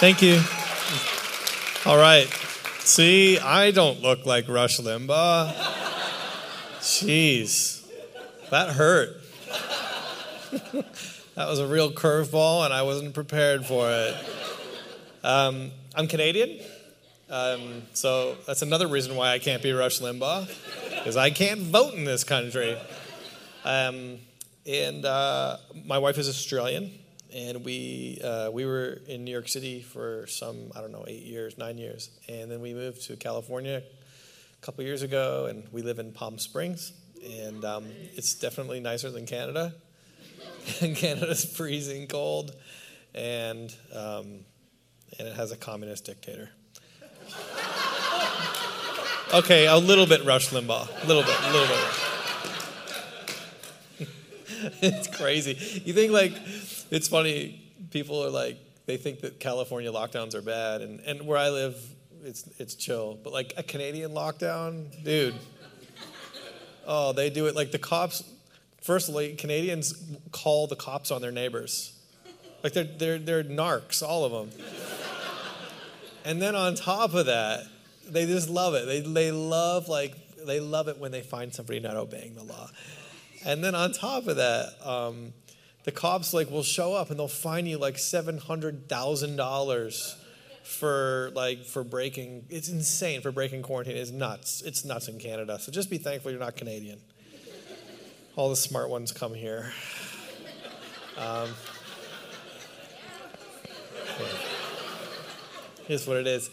Thank 0.00 0.22
you. 0.22 0.40
All 1.84 1.98
right. 1.98 2.26
See, 2.80 3.38
I 3.38 3.70
don't 3.70 4.00
look 4.00 4.24
like 4.24 4.48
Rush 4.48 4.80
Limbaugh. 4.80 5.52
Jeez, 6.80 7.82
that 8.50 8.70
hurt. 8.70 9.19
that 11.36 11.48
was 11.48 11.60
a 11.60 11.66
real 11.66 11.92
curveball, 11.92 12.64
and 12.64 12.74
I 12.74 12.82
wasn't 12.82 13.14
prepared 13.14 13.64
for 13.64 13.88
it. 13.88 14.16
Um, 15.22 15.70
I'm 15.94 16.08
Canadian, 16.08 16.58
um, 17.28 17.82
so 17.92 18.36
that's 18.48 18.62
another 18.62 18.88
reason 18.88 19.14
why 19.14 19.30
I 19.30 19.38
can't 19.38 19.62
be 19.62 19.72
Rush 19.72 20.00
Limbaugh, 20.00 20.48
because 20.98 21.16
I 21.16 21.30
can't 21.30 21.60
vote 21.60 21.94
in 21.94 22.04
this 22.04 22.24
country. 22.24 22.76
Um, 23.64 24.18
and 24.66 25.04
uh, 25.04 25.58
my 25.86 25.98
wife 25.98 26.18
is 26.18 26.28
Australian, 26.28 26.90
and 27.32 27.64
we 27.64 28.20
uh, 28.24 28.50
we 28.50 28.66
were 28.66 28.98
in 29.06 29.24
New 29.24 29.30
York 29.30 29.48
City 29.48 29.82
for 29.82 30.26
some 30.26 30.72
I 30.74 30.80
don't 30.80 30.90
know 30.90 31.04
eight 31.06 31.22
years, 31.22 31.56
nine 31.58 31.78
years, 31.78 32.10
and 32.28 32.50
then 32.50 32.60
we 32.60 32.74
moved 32.74 33.02
to 33.02 33.16
California 33.16 33.82
a 33.84 34.66
couple 34.66 34.82
years 34.82 35.02
ago, 35.02 35.46
and 35.46 35.68
we 35.70 35.82
live 35.82 36.00
in 36.00 36.10
Palm 36.10 36.40
Springs, 36.40 36.92
and 37.24 37.64
um, 37.64 37.86
it's 38.14 38.34
definitely 38.34 38.80
nicer 38.80 39.10
than 39.10 39.26
Canada. 39.26 39.74
Canada's 40.94 41.44
freezing 41.44 42.06
cold, 42.06 42.54
and 43.14 43.74
um, 43.94 44.40
and 45.18 45.28
it 45.28 45.34
has 45.34 45.52
a 45.52 45.56
communist 45.56 46.04
dictator. 46.04 46.50
Okay, 49.32 49.68
a 49.68 49.76
little 49.76 50.06
bit 50.06 50.24
Rush 50.24 50.50
Limbaugh, 50.50 51.04
a 51.04 51.06
little 51.06 51.22
bit, 51.22 51.36
a 51.40 51.52
little 51.52 51.68
bit. 51.68 51.78
it's 54.82 55.06
crazy. 55.16 55.82
You 55.84 55.92
think 55.92 56.12
like 56.12 56.32
it's 56.90 57.06
funny. 57.06 57.62
People 57.90 58.24
are 58.24 58.30
like 58.30 58.58
they 58.86 58.96
think 58.96 59.20
that 59.20 59.38
California 59.38 59.92
lockdowns 59.92 60.34
are 60.34 60.42
bad, 60.42 60.80
and, 60.80 60.98
and 61.00 61.26
where 61.26 61.38
I 61.38 61.50
live, 61.50 61.76
it's 62.24 62.48
it's 62.58 62.74
chill. 62.74 63.18
But 63.22 63.32
like 63.32 63.54
a 63.56 63.62
Canadian 63.62 64.10
lockdown, 64.12 64.86
dude. 65.04 65.34
Oh, 66.86 67.12
they 67.12 67.30
do 67.30 67.46
it 67.46 67.54
like 67.54 67.70
the 67.70 67.78
cops. 67.78 68.24
Firstly, 68.80 69.34
Canadians 69.34 69.94
call 70.32 70.66
the 70.66 70.76
cops 70.76 71.10
on 71.10 71.20
their 71.20 71.32
neighbors, 71.32 71.92
like 72.62 72.72
they're 72.72 72.84
they're 72.84 73.18
they're 73.18 73.44
narcs, 73.44 74.02
all 74.02 74.24
of 74.24 74.32
them. 74.32 74.64
And 76.24 76.40
then 76.40 76.54
on 76.54 76.74
top 76.74 77.14
of 77.14 77.26
that, 77.26 77.64
they 78.08 78.26
just 78.26 78.48
love 78.48 78.74
it. 78.74 78.86
They 78.86 79.00
they 79.00 79.32
love 79.32 79.88
like 79.88 80.14
they 80.46 80.60
love 80.60 80.88
it 80.88 80.98
when 80.98 81.12
they 81.12 81.22
find 81.22 81.54
somebody 81.54 81.80
not 81.80 81.96
obeying 81.96 82.34
the 82.34 82.42
law. 82.42 82.70
And 83.44 83.64
then 83.64 83.74
on 83.74 83.92
top 83.92 84.26
of 84.26 84.36
that, 84.36 84.74
um, 84.86 85.32
the 85.84 85.92
cops 85.92 86.34
like 86.34 86.50
will 86.50 86.62
show 86.62 86.94
up 86.94 87.10
and 87.10 87.18
they'll 87.18 87.28
fine 87.28 87.66
you 87.66 87.78
like 87.78 87.98
seven 87.98 88.38
hundred 88.38 88.88
thousand 88.88 89.36
dollars 89.36 90.16
for 90.62 91.32
like 91.34 91.64
for 91.64 91.82
breaking. 91.84 92.46
It's 92.50 92.68
insane 92.68 93.22
for 93.22 93.32
breaking 93.32 93.62
quarantine. 93.62 93.96
It's 93.96 94.10
nuts. 94.10 94.62
It's 94.62 94.84
nuts 94.84 95.08
in 95.08 95.18
Canada. 95.18 95.58
So 95.58 95.72
just 95.72 95.90
be 95.90 95.98
thankful 95.98 96.30
you're 96.30 96.40
not 96.40 96.56
Canadian. 96.56 97.00
All 98.36 98.48
the 98.48 98.56
smart 98.56 98.88
ones 98.88 99.12
come 99.12 99.34
here. 99.34 99.72
Um. 101.18 101.50
Here's 105.86 106.06
what 106.06 106.18
it 106.18 106.26
is. 106.26 106.50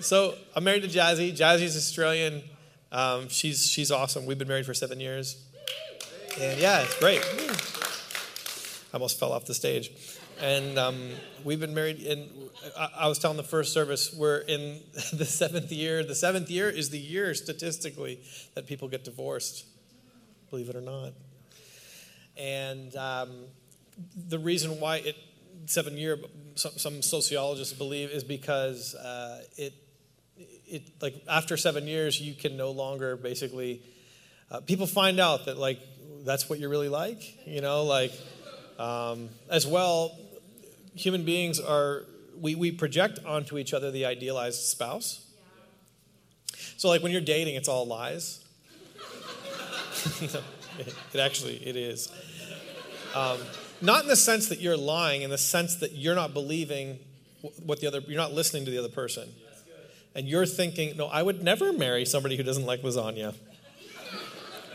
So 0.00 0.34
I'm 0.54 0.64
married 0.64 0.82
to 0.82 0.88
Jazzy. 0.88 1.30
Jazzy's 1.36 1.76
Australian. 1.76 2.42
Um, 2.90 3.28
she's 3.28 3.64
she's 3.64 3.90
awesome. 3.92 4.26
We've 4.26 4.38
been 4.38 4.48
married 4.48 4.66
for 4.66 4.74
seven 4.74 4.98
years, 4.98 5.42
and 6.40 6.60
yeah, 6.60 6.82
it's 6.82 6.98
great. 6.98 7.20
I 8.92 8.94
almost 8.94 9.18
fell 9.20 9.32
off 9.32 9.44
the 9.44 9.54
stage. 9.54 9.90
And 10.40 10.78
um, 10.78 11.10
we've 11.44 11.60
been 11.60 11.74
married, 11.74 12.00
and 12.06 12.28
I, 12.76 12.90
I, 13.00 13.08
was 13.08 13.18
telling 13.18 13.38
the 13.38 13.42
first 13.42 13.72
service, 13.72 14.14
we're 14.14 14.38
in 14.38 14.80
the 15.12 15.24
seventh 15.24 15.72
year. 15.72 16.04
The 16.04 16.14
seventh 16.14 16.50
year 16.50 16.68
is 16.68 16.90
the 16.90 16.98
year 16.98 17.32
statistically 17.34 18.20
that 18.54 18.66
people 18.66 18.88
get 18.88 19.02
divorced, 19.02 19.64
believe 20.50 20.68
it 20.68 20.76
or 20.76 20.80
not. 20.80 21.12
And 22.36 22.94
um, 22.96 23.30
the 24.28 24.38
reason 24.38 24.78
why 24.80 24.96
it, 24.96 25.16
seven 25.66 25.96
year, 25.96 26.18
some, 26.54 26.72
some 26.72 27.02
sociologists 27.02 27.72
believe, 27.72 28.10
is 28.10 28.24
because 28.24 28.94
uh, 28.94 29.42
it, 29.56 29.74
it, 30.66 30.82
like, 31.00 31.22
after 31.28 31.56
seven 31.56 31.86
years, 31.86 32.20
you 32.20 32.34
can 32.34 32.56
no 32.56 32.70
longer 32.70 33.16
basically, 33.16 33.82
uh, 34.50 34.60
people 34.60 34.86
find 34.86 35.18
out 35.18 35.46
that, 35.46 35.56
like, 35.56 35.80
that's 36.24 36.48
what 36.48 36.58
you're 36.58 36.70
really 36.70 36.88
like, 36.88 37.46
you 37.46 37.60
know, 37.60 37.84
like, 37.84 38.12
um, 38.78 39.30
as 39.48 39.66
well, 39.66 40.18
human 40.94 41.24
beings 41.24 41.58
are, 41.58 42.04
we, 42.38 42.54
we 42.54 42.70
project 42.70 43.18
onto 43.24 43.56
each 43.56 43.72
other 43.72 43.90
the 43.90 44.04
idealized 44.04 44.60
spouse. 44.60 45.22
So, 46.76 46.88
like 46.88 47.02
when 47.02 47.12
you're 47.12 47.20
dating, 47.22 47.54
it's 47.54 47.68
all 47.68 47.86
lies. 47.86 48.44
it 51.12 51.20
actually, 51.20 51.56
it 51.56 51.76
is. 51.76 52.10
Um, 53.14 53.38
not 53.80 54.02
in 54.02 54.08
the 54.08 54.16
sense 54.16 54.48
that 54.48 54.60
you're 54.60 54.76
lying, 54.76 55.22
in 55.22 55.30
the 55.30 55.38
sense 55.38 55.76
that 55.76 55.92
you're 55.92 56.14
not 56.14 56.32
believing 56.32 56.98
what 57.64 57.80
the 57.80 57.86
other, 57.86 58.00
you're 58.00 58.16
not 58.16 58.32
listening 58.32 58.64
to 58.64 58.70
the 58.70 58.78
other 58.78 58.88
person. 58.88 59.28
And 60.14 60.26
you're 60.26 60.46
thinking, 60.46 60.96
no, 60.96 61.06
I 61.06 61.22
would 61.22 61.42
never 61.42 61.72
marry 61.72 62.06
somebody 62.06 62.36
who 62.36 62.42
doesn't 62.42 62.64
like 62.64 62.82
lasagna. 62.82 63.34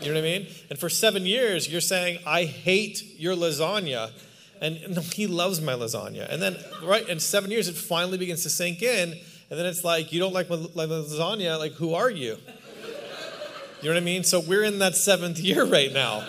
You 0.02 0.08
know 0.08 0.14
what 0.16 0.20
I 0.20 0.40
mean? 0.40 0.48
And 0.70 0.80
for 0.80 0.90
seven 0.90 1.26
years, 1.26 1.70
you're 1.72 1.82
saying, 1.82 2.20
I 2.26 2.46
hate 2.46 3.20
your 3.20 3.36
lasagna. 3.36 4.12
And 4.60 4.96
no, 4.96 5.02
he 5.02 5.28
loves 5.28 5.62
my 5.62 5.74
lasagna. 5.74 6.32
And 6.32 6.42
then, 6.42 6.58
right, 6.84 7.08
in 7.08 7.20
seven 7.20 7.50
years, 7.52 7.68
it 7.68 7.76
finally 7.76 8.18
begins 8.18 8.44
to 8.44 8.50
sink 8.50 8.82
in. 8.82 9.12
And 9.50 9.60
then 9.60 9.66
it's 9.66 9.84
like, 9.84 10.14
you 10.14 10.20
don't 10.20 10.34
like 10.34 10.50
my, 10.50 10.56
lasagna, 10.56 11.58
like, 11.60 11.74
who 11.74 11.94
are 11.94 12.10
you? 12.10 12.38
You 13.82 13.90
know 13.90 13.96
what 13.96 14.02
I 14.02 14.06
mean? 14.06 14.24
So 14.24 14.40
we're 14.40 14.64
in 14.64 14.80
that 14.80 14.96
seventh 14.96 15.40
year 15.50 15.66
right 15.66 15.92
now 15.92 16.24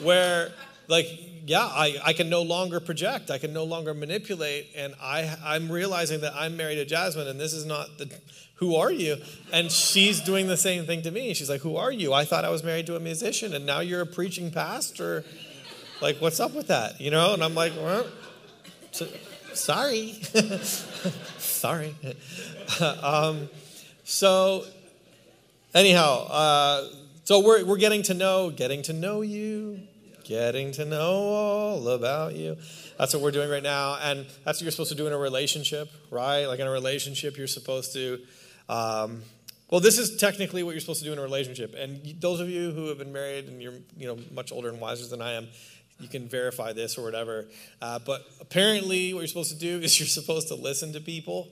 where, 0.00 0.52
like, 0.88 1.06
yeah, 1.46 1.64
I, 1.64 1.96
I 2.04 2.12
can 2.12 2.28
no 2.28 2.42
longer 2.42 2.78
project. 2.78 3.30
I 3.30 3.38
can 3.38 3.52
no 3.52 3.64
longer 3.64 3.94
manipulate. 3.94 4.68
And 4.76 4.94
I, 5.00 5.36
I'm 5.44 5.70
realizing 5.70 6.20
that 6.20 6.34
I'm 6.36 6.56
married 6.56 6.76
to 6.76 6.84
Jasmine, 6.84 7.26
and 7.26 7.40
this 7.40 7.52
is 7.52 7.64
not 7.64 7.98
the 7.98 8.12
who 8.62 8.76
are 8.76 8.92
you? 8.92 9.16
And 9.52 9.72
she's 9.72 10.20
doing 10.20 10.46
the 10.46 10.56
same 10.56 10.86
thing 10.86 11.02
to 11.02 11.10
me. 11.10 11.34
She's 11.34 11.50
like, 11.50 11.62
Who 11.62 11.76
are 11.76 11.90
you? 11.90 12.12
I 12.12 12.24
thought 12.24 12.44
I 12.44 12.50
was 12.50 12.62
married 12.62 12.86
to 12.86 12.94
a 12.94 13.00
musician, 13.00 13.54
and 13.54 13.66
now 13.66 13.80
you're 13.80 14.02
a 14.02 14.06
preaching 14.06 14.52
pastor. 14.52 15.24
Like, 16.00 16.18
what's 16.20 16.38
up 16.38 16.54
with 16.54 16.68
that? 16.68 17.00
You 17.00 17.10
know? 17.10 17.34
And 17.34 17.42
I'm 17.42 17.56
like, 17.56 17.72
Well, 17.74 18.06
sorry. 19.52 20.12
sorry. 21.38 21.96
um, 23.02 23.50
so, 24.04 24.64
anyhow, 25.74 26.26
uh, 26.28 26.88
so 27.24 27.40
we're, 27.40 27.64
we're 27.64 27.76
getting 27.76 28.02
to 28.04 28.14
know, 28.14 28.50
getting 28.50 28.82
to 28.82 28.92
know 28.92 29.22
you, 29.22 29.80
getting 30.24 30.72
to 30.72 30.84
know 30.84 31.12
all 31.12 31.88
about 31.88 32.34
you. 32.34 32.56
That's 32.98 33.14
what 33.14 33.22
we're 33.22 33.30
doing 33.30 33.50
right 33.50 33.62
now. 33.62 33.98
And 34.02 34.26
that's 34.44 34.58
what 34.58 34.62
you're 34.62 34.70
supposed 34.70 34.90
to 34.90 34.96
do 34.96 35.06
in 35.06 35.12
a 35.12 35.18
relationship, 35.18 35.90
right? 36.10 36.46
Like 36.46 36.60
in 36.60 36.66
a 36.66 36.70
relationship, 36.70 37.36
you're 37.36 37.46
supposed 37.46 37.92
to 37.94 38.20
um, 38.68 39.22
well, 39.72 39.80
this 39.80 39.96
is 39.96 40.18
technically 40.18 40.62
what 40.62 40.72
you're 40.72 40.80
supposed 40.80 41.00
to 41.00 41.06
do 41.06 41.14
in 41.14 41.18
a 41.18 41.22
relationship. 41.22 41.74
And 41.74 42.20
those 42.20 42.40
of 42.40 42.50
you 42.50 42.72
who 42.72 42.88
have 42.88 42.98
been 42.98 43.10
married 43.10 43.46
and 43.46 43.62
you're 43.62 43.72
you 43.96 44.06
know 44.06 44.18
much 44.30 44.52
older 44.52 44.68
and 44.68 44.78
wiser 44.78 45.06
than 45.06 45.22
I 45.22 45.32
am, 45.32 45.48
you 45.98 46.08
can 46.08 46.28
verify 46.28 46.74
this 46.74 46.98
or 46.98 47.02
whatever. 47.02 47.48
Uh, 47.80 47.98
but 47.98 48.22
apparently, 48.38 49.14
what 49.14 49.20
you're 49.20 49.28
supposed 49.28 49.50
to 49.52 49.58
do 49.58 49.78
is 49.82 49.98
you're 49.98 50.06
supposed 50.06 50.48
to 50.48 50.56
listen 50.56 50.92
to 50.92 51.00
people. 51.00 51.48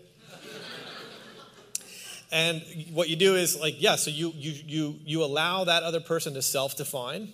And 2.32 2.62
what 2.92 3.08
you 3.08 3.16
do 3.16 3.34
is 3.36 3.58
like, 3.58 3.80
yeah, 3.80 3.96
so 3.96 4.10
you 4.10 4.32
you 4.36 4.52
you 4.66 4.94
you 5.04 5.24
allow 5.24 5.64
that 5.64 5.82
other 5.82 6.00
person 6.00 6.34
to 6.34 6.42
self-define, 6.42 7.32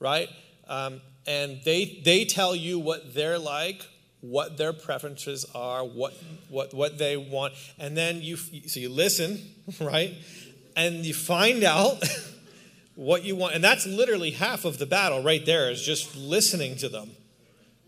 right? 0.00 0.28
Um, 0.68 1.00
and 1.28 1.60
they, 1.62 2.00
they 2.04 2.24
tell 2.24 2.56
you 2.56 2.78
what 2.78 3.14
they're 3.14 3.38
like, 3.38 3.86
what 4.22 4.56
their 4.56 4.72
preferences 4.72 5.44
are, 5.54 5.84
what, 5.84 6.14
what, 6.48 6.72
what 6.72 6.96
they 6.96 7.18
want. 7.18 7.52
And 7.78 7.94
then 7.94 8.22
you, 8.22 8.36
so 8.36 8.80
you 8.80 8.88
listen, 8.88 9.40
right? 9.80 10.14
And 10.74 11.04
you 11.04 11.12
find 11.12 11.64
out 11.64 12.02
what 12.94 13.24
you 13.24 13.36
want. 13.36 13.54
And 13.54 13.62
that's 13.62 13.86
literally 13.86 14.30
half 14.30 14.64
of 14.64 14.78
the 14.78 14.86
battle 14.86 15.22
right 15.22 15.44
there 15.44 15.70
is 15.70 15.82
just 15.82 16.16
listening 16.16 16.76
to 16.78 16.88
them. 16.88 17.10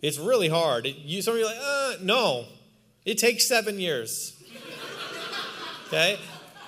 It's 0.03 0.19
really 0.19 0.49
hard. 0.49 0.85
It, 0.85 0.97
you, 0.97 1.23
some 1.23 1.35
of 1.35 1.41
you 1.41 1.47
like, 1.47 1.59
uh, 1.61 1.95
no, 2.03 2.47
it 3.07 3.17
takes 3.17 3.49
seven 3.49 3.79
years. 3.79 4.40
Okay? 5.91 6.19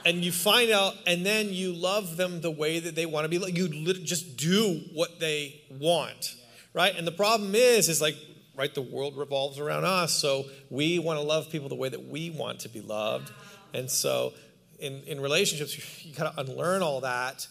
And 0.04 0.24
you 0.24 0.32
find 0.32 0.70
out, 0.70 0.94
and 1.06 1.24
then 1.24 1.52
you 1.52 1.72
love 1.72 2.16
them 2.16 2.40
the 2.40 2.50
way 2.50 2.80
that 2.80 2.96
they 2.96 3.06
want 3.06 3.24
to 3.24 3.28
be. 3.28 3.52
You 3.52 3.68
just 3.94 4.36
do 4.36 4.80
what 4.92 5.20
they 5.20 5.62
want, 5.70 6.34
right? 6.74 6.94
And 6.96 7.06
the 7.06 7.12
problem 7.12 7.54
is, 7.54 7.88
is 7.88 8.00
like, 8.00 8.16
right, 8.56 8.74
the 8.74 8.82
world 8.82 9.16
revolves 9.16 9.60
around 9.60 9.84
us. 9.84 10.12
So 10.12 10.46
we 10.70 10.98
want 10.98 11.20
to 11.20 11.24
love 11.24 11.50
people 11.50 11.68
the 11.68 11.76
way 11.76 11.88
that 11.88 12.08
we 12.08 12.30
want 12.30 12.60
to 12.60 12.68
be 12.68 12.80
loved. 12.80 13.30
And 13.72 13.88
so 13.88 14.32
in, 14.80 15.02
in 15.04 15.20
relationships, 15.20 15.78
you 16.04 16.14
got 16.14 16.34
to 16.34 16.40
unlearn 16.40 16.82
all 16.82 17.00
that 17.02 17.46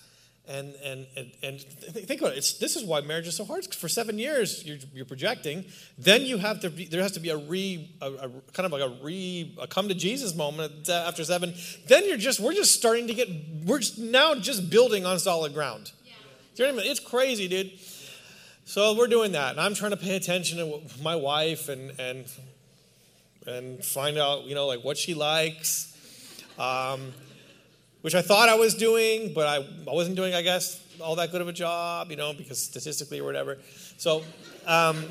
and, 0.51 0.75
and, 0.83 1.07
and, 1.15 1.31
and 1.44 1.62
think 1.62 2.19
about 2.19 2.33
it. 2.33 2.39
It's, 2.39 2.53
this 2.57 2.75
is 2.75 2.83
why 2.83 3.00
marriage 3.01 3.27
is 3.27 3.36
so 3.36 3.45
hard. 3.45 3.74
For 3.74 3.88
seven 3.88 4.19
years, 4.19 4.65
you're, 4.65 4.77
you're 4.94 5.06
projecting. 5.06 5.65
Then 5.98 6.24
you 6.24 6.38
have 6.38 6.59
to. 6.62 6.69
Be, 6.69 6.86
there 6.86 7.01
has 7.01 7.13
to 7.13 7.19
be 7.19 7.30
a 7.30 7.38
re, 7.38 7.89
a, 8.01 8.06
a, 8.06 8.30
kind 8.53 8.65
of 8.65 8.71
like 8.71 8.81
a 8.81 8.89
re, 9.01 9.56
a 9.62 9.68
come 9.68 9.88
to 9.88 9.95
Jesus 9.95 10.36
moment 10.36 10.89
after 10.89 11.24
seven. 11.24 11.53
Then 11.88 12.07
you're 12.07 12.18
just. 12.18 12.39
We're 12.39 12.53
just 12.53 12.74
starting 12.74 13.07
to 13.07 13.13
get. 13.13 13.30
We're 13.65 13.80
just, 13.80 13.98
now 13.98 14.36
just 14.36 14.69
building 14.69 15.06
on 15.06 15.19
solid 15.19 15.53
ground. 15.53 15.92
Yeah. 16.06 16.13
You 16.56 16.65
know 16.65 16.80
I 16.80 16.83
mean? 16.83 16.92
It's 16.92 17.00
crazy, 17.00 17.48
dude. 17.48 17.71
So 18.65 18.95
we're 18.95 19.07
doing 19.07 19.31
that, 19.31 19.51
and 19.51 19.59
I'm 19.59 19.74
trying 19.74 19.92
to 19.92 19.98
pay 19.98 20.15
attention 20.15 20.57
to 20.57 20.81
my 21.01 21.15
wife 21.15 21.69
and 21.69 21.98
and 22.00 22.25
and 23.48 23.83
find 23.83 24.18
out, 24.18 24.45
you 24.45 24.56
know, 24.56 24.68
like 24.68 24.83
what 24.83 24.98
she 24.98 25.13
likes. 25.13 25.88
Um, 26.59 27.13
which 28.01 28.15
I 28.15 28.21
thought 28.21 28.50
I 28.50 28.56
was 28.56 28.74
doing, 28.74 29.33
but 29.33 29.48
I, 29.48 29.57
I 29.57 29.94
wasn't 29.94 30.15
doing, 30.15 30.33
I 30.33 30.42
guess, 30.42 30.83
all 31.00 31.15
that 31.15 31.31
good 31.31 31.42
of 31.42 31.48
a 31.48 31.53
job, 31.53 32.09
you 32.09 32.18
know, 32.18 32.33
because 32.33 32.62
statistically 32.62 33.19
or 33.19 33.24
whatever. 33.24 33.57
So, 33.98 34.24
um, 34.65 35.06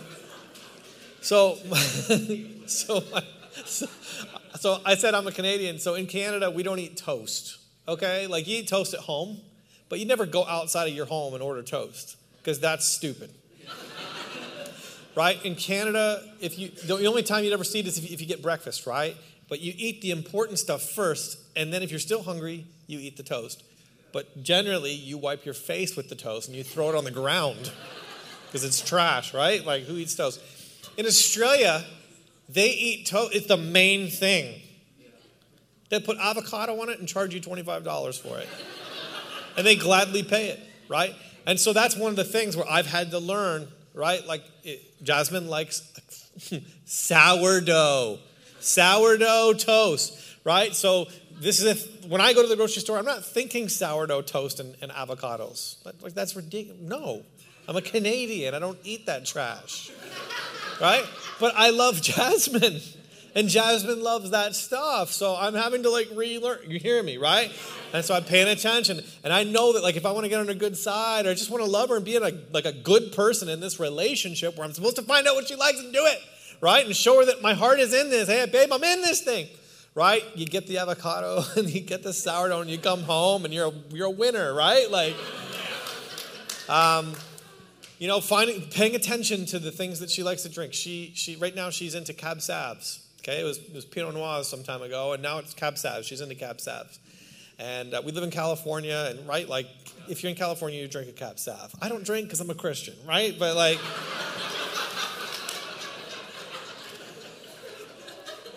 so, 1.20 1.54
so, 2.66 3.02
so, 3.64 3.86
so 4.58 4.80
I 4.84 4.94
said 4.94 5.14
I'm 5.14 5.26
a 5.26 5.32
Canadian. 5.32 5.78
So 5.78 5.94
in 5.94 6.06
Canada, 6.06 6.50
we 6.50 6.62
don't 6.62 6.78
eat 6.78 6.96
toast, 6.96 7.58
okay? 7.86 8.26
Like 8.26 8.46
you 8.46 8.58
eat 8.58 8.68
toast 8.68 8.94
at 8.94 9.00
home, 9.00 9.40
but 9.88 9.98
you 9.98 10.06
never 10.06 10.26
go 10.26 10.46
outside 10.46 10.88
of 10.88 10.94
your 10.94 11.06
home 11.06 11.34
and 11.34 11.42
order 11.42 11.62
toast 11.62 12.16
because 12.38 12.60
that's 12.60 12.86
stupid. 12.86 13.30
right? 15.16 15.44
In 15.44 15.54
Canada, 15.54 16.22
if 16.40 16.58
you 16.58 16.68
the 16.68 17.06
only 17.06 17.22
time 17.22 17.44
you'd 17.44 17.52
ever 17.52 17.64
see 17.64 17.80
it 17.80 17.86
is 17.86 17.98
if 17.98 18.08
you, 18.08 18.14
if 18.14 18.20
you 18.20 18.26
get 18.26 18.42
breakfast, 18.42 18.86
right? 18.86 19.16
But 19.48 19.60
you 19.60 19.74
eat 19.76 20.00
the 20.00 20.12
important 20.12 20.60
stuff 20.60 20.82
first, 20.82 21.38
and 21.56 21.72
then 21.72 21.82
if 21.82 21.90
you're 21.90 21.98
still 21.98 22.22
hungry, 22.22 22.66
you 22.90 22.98
eat 22.98 23.16
the 23.16 23.22
toast. 23.22 23.62
But 24.12 24.42
generally, 24.42 24.92
you 24.92 25.18
wipe 25.18 25.44
your 25.44 25.54
face 25.54 25.96
with 25.96 26.08
the 26.08 26.16
toast 26.16 26.48
and 26.48 26.56
you 26.56 26.64
throw 26.64 26.88
it 26.90 26.94
on 26.94 27.04
the 27.04 27.10
ground 27.10 27.70
because 28.46 28.64
it's 28.64 28.80
trash, 28.80 29.32
right? 29.32 29.64
Like, 29.64 29.84
who 29.84 29.96
eats 29.96 30.14
toast? 30.14 30.40
In 30.96 31.06
Australia, 31.06 31.84
they 32.48 32.70
eat 32.70 33.06
toast, 33.06 33.34
it's 33.34 33.46
the 33.46 33.56
main 33.56 34.10
thing. 34.10 34.60
They 35.88 36.00
put 36.00 36.18
avocado 36.18 36.80
on 36.80 36.88
it 36.88 36.98
and 36.98 37.08
charge 37.08 37.34
you 37.34 37.40
$25 37.40 38.20
for 38.20 38.38
it. 38.38 38.48
and 39.56 39.66
they 39.66 39.76
gladly 39.76 40.22
pay 40.22 40.48
it, 40.48 40.60
right? 40.88 41.14
And 41.46 41.58
so 41.58 41.72
that's 41.72 41.96
one 41.96 42.10
of 42.10 42.16
the 42.16 42.24
things 42.24 42.56
where 42.56 42.68
I've 42.68 42.86
had 42.86 43.10
to 43.12 43.18
learn, 43.18 43.68
right? 43.94 44.24
Like, 44.26 44.44
it, 44.62 45.02
Jasmine 45.02 45.48
likes 45.48 45.82
sourdough, 46.84 48.18
sourdough 48.60 49.54
toast, 49.54 50.36
right? 50.44 50.74
So 50.74 51.06
this 51.40 51.58
is 51.58 51.64
if 51.64 52.06
when 52.06 52.20
I 52.20 52.34
go 52.34 52.42
to 52.42 52.48
the 52.48 52.56
grocery 52.56 52.82
store, 52.82 52.98
I'm 52.98 53.06
not 53.06 53.24
thinking 53.24 53.68
sourdough 53.68 54.22
toast 54.22 54.60
and, 54.60 54.76
and 54.82 54.92
avocados. 54.92 55.76
Like 55.84 56.12
that's 56.12 56.36
ridiculous. 56.36 56.80
No, 56.82 57.22
I'm 57.66 57.76
a 57.76 57.82
Canadian. 57.82 58.54
I 58.54 58.58
don't 58.58 58.78
eat 58.84 59.06
that 59.06 59.24
trash, 59.24 59.90
right? 60.80 61.04
But 61.40 61.54
I 61.56 61.70
love 61.70 62.02
Jasmine, 62.02 62.80
and 63.34 63.48
Jasmine 63.48 64.02
loves 64.02 64.30
that 64.32 64.54
stuff. 64.54 65.12
So 65.12 65.34
I'm 65.34 65.54
having 65.54 65.82
to 65.84 65.90
like 65.90 66.08
relearn. 66.14 66.58
You 66.68 66.78
hear 66.78 67.02
me, 67.02 67.16
right? 67.16 67.50
And 67.94 68.04
so 68.04 68.14
I'm 68.14 68.24
paying 68.24 68.48
attention, 68.48 69.00
and 69.24 69.32
I 69.32 69.44
know 69.44 69.72
that 69.72 69.82
like 69.82 69.96
if 69.96 70.04
I 70.04 70.12
want 70.12 70.24
to 70.24 70.28
get 70.28 70.40
on 70.40 70.46
her 70.46 70.54
good 70.54 70.76
side, 70.76 71.24
or 71.24 71.30
I 71.30 71.34
just 71.34 71.50
want 71.50 71.64
to 71.64 71.70
love 71.70 71.88
her 71.88 71.96
and 71.96 72.04
be 72.04 72.16
a, 72.16 72.20
like 72.52 72.66
a 72.66 72.72
good 72.72 73.12
person 73.12 73.48
in 73.48 73.60
this 73.60 73.80
relationship, 73.80 74.58
where 74.58 74.66
I'm 74.66 74.74
supposed 74.74 74.96
to 74.96 75.02
find 75.02 75.26
out 75.26 75.36
what 75.36 75.48
she 75.48 75.56
likes 75.56 75.80
and 75.80 75.90
do 75.90 76.04
it, 76.04 76.18
right? 76.60 76.84
And 76.84 76.94
show 76.94 77.20
her 77.20 77.24
that 77.24 77.40
my 77.40 77.54
heart 77.54 77.80
is 77.80 77.94
in 77.94 78.10
this. 78.10 78.28
Hey, 78.28 78.44
babe, 78.44 78.70
I'm 78.70 78.84
in 78.84 79.00
this 79.00 79.22
thing 79.22 79.48
right? 79.94 80.22
You 80.34 80.46
get 80.46 80.66
the 80.66 80.78
avocado 80.78 81.42
and 81.56 81.68
you 81.68 81.80
get 81.80 82.02
the 82.02 82.12
sourdough 82.12 82.60
and 82.60 82.70
you 82.70 82.78
come 82.78 83.02
home 83.02 83.44
and 83.44 83.52
you're 83.52 83.68
a, 83.68 83.72
you're 83.90 84.06
a 84.06 84.10
winner, 84.10 84.54
right? 84.54 84.90
Like, 84.90 85.16
um, 86.68 87.14
you 87.98 88.08
know, 88.08 88.20
finding, 88.20 88.62
paying 88.62 88.94
attention 88.94 89.44
to 89.46 89.58
the 89.58 89.70
things 89.70 90.00
that 90.00 90.10
she 90.10 90.22
likes 90.22 90.42
to 90.42 90.48
drink. 90.48 90.72
She, 90.72 91.12
she, 91.14 91.36
right 91.36 91.54
now 91.54 91.70
she's 91.70 91.94
into 91.94 92.14
Cab 92.14 92.38
Savs. 92.38 93.00
Okay, 93.20 93.40
it 93.40 93.44
was, 93.44 93.58
it 93.58 93.74
was 93.74 93.84
Pinot 93.84 94.14
Noir 94.14 94.42
some 94.44 94.62
time 94.62 94.80
ago, 94.80 95.12
and 95.12 95.22
now 95.22 95.38
it's 95.38 95.52
Cab 95.52 95.74
Savs. 95.74 96.04
She's 96.04 96.22
into 96.22 96.34
Cab 96.34 96.56
Savs. 96.56 96.98
And 97.58 97.92
uh, 97.92 98.00
we 98.02 98.12
live 98.12 98.24
in 98.24 98.30
California, 98.30 99.08
and 99.10 99.28
right, 99.28 99.46
like, 99.46 99.66
if 100.08 100.22
you're 100.22 100.30
in 100.30 100.36
California, 100.36 100.80
you 100.80 100.88
drink 100.88 101.10
a 101.10 101.12
Cab 101.12 101.38
Sav. 101.38 101.74
I 101.82 101.90
don't 101.90 102.04
drink 102.04 102.26
because 102.26 102.40
I'm 102.40 102.48
a 102.48 102.54
Christian, 102.54 102.94
right? 103.06 103.36
But 103.38 103.54
like, 103.54 103.78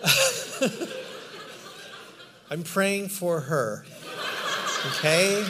I'm 2.50 2.62
praying 2.62 3.08
for 3.08 3.40
her. 3.40 3.84
Okay? 4.86 5.46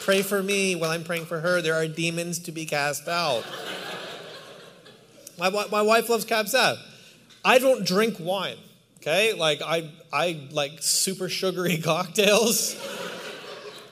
Pray 0.00 0.22
for 0.22 0.42
me 0.42 0.74
while 0.74 0.90
I'm 0.90 1.04
praying 1.04 1.26
for 1.26 1.40
her. 1.40 1.60
There 1.60 1.74
are 1.74 1.86
demons 1.86 2.38
to 2.40 2.52
be 2.52 2.64
cast 2.64 3.08
out. 3.08 3.44
My, 5.38 5.50
my 5.70 5.82
wife 5.82 6.08
loves 6.08 6.24
Cab 6.24 6.48
Sav. 6.48 6.78
I 7.44 7.58
don't 7.58 7.86
drink 7.86 8.16
wine. 8.18 8.56
Okay? 8.98 9.32
Like, 9.34 9.62
I, 9.62 9.90
I 10.12 10.48
like 10.50 10.82
super 10.82 11.28
sugary 11.28 11.78
cocktails. 11.82 12.76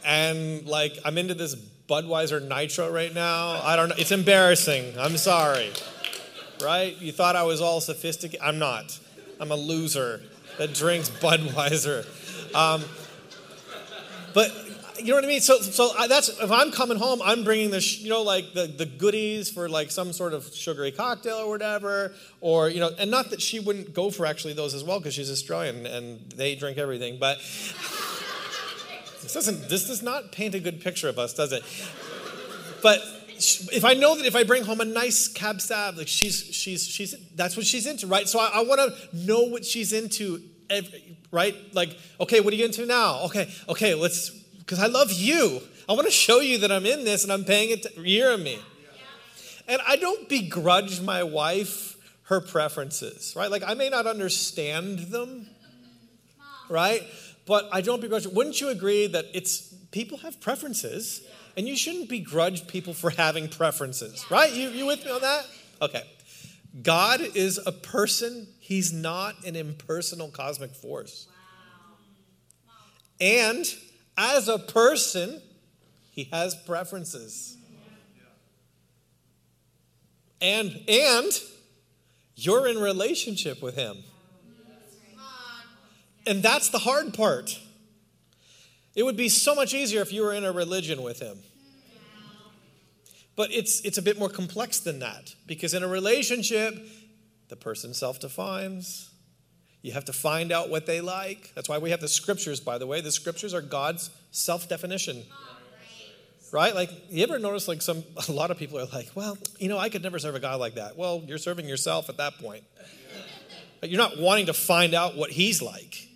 and, 0.04 0.66
like, 0.66 0.98
I'm 1.04 1.18
into 1.18 1.34
this 1.34 1.54
Budweiser 1.88 2.46
Nitro 2.46 2.90
right 2.90 3.14
now. 3.14 3.62
I 3.62 3.76
don't 3.76 3.88
know. 3.88 3.94
It's 3.98 4.12
embarrassing. 4.12 4.98
I'm 4.98 5.16
sorry. 5.16 5.72
Right? 6.62 6.96
You 7.00 7.12
thought 7.12 7.36
I 7.36 7.44
was 7.44 7.60
all 7.60 7.80
sophisticated. 7.80 8.40
I'm 8.44 8.58
not. 8.58 8.98
I'm 9.40 9.50
a 9.50 9.56
loser 9.56 10.20
that 10.58 10.74
drinks 10.74 11.08
Budweiser. 11.20 12.06
Um, 12.54 12.82
but 14.34 14.52
you 14.98 15.08
know 15.08 15.14
what 15.14 15.24
I 15.24 15.28
mean? 15.28 15.40
So, 15.40 15.58
so 15.58 15.90
I, 15.98 16.06
that's 16.08 16.28
if 16.28 16.50
I'm 16.50 16.70
coming 16.70 16.98
home, 16.98 17.20
I'm 17.24 17.44
bringing 17.44 17.70
the, 17.70 17.80
you 18.00 18.08
know, 18.08 18.22
like 18.22 18.52
the, 18.52 18.66
the 18.66 18.86
goodies 18.86 19.50
for 19.50 19.68
like 19.68 19.90
some 19.90 20.12
sort 20.12 20.32
of 20.32 20.44
sugary 20.52 20.90
cocktail 20.92 21.36
or 21.36 21.48
whatever, 21.48 22.14
or 22.40 22.68
you 22.68 22.80
know, 22.80 22.90
and 22.98 23.10
not 23.10 23.30
that 23.30 23.40
she 23.40 23.60
wouldn't 23.60 23.94
go 23.94 24.10
for 24.10 24.26
actually 24.26 24.54
those 24.54 24.74
as 24.74 24.84
well 24.84 24.98
because 24.98 25.14
she's 25.14 25.30
Australian 25.30 25.86
and 25.86 26.30
they 26.32 26.54
drink 26.54 26.78
everything. 26.78 27.18
But 27.18 27.38
this 29.22 29.32
doesn't, 29.32 29.68
this 29.68 29.86
does 29.86 30.02
not 30.02 30.32
paint 30.32 30.54
a 30.54 30.60
good 30.60 30.80
picture 30.80 31.08
of 31.08 31.18
us, 31.18 31.34
does 31.34 31.52
it? 31.52 31.62
But 32.82 33.00
if 33.38 33.84
I 33.84 33.94
know 33.94 34.16
that 34.16 34.26
if 34.26 34.34
I 34.34 34.42
bring 34.42 34.64
home 34.64 34.80
a 34.80 34.84
nice 34.84 35.28
cab 35.28 35.60
sav, 35.60 35.96
like 35.96 36.08
she's 36.08 36.44
she's 36.52 36.86
she's 36.86 37.14
that's 37.34 37.56
what 37.56 37.66
she's 37.66 37.86
into, 37.86 38.06
right? 38.06 38.28
So 38.28 38.40
I, 38.40 38.50
I 38.54 38.62
want 38.62 38.80
to 38.80 39.16
know 39.16 39.42
what 39.42 39.64
she's 39.64 39.92
into 39.92 40.42
every, 40.68 41.07
right? 41.30 41.54
Like, 41.72 41.96
okay, 42.20 42.40
what 42.40 42.52
are 42.52 42.56
you 42.56 42.64
into 42.64 42.86
now? 42.86 43.24
Okay, 43.24 43.52
okay, 43.68 43.94
let's, 43.94 44.30
because 44.30 44.78
I 44.78 44.86
love 44.86 45.12
you. 45.12 45.60
I 45.88 45.92
want 45.92 46.06
to 46.06 46.12
show 46.12 46.40
you 46.40 46.58
that 46.58 46.72
I'm 46.72 46.86
in 46.86 47.04
this 47.04 47.24
and 47.24 47.32
I'm 47.32 47.44
paying 47.44 47.70
it. 47.70 47.82
To, 47.82 47.90
you 47.96 48.22
hear 48.22 48.36
me? 48.36 48.58
And 49.66 49.80
I 49.86 49.96
don't 49.96 50.28
begrudge 50.28 51.00
my 51.00 51.22
wife 51.22 51.96
her 52.24 52.40
preferences, 52.40 53.34
right? 53.36 53.50
Like, 53.50 53.62
I 53.66 53.74
may 53.74 53.88
not 53.88 54.06
understand 54.06 54.98
them, 54.98 55.46
right? 56.68 57.02
But 57.46 57.68
I 57.72 57.80
don't 57.80 58.00
begrudge. 58.00 58.26
Wouldn't 58.26 58.60
you 58.60 58.68
agree 58.68 59.06
that 59.06 59.26
it's 59.32 59.74
people 59.90 60.18
have 60.18 60.38
preferences, 60.40 61.22
and 61.56 61.66
you 61.66 61.76
shouldn't 61.76 62.10
begrudge 62.10 62.66
people 62.66 62.92
for 62.92 63.08
having 63.08 63.48
preferences, 63.48 64.26
right? 64.30 64.52
You 64.52 64.68
you 64.68 64.84
with 64.84 65.04
me 65.04 65.10
on 65.10 65.22
that? 65.22 65.46
Okay. 65.80 66.02
God 66.82 67.20
is 67.20 67.58
a 67.64 67.72
person, 67.72 68.46
He's 68.68 68.92
not 68.92 69.46
an 69.46 69.56
impersonal 69.56 70.28
cosmic 70.28 70.74
force. 70.74 71.26
And 73.18 73.64
as 74.14 74.46
a 74.46 74.58
person, 74.58 75.40
He 76.10 76.24
has 76.24 76.54
preferences. 76.54 77.56
And, 80.42 80.78
and 80.86 81.32
you're 82.36 82.68
in 82.68 82.76
relationship 82.76 83.62
with 83.62 83.74
Him. 83.74 83.96
And 86.26 86.42
that's 86.42 86.68
the 86.68 86.80
hard 86.80 87.14
part. 87.14 87.58
It 88.94 89.02
would 89.02 89.16
be 89.16 89.30
so 89.30 89.54
much 89.54 89.72
easier 89.72 90.02
if 90.02 90.12
you 90.12 90.20
were 90.20 90.34
in 90.34 90.44
a 90.44 90.52
religion 90.52 91.02
with 91.02 91.20
Him. 91.20 91.38
But 93.34 93.50
it's, 93.50 93.80
it's 93.80 93.96
a 93.96 94.02
bit 94.02 94.18
more 94.18 94.28
complex 94.28 94.78
than 94.80 94.98
that 94.98 95.34
because 95.46 95.72
in 95.72 95.82
a 95.82 95.88
relationship, 95.88 96.74
the 97.48 97.56
person 97.56 97.94
self 97.94 98.20
defines. 98.20 99.10
You 99.82 99.92
have 99.92 100.06
to 100.06 100.12
find 100.12 100.50
out 100.50 100.70
what 100.70 100.86
they 100.86 101.00
like. 101.00 101.52
That's 101.54 101.68
why 101.68 101.78
we 101.78 101.90
have 101.90 102.00
the 102.00 102.08
scriptures, 102.08 102.60
by 102.60 102.78
the 102.78 102.86
way. 102.86 103.00
The 103.00 103.12
scriptures 103.12 103.54
are 103.54 103.62
God's 103.62 104.10
self 104.30 104.68
definition. 104.68 105.22
Right? 106.50 106.74
Like, 106.74 106.90
you 107.10 107.22
ever 107.22 107.38
notice, 107.38 107.68
like, 107.68 107.82
some, 107.82 108.02
a 108.28 108.32
lot 108.32 108.50
of 108.50 108.58
people 108.58 108.78
are 108.78 108.86
like, 108.86 109.10
well, 109.14 109.36
you 109.58 109.68
know, 109.68 109.78
I 109.78 109.88
could 109.88 110.02
never 110.02 110.18
serve 110.18 110.34
a 110.34 110.40
God 110.40 110.58
like 110.58 110.74
that. 110.76 110.96
Well, 110.96 111.22
you're 111.26 111.38
serving 111.38 111.68
yourself 111.68 112.08
at 112.08 112.16
that 112.16 112.38
point. 112.38 112.64
You're 113.82 113.98
not 113.98 114.18
wanting 114.18 114.46
to 114.46 114.54
find 114.54 114.94
out 114.94 115.16
what 115.16 115.30
he's 115.30 115.62
like. 115.62 116.08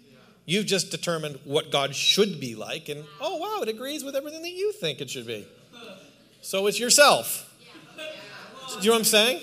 You've 0.45 0.67
just 0.67 0.91
determined 0.91 1.39
what 1.45 1.71
God 1.71 1.95
should 1.95 2.41
be 2.41 2.57
like, 2.57 2.89
and 2.89 3.05
oh, 3.21 3.37
wow, 3.37 3.63
it 3.63 3.69
agrees 3.69 4.03
with 4.03 4.17
everything 4.17 4.43
that 4.43 4.51
you 4.51 4.73
think 4.73 5.01
it 5.01 5.09
should 5.09 5.27
be. 5.27 5.47
So 6.41 6.67
it's 6.67 6.81
yourself. 6.81 7.49
Do 7.97 8.79
you 8.81 8.87
know 8.87 8.93
what 8.93 8.99
I'm 8.99 9.05
saying? 9.05 9.41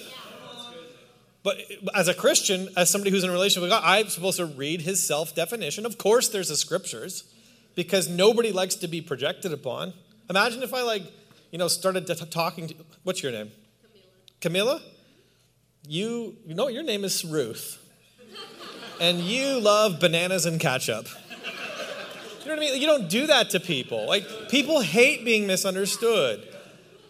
But 1.84 1.96
as 1.96 2.08
a 2.08 2.14
Christian, 2.14 2.70
as 2.78 2.90
somebody 2.90 3.12
who's 3.12 3.24
in 3.24 3.30
a 3.30 3.34
relationship 3.34 3.64
with 3.64 3.72
God, 3.72 3.84
I'm 3.86 4.08
supposed 4.10 4.38
to 4.38 4.46
read 4.46 4.82
his 4.82 5.02
self 5.02 5.34
definition. 5.36 5.86
Of 5.86 5.98
course, 5.98 6.30
there's 6.30 6.50
the 6.50 6.56
scriptures 6.56 7.24
because 7.76 8.08
nobody 8.08 8.52
likes 8.52 8.76
to 8.76 8.88
be 8.88 9.02
projected 9.02 9.54
upon. 9.54 9.94
Imagine 10.30 10.64
if 10.64 10.74
I, 10.74 10.84
like, 10.84 11.04
you 11.52 11.58
know, 11.58 11.68
started 11.68 12.06
talking 12.32 12.68
to, 12.68 12.76
what's 13.04 13.24
your 13.24 13.32
name? 13.32 13.52
Camilla. 14.42 14.80
Camilla? 14.80 14.82
You, 15.88 16.36
you 16.46 16.54
know, 16.54 16.68
your 16.68 16.84
name 16.84 17.04
is 17.04 17.26
Ruth. 17.26 17.78
and 19.02 19.20
you 19.20 19.60
love 19.60 20.00
bananas 20.00 20.46
and 20.46 20.60
ketchup. 20.60 21.08
You 22.42 22.46
know 22.46 22.56
what 22.56 22.58
I 22.58 22.60
mean? 22.60 22.82
You 22.82 22.88
don't 22.88 23.10
do 23.10 23.28
that 23.28 23.52
to 23.52 23.60
people. 23.60 24.08
Like, 24.08 24.50
people 24.50 24.82
hate 24.82 25.26
being 25.26 25.48
misunderstood 25.48 26.46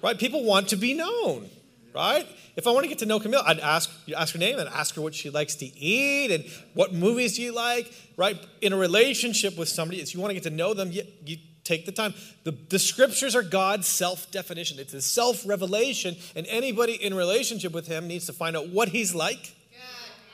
right? 0.01 0.17
People 0.17 0.43
want 0.43 0.69
to 0.69 0.75
be 0.75 0.93
known, 0.93 1.49
right? 1.93 2.25
If 2.55 2.67
I 2.67 2.71
want 2.71 2.83
to 2.83 2.87
get 2.89 2.99
to 2.99 3.05
know 3.05 3.19
Camille, 3.19 3.41
I'd 3.45 3.59
ask, 3.59 3.89
you 4.05 4.15
ask 4.15 4.33
her 4.33 4.39
name 4.39 4.59
and 4.59 4.69
ask 4.69 4.95
her 4.95 5.01
what 5.01 5.15
she 5.15 5.29
likes 5.29 5.55
to 5.55 5.65
eat 5.65 6.31
and 6.31 6.45
what 6.73 6.93
movies 6.93 7.35
do 7.35 7.41
you 7.41 7.53
like, 7.53 7.91
right? 8.17 8.37
In 8.61 8.73
a 8.73 8.77
relationship 8.77 9.57
with 9.57 9.69
somebody, 9.69 10.01
if 10.01 10.13
you 10.13 10.19
want 10.19 10.31
to 10.31 10.33
get 10.35 10.43
to 10.43 10.49
know 10.49 10.73
them, 10.73 10.91
you, 10.91 11.03
you 11.25 11.37
take 11.63 11.85
the 11.85 11.91
time. 11.91 12.13
The, 12.43 12.51
the 12.69 12.79
scriptures 12.79 13.35
are 13.35 13.43
God's 13.43 13.87
self 13.87 14.29
definition, 14.31 14.79
it's 14.79 14.93
a 14.93 15.01
self 15.01 15.47
revelation, 15.47 16.15
and 16.35 16.45
anybody 16.47 16.93
in 16.93 17.13
relationship 17.13 17.73
with 17.73 17.87
Him 17.87 18.07
needs 18.07 18.25
to 18.25 18.33
find 18.33 18.57
out 18.57 18.69
what 18.69 18.89
He's 18.89 19.13
like, 19.13 19.55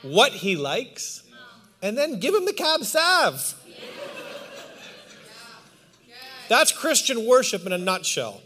what 0.01 0.31
He 0.31 0.55
likes, 0.55 1.23
and 1.81 1.97
then 1.97 2.19
give 2.19 2.33
Him 2.33 2.45
the 2.45 2.53
cab 2.53 2.83
sav. 2.83 3.61
That's 6.47 6.71
Christian 6.71 7.25
worship 7.25 7.65
in 7.65 7.73
a 7.73 7.77
nutshell. 7.77 8.41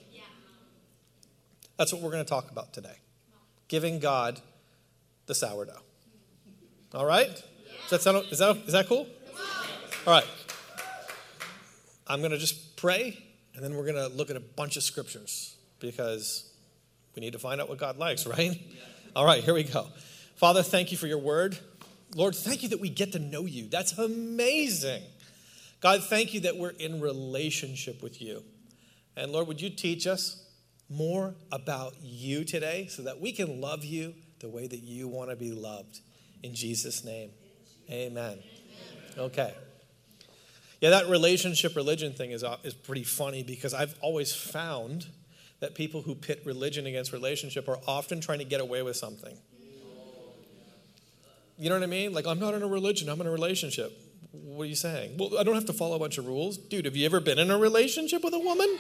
That's 1.80 1.94
what 1.94 2.02
we're 2.02 2.12
going 2.12 2.26
to 2.26 2.30
talk 2.30 2.52
about 2.52 2.74
today 2.74 2.98
giving 3.70 4.00
God 4.00 4.42
the 5.28 5.34
sourdough. 5.34 5.80
All 6.94 7.06
right? 7.06 7.30
Does 7.30 7.90
that, 7.90 8.02
sound, 8.02 8.26
is, 8.32 8.40
that, 8.40 8.58
is 8.58 8.74
that 8.74 8.88
cool? 8.88 9.08
All 10.06 10.14
right. 10.14 10.26
I'm 12.06 12.20
going 12.20 12.32
to 12.32 12.38
just 12.38 12.76
pray, 12.76 13.18
and 13.56 13.64
then 13.64 13.76
we're 13.76 13.86
going 13.86 13.96
to 13.96 14.08
look 14.08 14.30
at 14.30 14.36
a 14.36 14.42
bunch 14.42 14.76
of 14.76 14.84
scriptures 14.84 15.56
because 15.80 16.52
we 17.16 17.22
need 17.22 17.32
to 17.32 17.40
find 17.40 17.62
out 17.62 17.70
what 17.70 17.78
God 17.78 17.98
likes, 17.98 18.28
right? 18.28 18.60
All 19.16 19.26
right, 19.26 19.42
here 19.42 19.54
we 19.54 19.64
go. 19.64 19.88
Father, 20.36 20.64
thank 20.64 20.92
you 20.92 20.98
for 20.98 21.08
your 21.08 21.20
word. 21.20 21.58
Lord, 22.14 22.36
thank 22.36 22.62
you 22.62 22.70
that 22.70 22.82
we 22.82 22.90
get 22.90 23.14
to 23.14 23.20
know 23.20 23.46
you. 23.46 23.70
That's 23.70 23.98
amazing. 23.98 25.04
God, 25.80 26.04
thank 26.04 26.34
you 26.34 26.42
that 26.42 26.58
we're 26.58 26.72
in 26.72 27.00
relationship 27.00 28.04
with 28.04 28.22
you. 28.22 28.44
And 29.16 29.32
Lord, 29.32 29.48
would 29.48 29.62
you 29.62 29.70
teach 29.70 30.08
us? 30.08 30.44
More 30.90 31.36
about 31.52 31.94
you 32.02 32.44
today 32.44 32.88
so 32.90 33.04
that 33.04 33.20
we 33.20 33.32
can 33.32 33.62
love 33.62 33.84
you 33.84 34.14
the 34.40 34.50
way 34.50 34.68
that 34.68 34.80
you 34.80 35.08
want 35.08 35.30
to 35.30 35.36
be 35.36 35.52
loved. 35.52 36.00
In 36.44 36.56
Jesus' 36.56 37.04
name, 37.04 37.32
amen. 37.90 38.40
Okay. 39.18 39.54
Yeah, 40.82 40.92
that 40.92 41.10
relationship 41.10 41.76
religion 41.76 42.14
thing 42.14 42.32
is, 42.32 42.44
uh, 42.44 42.58
is 42.64 42.74
pretty 42.74 43.04
funny 43.04 43.44
because 43.44 43.74
I've 43.74 43.96
always 44.02 44.34
found 44.34 45.08
that 45.60 45.76
people 45.76 46.02
who 46.02 46.16
pit 46.16 46.42
religion 46.46 46.86
against 46.86 47.12
relationship 47.12 47.68
are 47.68 47.80
often 47.86 48.22
trying 48.22 48.40
to 48.40 48.46
get 48.46 48.62
away 48.62 48.82
with 48.82 48.96
something. 48.96 49.38
You 51.58 51.68
know 51.68 51.76
what 51.76 51.84
I 51.84 51.88
mean? 51.88 52.14
Like, 52.14 52.26
I'm 52.26 52.40
not 52.40 52.54
in 52.54 52.64
a 52.64 52.68
religion, 52.68 53.10
I'm 53.10 53.20
in 53.20 53.28
a 53.28 53.32
relationship. 53.32 53.92
What 54.32 54.64
are 54.64 54.68
you 54.68 54.76
saying? 54.76 55.18
Well, 55.18 55.38
I 55.38 55.44
don't 55.44 55.56
have 55.56 55.66
to 55.66 55.74
follow 55.74 55.98
a 55.98 56.00
bunch 56.00 56.18
of 56.18 56.26
rules. 56.26 56.58
Dude, 56.58 56.86
have 56.86 56.96
you 56.96 57.06
ever 57.06 57.20
been 57.20 57.40
in 57.40 57.52
a 57.52 57.58
relationship 57.58 58.24
with 58.24 58.34
a 58.34 58.40
woman? 58.40 58.80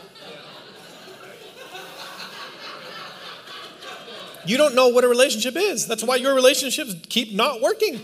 You 4.49 4.57
don't 4.57 4.73
know 4.73 4.87
what 4.87 5.03
a 5.03 5.07
relationship 5.07 5.55
is. 5.55 5.85
That's 5.85 6.03
why 6.03 6.15
your 6.15 6.33
relationships 6.33 6.95
keep 7.07 7.31
not 7.35 7.61
working. 7.61 8.01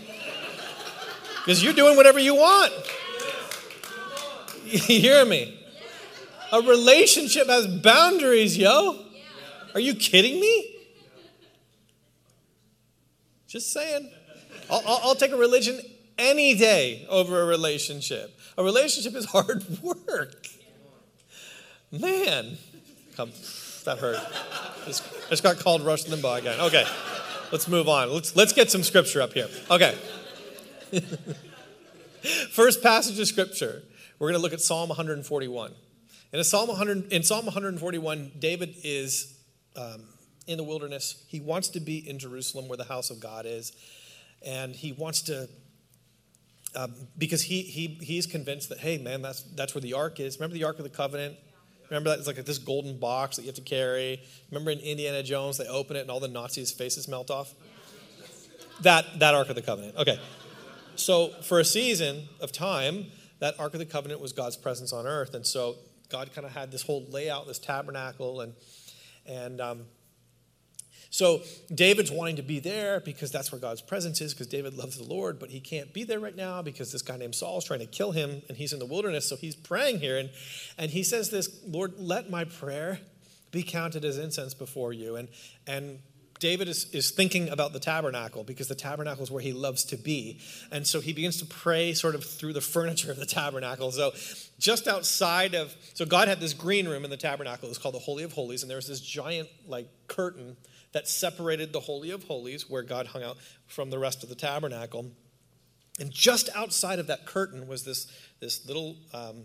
Because 1.38 1.60
you're 1.60 1.72
doing 1.72 1.96
whatever 1.96 2.20
you 2.20 2.36
want. 2.36 2.72
You 4.66 4.80
hear 4.80 5.24
me? 5.24 5.56
A 6.52 6.60
relationship 6.60 7.46
has 7.46 7.68
boundaries, 7.68 8.58
yo. 8.58 8.98
Are 9.74 9.80
you 9.80 9.94
kidding 9.94 10.40
me? 10.40 10.76
Just 13.46 13.72
saying. 13.72 14.10
I'll, 14.68 14.82
I'll, 14.84 15.00
I'll, 15.04 15.14
take 15.14 15.30
a 15.30 15.36
religion 15.36 15.80
any 16.18 16.56
day 16.56 17.06
over 17.08 17.42
a 17.42 17.44
relationship. 17.44 18.36
A 18.58 18.64
relationship 18.64 19.14
is 19.14 19.26
hard 19.26 19.64
work. 19.82 20.48
Man, 21.92 22.56
come 23.16 23.30
that 23.86 23.98
hurt. 23.98 24.18
Just, 24.84 25.02
just 25.30 25.42
got 25.42 25.58
called 25.58 25.82
Rush 25.82 26.04
Limbaugh 26.04 26.38
again. 26.38 26.60
Okay, 26.60 26.84
let's 27.50 27.66
move 27.66 27.88
on. 27.88 28.12
Let's, 28.12 28.36
let's 28.36 28.52
get 28.52 28.70
some 28.70 28.82
scripture 28.82 29.22
up 29.22 29.32
here. 29.32 29.48
Okay. 29.70 29.96
First 32.50 32.82
passage 32.82 33.18
of 33.18 33.26
scripture, 33.26 33.82
we're 34.18 34.28
going 34.28 34.38
to 34.38 34.42
look 34.42 34.52
at 34.52 34.60
Psalm 34.60 34.88
141. 34.88 35.72
In 36.32 36.44
Psalm, 36.44 36.68
100, 36.68 37.12
in 37.12 37.22
Psalm 37.22 37.46
141, 37.46 38.32
David 38.38 38.74
is 38.84 39.38
um, 39.76 40.02
in 40.46 40.58
the 40.58 40.64
wilderness. 40.64 41.24
He 41.28 41.40
wants 41.40 41.68
to 41.70 41.80
be 41.80 41.98
in 42.08 42.18
Jerusalem 42.18 42.68
where 42.68 42.76
the 42.76 42.84
house 42.84 43.10
of 43.10 43.20
God 43.20 43.46
is. 43.46 43.72
And 44.44 44.74
he 44.74 44.92
wants 44.92 45.22
to, 45.22 45.48
um, 46.74 46.94
because 47.16 47.42
he, 47.42 47.62
he, 47.62 47.98
he's 48.02 48.26
convinced 48.26 48.68
that, 48.68 48.78
hey, 48.78 48.98
man, 48.98 49.22
that's, 49.22 49.42
that's 49.42 49.74
where 49.74 49.82
the 49.82 49.94
ark 49.94 50.20
is. 50.20 50.38
Remember 50.38 50.54
the 50.54 50.64
Ark 50.64 50.78
of 50.78 50.84
the 50.84 50.90
Covenant? 50.90 51.36
Remember 51.90 52.10
that? 52.10 52.18
It's 52.18 52.26
like 52.26 52.36
this 52.44 52.58
golden 52.58 52.98
box 52.98 53.36
that 53.36 53.42
you 53.42 53.48
have 53.48 53.56
to 53.56 53.62
carry. 53.62 54.20
Remember 54.50 54.70
in 54.70 54.80
Indiana 54.80 55.22
Jones, 55.22 55.58
they 55.58 55.66
open 55.66 55.96
it 55.96 56.00
and 56.00 56.10
all 56.10 56.20
the 56.20 56.28
Nazis' 56.28 56.72
faces 56.72 57.08
melt 57.08 57.30
off? 57.30 57.54
That, 58.82 59.18
that 59.20 59.34
Ark 59.34 59.48
of 59.48 59.54
the 59.54 59.62
Covenant. 59.62 59.96
Okay. 59.96 60.20
So 60.96 61.28
for 61.42 61.60
a 61.60 61.64
season 61.64 62.28
of 62.40 62.52
time, 62.52 63.06
that 63.38 63.58
Ark 63.58 63.74
of 63.74 63.80
the 63.80 63.86
Covenant 63.86 64.20
was 64.20 64.32
God's 64.32 64.56
presence 64.56 64.92
on 64.92 65.06
earth. 65.06 65.34
And 65.34 65.46
so 65.46 65.76
God 66.10 66.32
kind 66.34 66.46
of 66.46 66.52
had 66.52 66.70
this 66.70 66.82
whole 66.82 67.06
layout, 67.10 67.46
this 67.46 67.58
tabernacle, 67.58 68.40
and, 68.40 68.54
and 69.26 69.60
um, 69.60 69.84
so 71.10 71.42
David's 71.74 72.10
wanting 72.10 72.36
to 72.36 72.42
be 72.42 72.58
there 72.58 73.00
because 73.00 73.30
that's 73.30 73.52
where 73.52 73.60
God's 73.60 73.80
presence 73.80 74.20
is, 74.20 74.34
because 74.34 74.46
David 74.46 74.74
loves 74.74 74.96
the 74.98 75.04
Lord, 75.04 75.38
but 75.38 75.50
he 75.50 75.60
can't 75.60 75.92
be 75.92 76.04
there 76.04 76.20
right 76.20 76.36
now 76.36 76.62
because 76.62 76.92
this 76.92 77.02
guy 77.02 77.16
named 77.16 77.34
Saul 77.34 77.58
is 77.58 77.64
trying 77.64 77.80
to 77.80 77.86
kill 77.86 78.12
him 78.12 78.42
and 78.48 78.56
he's 78.56 78.72
in 78.72 78.78
the 78.78 78.86
wilderness. 78.86 79.28
So 79.28 79.36
he's 79.36 79.56
praying 79.56 80.00
here. 80.00 80.18
And, 80.18 80.30
and 80.76 80.90
he 80.90 81.02
says 81.02 81.30
this 81.30 81.60
Lord, 81.66 81.94
let 81.98 82.30
my 82.30 82.44
prayer 82.44 83.00
be 83.50 83.62
counted 83.62 84.04
as 84.04 84.18
incense 84.18 84.54
before 84.54 84.92
you. 84.92 85.16
And, 85.16 85.28
and 85.66 86.00
David 86.38 86.68
is, 86.68 86.90
is 86.92 87.10
thinking 87.10 87.48
about 87.48 87.72
the 87.72 87.80
tabernacle 87.80 88.44
because 88.44 88.68
the 88.68 88.74
tabernacle 88.74 89.22
is 89.22 89.30
where 89.30 89.42
he 89.42 89.52
loves 89.52 89.84
to 89.84 89.96
be. 89.96 90.40
And 90.70 90.86
so 90.86 91.00
he 91.00 91.12
begins 91.12 91.38
to 91.38 91.46
pray 91.46 91.94
sort 91.94 92.14
of 92.14 92.24
through 92.24 92.52
the 92.52 92.60
furniture 92.76 93.10
of 93.10 93.16
the 93.16 93.26
tabernacle. 93.26 93.90
So 93.92 94.12
just 94.58 94.88
outside 94.88 95.54
of, 95.54 95.74
so 95.94 96.04
God 96.04 96.28
had 96.28 96.40
this 96.40 96.52
green 96.52 96.88
room 96.88 97.04
in 97.04 97.10
the 97.10 97.16
tabernacle. 97.16 97.66
It 97.66 97.70
was 97.70 97.78
called 97.78 97.94
the 97.94 98.00
Holy 98.00 98.24
of 98.24 98.32
Holies. 98.32 98.62
And 98.62 98.70
there 98.70 98.76
was 98.76 98.88
this 98.88 99.00
giant 99.00 99.48
like 99.66 99.88
curtain 100.08 100.56
that 100.96 101.06
separated 101.06 101.74
the 101.74 101.80
Holy 101.80 102.10
of 102.10 102.24
Holies, 102.24 102.70
where 102.70 102.82
God 102.82 103.08
hung 103.08 103.22
out, 103.22 103.36
from 103.66 103.90
the 103.90 103.98
rest 103.98 104.22
of 104.22 104.30
the 104.30 104.34
tabernacle. 104.34 105.10
And 106.00 106.10
just 106.10 106.48
outside 106.54 106.98
of 106.98 107.06
that 107.08 107.26
curtain 107.26 107.68
was 107.68 107.84
this, 107.84 108.10
this, 108.40 108.66
little, 108.66 108.96
um, 109.12 109.44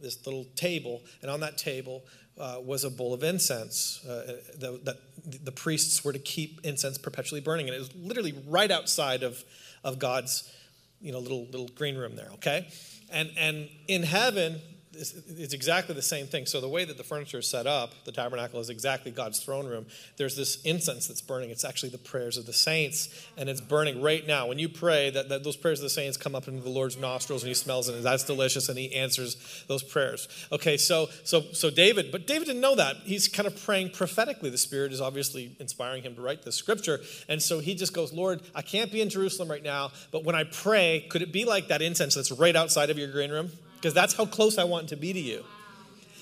this 0.00 0.26
little 0.26 0.44
table, 0.56 1.04
and 1.22 1.30
on 1.30 1.38
that 1.38 1.56
table 1.56 2.02
uh, 2.36 2.56
was 2.60 2.82
a 2.82 2.90
bowl 2.90 3.14
of 3.14 3.22
incense 3.22 4.04
uh, 4.04 4.38
that 4.58 4.96
the 5.24 5.52
priests 5.52 6.04
were 6.04 6.12
to 6.12 6.18
keep 6.18 6.58
incense 6.64 6.98
perpetually 6.98 7.40
burning. 7.40 7.68
And 7.68 7.76
it 7.76 7.78
was 7.78 7.94
literally 7.94 8.34
right 8.48 8.72
outside 8.72 9.22
of, 9.22 9.44
of 9.84 10.00
God's 10.00 10.52
you 11.00 11.12
know, 11.12 11.20
little, 11.20 11.44
little 11.44 11.68
green 11.68 11.96
room 11.96 12.16
there, 12.16 12.30
okay? 12.34 12.66
And, 13.08 13.30
and 13.36 13.68
in 13.86 14.02
heaven, 14.02 14.60
it's, 14.94 15.54
exactly 15.54 15.94
the 15.94 16.02
same 16.02 16.26
thing. 16.26 16.46
So 16.46 16.60
the 16.60 16.68
way 16.68 16.84
that 16.84 16.96
the 16.96 17.04
furniture 17.04 17.38
is 17.38 17.48
set 17.48 17.66
up, 17.66 18.04
the 18.04 18.12
tabernacle 18.12 18.60
is 18.60 18.68
exactly 18.68 19.10
God's 19.10 19.40
throne 19.40 19.66
room. 19.66 19.86
There's 20.16 20.36
this 20.36 20.60
incense 20.62 21.06
that's 21.06 21.20
burning. 21.20 21.50
It's 21.50 21.64
actually 21.64 21.90
the 21.90 21.98
prayers 21.98 22.36
of 22.36 22.46
the 22.46 22.52
saints, 22.52 23.08
and 23.36 23.48
it's 23.48 23.60
burning 23.60 24.02
right 24.02 24.26
now. 24.26 24.46
When 24.46 24.58
you 24.58 24.68
pray, 24.68 25.10
that, 25.10 25.28
that 25.30 25.44
those 25.44 25.56
prayers 25.56 25.80
of 25.80 25.84
the 25.84 25.90
saints 25.90 26.16
come 26.16 26.34
up 26.34 26.48
into 26.48 26.62
the 26.62 26.70
Lord's 26.70 26.96
nostrils, 26.96 27.42
and 27.42 27.48
He 27.48 27.54
smells 27.54 27.88
it, 27.88 27.94
and 27.94 28.04
that's 28.04 28.24
delicious, 28.24 28.68
and 28.68 28.78
He 28.78 28.94
answers 28.94 29.64
those 29.68 29.82
prayers. 29.82 30.28
Okay, 30.52 30.76
so 30.76 31.08
so 31.24 31.40
so 31.52 31.70
David, 31.70 32.12
but 32.12 32.26
David 32.26 32.46
didn't 32.46 32.62
know 32.62 32.76
that. 32.76 32.96
He's 33.04 33.28
kind 33.28 33.46
of 33.46 33.62
praying 33.64 33.90
prophetically. 33.90 34.50
The 34.50 34.58
Spirit 34.58 34.92
is 34.92 35.00
obviously 35.00 35.56
inspiring 35.58 36.02
him 36.02 36.14
to 36.16 36.20
write 36.20 36.42
the 36.42 36.52
scripture, 36.52 37.00
and 37.28 37.42
so 37.42 37.60
he 37.60 37.74
just 37.74 37.94
goes, 37.94 38.12
Lord, 38.12 38.42
I 38.54 38.62
can't 38.62 38.92
be 38.92 39.00
in 39.00 39.08
Jerusalem 39.08 39.50
right 39.50 39.62
now, 39.62 39.90
but 40.10 40.24
when 40.24 40.34
I 40.34 40.44
pray, 40.44 41.06
could 41.08 41.22
it 41.22 41.32
be 41.32 41.44
like 41.44 41.68
that 41.68 41.82
incense 41.82 42.14
that's 42.14 42.30
right 42.30 42.54
outside 42.54 42.90
of 42.90 42.98
your 42.98 43.10
green 43.10 43.30
room? 43.30 43.50
Because 43.82 43.94
that's 43.94 44.14
how 44.14 44.24
close 44.24 44.58
I 44.58 44.64
want 44.64 44.90
to 44.90 44.96
be 44.96 45.12
to 45.12 45.18
you. 45.18 45.44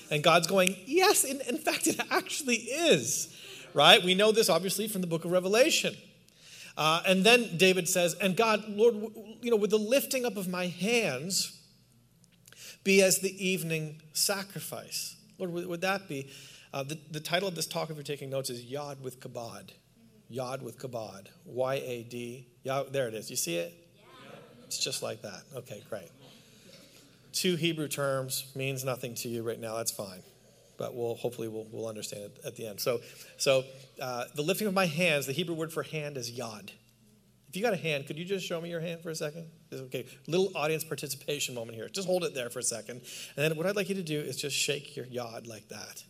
And 0.09 0.23
God's 0.23 0.47
going, 0.47 0.75
Yes, 0.87 1.23
in, 1.23 1.41
in 1.41 1.59
fact, 1.59 1.85
it 1.85 1.99
actually 2.09 2.55
is. 2.55 3.37
Right? 3.75 4.03
We 4.03 4.15
know 4.15 4.31
this 4.31 4.49
obviously 4.49 4.87
from 4.87 5.01
the 5.01 5.07
book 5.07 5.25
of 5.25 5.31
Revelation. 5.31 5.95
Uh, 6.75 7.03
and 7.05 7.23
then 7.23 7.57
David 7.57 7.87
says, 7.87 8.15
And 8.15 8.35
God, 8.35 8.67
Lord, 8.67 8.95
you 9.41 9.51
know, 9.51 9.57
with 9.57 9.69
the 9.69 9.77
lifting 9.77 10.25
up 10.25 10.37
of 10.37 10.47
my 10.47 10.67
hands, 10.67 11.59
be 12.83 13.03
as 13.03 13.19
the 13.19 13.47
evening 13.47 14.01
sacrifice. 14.11 15.15
Lord, 15.37 15.53
would, 15.53 15.67
would 15.67 15.81
that 15.81 16.09
be? 16.09 16.31
Uh, 16.73 16.81
the, 16.83 16.97
the 17.11 17.19
title 17.19 17.47
of 17.47 17.53
this 17.53 17.67
talk, 17.67 17.91
if 17.91 17.95
you're 17.95 18.03
taking 18.03 18.31
notes, 18.31 18.49
is 18.49 18.63
Yod 18.63 19.03
with 19.03 19.19
Kabod. 19.19 19.69
Yod 20.29 20.63
with 20.63 20.79
Kabod. 20.79 21.27
Y 21.45 21.75
A 21.75 22.03
D. 22.03 22.47
There 22.63 23.07
it 23.07 23.13
is. 23.13 23.29
You 23.29 23.35
see 23.35 23.57
it? 23.57 23.73
Yeah. 23.95 24.37
It's 24.65 24.83
just 24.83 25.03
like 25.03 25.21
that. 25.21 25.43
Okay, 25.55 25.83
great 25.89 26.09
two 27.33 27.55
Hebrew 27.55 27.87
terms 27.87 28.51
means 28.55 28.83
nothing 28.83 29.15
to 29.15 29.29
you 29.29 29.43
right 29.43 29.59
now, 29.59 29.77
that's 29.77 29.91
fine. 29.91 30.21
But 30.77 30.95
we'll 30.95 31.15
hopefully 31.15 31.47
we'll, 31.47 31.67
we'll 31.71 31.87
understand 31.87 32.23
it 32.23 32.39
at 32.45 32.55
the 32.55 32.67
end. 32.67 32.79
So, 32.79 33.01
so 33.37 33.63
uh, 34.01 34.25
the 34.35 34.41
lifting 34.41 34.67
of 34.67 34.73
my 34.73 34.87
hands, 34.87 35.27
the 35.27 35.33
Hebrew 35.33 35.55
word 35.55 35.71
for 35.71 35.83
hand 35.83 36.17
is 36.17 36.31
yod. 36.31 36.71
If 37.49 37.57
you 37.57 37.61
got 37.61 37.73
a 37.73 37.77
hand, 37.77 38.07
could 38.07 38.17
you 38.17 38.23
just 38.23 38.45
show 38.45 38.61
me 38.61 38.69
your 38.69 38.79
hand 38.79 39.01
for 39.01 39.09
a 39.09 39.15
second? 39.15 39.45
Okay, 39.73 40.05
little 40.25 40.51
audience 40.55 40.85
participation 40.85 41.53
moment 41.53 41.75
here. 41.75 41.89
Just 41.89 42.07
hold 42.07 42.23
it 42.23 42.33
there 42.33 42.49
for 42.49 42.59
a 42.59 42.63
second. 42.63 43.01
And 43.35 43.43
then 43.43 43.57
what 43.57 43.65
I'd 43.65 43.75
like 43.75 43.89
you 43.89 43.95
to 43.95 44.03
do 44.03 44.19
is 44.19 44.37
just 44.37 44.55
shake 44.55 44.95
your 44.95 45.05
yod 45.05 45.47
like 45.47 45.67
that. 45.67 46.03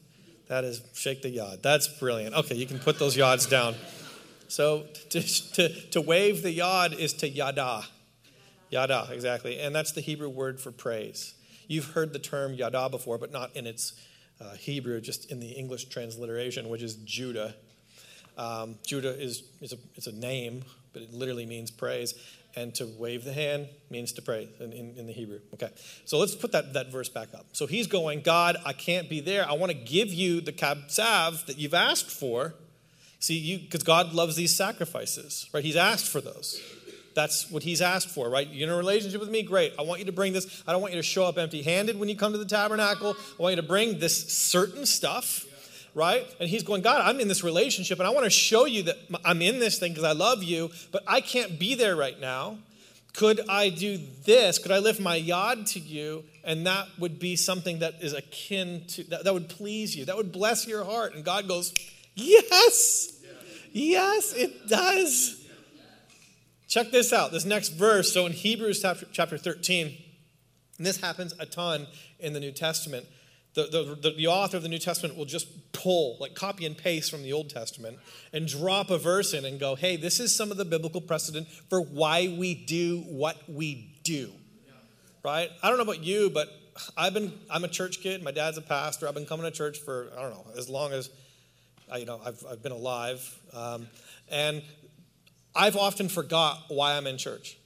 That 0.49 0.63
is, 0.63 0.81
shake 0.93 1.21
the 1.21 1.29
yod. 1.29 1.63
That's 1.63 1.87
brilliant. 1.87 2.35
Okay, 2.35 2.55
you 2.55 2.67
can 2.67 2.77
put 2.77 2.99
those 2.99 3.17
yods 3.17 3.49
down. 3.49 3.73
So 4.49 4.85
to, 5.09 5.21
to, 5.53 5.89
to 5.91 6.01
wave 6.01 6.43
the 6.43 6.51
yod 6.51 6.93
is 6.93 7.13
to 7.13 7.27
yada. 7.27 7.85
Yada, 8.71 9.09
exactly. 9.11 9.59
And 9.59 9.75
that's 9.75 9.91
the 9.91 10.01
Hebrew 10.01 10.29
word 10.29 10.59
for 10.59 10.71
praise. 10.71 11.35
You've 11.67 11.91
heard 11.91 12.13
the 12.13 12.19
term 12.19 12.53
yada 12.53 12.89
before, 12.89 13.17
but 13.17 13.31
not 13.31 13.55
in 13.55 13.67
its 13.67 13.93
uh, 14.39 14.53
Hebrew, 14.55 14.99
just 15.01 15.29
in 15.29 15.39
the 15.39 15.51
English 15.51 15.85
transliteration, 15.85 16.69
which 16.69 16.81
is 16.81 16.95
Judah. 16.95 17.53
Um, 18.37 18.75
Judah 18.85 19.17
is, 19.17 19.43
is, 19.61 19.73
a, 19.73 19.77
is 19.95 20.07
a 20.07 20.11
name, 20.13 20.63
but 20.93 21.01
it 21.01 21.13
literally 21.13 21.45
means 21.45 21.69
praise. 21.69 22.15
And 22.55 22.73
to 22.75 22.85
wave 22.97 23.23
the 23.23 23.33
hand 23.33 23.67
means 23.89 24.11
to 24.13 24.21
pray 24.21 24.49
in, 24.59 24.73
in, 24.73 24.97
in, 24.97 25.07
the 25.07 25.13
Hebrew. 25.13 25.39
Okay, 25.53 25.69
so 26.03 26.17
let's 26.17 26.35
put 26.35 26.51
that, 26.51 26.73
that 26.73 26.91
verse 26.91 27.07
back 27.07 27.33
up. 27.33 27.45
So 27.53 27.65
he's 27.65 27.87
going, 27.87 28.21
God, 28.21 28.57
I 28.65 28.73
can't 28.73 29.09
be 29.09 29.21
there. 29.21 29.47
I 29.47 29.53
want 29.53 29.71
to 29.71 29.77
give 29.77 30.09
you 30.09 30.41
the 30.41 30.51
cab 30.51 30.79
sav 30.87 31.45
that 31.45 31.57
you've 31.57 31.73
asked 31.73 32.11
for. 32.11 32.55
See, 33.19 33.37
you 33.37 33.59
because 33.59 33.83
God 33.83 34.13
loves 34.13 34.35
these 34.35 34.53
sacrifices, 34.53 35.49
right? 35.53 35.63
He's 35.63 35.77
asked 35.77 36.09
for 36.09 36.19
those. 36.19 36.61
That's 37.13 37.49
what 37.51 37.63
he's 37.63 37.81
asked 37.81 38.09
for, 38.09 38.29
right? 38.29 38.47
You're 38.47 38.69
in 38.69 38.73
a 38.73 38.77
relationship 38.77 39.19
with 39.19 39.29
me? 39.29 39.43
Great. 39.43 39.73
I 39.77 39.83
want 39.83 39.99
you 39.99 40.05
to 40.05 40.11
bring 40.11 40.33
this. 40.33 40.63
I 40.67 40.71
don't 40.71 40.81
want 40.81 40.93
you 40.93 40.99
to 40.99 41.03
show 41.03 41.25
up 41.25 41.37
empty 41.37 41.61
handed 41.61 41.99
when 41.99 42.09
you 42.09 42.15
come 42.15 42.31
to 42.31 42.37
the 42.37 42.45
tabernacle. 42.45 43.15
I 43.39 43.41
want 43.41 43.55
you 43.55 43.61
to 43.61 43.67
bring 43.67 43.99
this 43.99 44.31
certain 44.31 44.85
stuff, 44.85 45.45
right? 45.93 46.25
And 46.39 46.49
he's 46.49 46.63
going, 46.63 46.81
God, 46.81 47.01
I'm 47.01 47.19
in 47.19 47.27
this 47.27 47.43
relationship 47.43 47.99
and 47.99 48.07
I 48.07 48.11
want 48.11 48.25
to 48.25 48.29
show 48.29 48.65
you 48.65 48.83
that 48.83 48.97
I'm 49.25 49.41
in 49.41 49.59
this 49.59 49.79
thing 49.79 49.91
because 49.91 50.05
I 50.05 50.13
love 50.13 50.43
you, 50.43 50.71
but 50.91 51.03
I 51.07 51.21
can't 51.21 51.59
be 51.59 51.75
there 51.75 51.95
right 51.95 52.19
now. 52.19 52.57
Could 53.13 53.41
I 53.49 53.69
do 53.69 53.99
this? 54.25 54.57
Could 54.57 54.71
I 54.71 54.79
lift 54.79 55.01
my 55.01 55.15
yod 55.15 55.67
to 55.67 55.79
you? 55.79 56.23
And 56.43 56.65
that 56.65 56.87
would 56.97 57.19
be 57.19 57.35
something 57.35 57.79
that 57.79 57.95
is 58.01 58.13
akin 58.13 58.85
to, 58.89 59.03
that, 59.09 59.25
that 59.25 59.33
would 59.33 59.49
please 59.49 59.95
you. 59.95 60.05
That 60.05 60.15
would 60.15 60.31
bless 60.31 60.65
your 60.65 60.85
heart. 60.85 61.13
And 61.13 61.25
God 61.25 61.47
goes, 61.47 61.73
Yes, 62.15 63.19
yes, 63.71 64.33
it 64.33 64.67
does. 64.67 65.40
Check 66.71 66.89
this 66.91 67.11
out, 67.11 67.33
this 67.33 67.43
next 67.43 67.69
verse. 67.71 68.13
So 68.13 68.25
in 68.25 68.31
Hebrews 68.31 68.81
chapter, 68.81 69.05
chapter 69.11 69.37
13, 69.37 69.93
and 70.77 70.87
this 70.87 71.01
happens 71.01 71.33
a 71.37 71.45
ton 71.45 71.85
in 72.17 72.31
the 72.31 72.39
New 72.39 72.53
Testament. 72.53 73.05
The, 73.55 73.97
the, 74.01 74.11
the, 74.11 74.27
author 74.27 74.55
of 74.55 74.63
the 74.63 74.69
New 74.69 74.79
Testament 74.79 75.17
will 75.17 75.25
just 75.25 75.73
pull, 75.73 76.15
like 76.21 76.33
copy 76.33 76.65
and 76.65 76.77
paste 76.77 77.11
from 77.11 77.23
the 77.23 77.33
Old 77.33 77.49
Testament, 77.49 77.97
and 78.31 78.47
drop 78.47 78.89
a 78.89 78.97
verse 78.97 79.33
in 79.33 79.43
and 79.43 79.59
go, 79.59 79.75
hey, 79.75 79.97
this 79.97 80.21
is 80.21 80.33
some 80.33 80.49
of 80.49 80.55
the 80.55 80.63
biblical 80.63 81.01
precedent 81.01 81.49
for 81.69 81.81
why 81.81 82.33
we 82.39 82.55
do 82.55 83.01
what 83.01 83.35
we 83.49 83.93
do. 84.03 84.31
Right? 85.25 85.49
I 85.61 85.67
don't 85.67 85.75
know 85.75 85.83
about 85.83 86.05
you, 86.05 86.29
but 86.29 86.47
I've 86.95 87.13
been, 87.13 87.33
I'm 87.49 87.65
a 87.65 87.67
church 87.67 87.99
kid. 87.99 88.23
My 88.23 88.31
dad's 88.31 88.57
a 88.57 88.61
pastor. 88.61 89.09
I've 89.09 89.13
been 89.13 89.25
coming 89.25 89.43
to 89.43 89.51
church 89.51 89.79
for, 89.79 90.07
I 90.17 90.21
don't 90.21 90.31
know, 90.31 90.45
as 90.57 90.69
long 90.69 90.93
as, 90.93 91.09
I, 91.91 91.97
you 91.97 92.05
know, 92.05 92.21
I've, 92.25 92.41
I've 92.49 92.63
been 92.63 92.71
alive. 92.71 93.37
Um, 93.51 93.87
and 94.29 94.63
I've 95.55 95.75
often 95.75 96.09
forgot 96.09 96.63
why 96.69 96.95
I'm 96.97 97.07
in 97.07 97.17
church. 97.17 97.57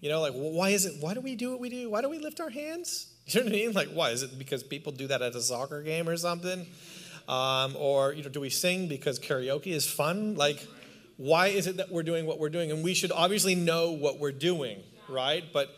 You 0.00 0.10
know, 0.10 0.20
like, 0.20 0.32
why 0.32 0.70
is 0.70 0.84
it, 0.84 0.94
why 1.00 1.14
do 1.14 1.20
we 1.20 1.34
do 1.34 1.50
what 1.50 1.60
we 1.60 1.70
do? 1.70 1.90
Why 1.90 2.02
do 2.02 2.08
we 2.08 2.18
lift 2.18 2.40
our 2.40 2.50
hands? 2.50 3.10
You 3.26 3.40
know 3.40 3.46
what 3.46 3.54
I 3.54 3.56
mean? 3.56 3.72
Like, 3.72 3.88
why? 3.88 4.10
Is 4.10 4.22
it 4.22 4.38
because 4.38 4.62
people 4.62 4.92
do 4.92 5.06
that 5.06 5.22
at 5.22 5.34
a 5.34 5.40
soccer 5.40 5.80
game 5.80 6.10
or 6.10 6.16
something? 6.18 6.66
Um, 7.26 7.74
or, 7.74 8.12
you 8.12 8.22
know, 8.22 8.28
do 8.28 8.38
we 8.38 8.50
sing 8.50 8.86
because 8.86 9.18
karaoke 9.18 9.68
is 9.68 9.90
fun? 9.90 10.34
Like, 10.34 10.66
why 11.16 11.46
is 11.46 11.66
it 11.66 11.78
that 11.78 11.90
we're 11.90 12.02
doing 12.02 12.26
what 12.26 12.38
we're 12.38 12.50
doing? 12.50 12.70
And 12.70 12.84
we 12.84 12.92
should 12.92 13.12
obviously 13.12 13.54
know 13.54 13.92
what 13.92 14.18
we're 14.18 14.30
doing, 14.30 14.82
right? 15.08 15.42
But 15.54 15.70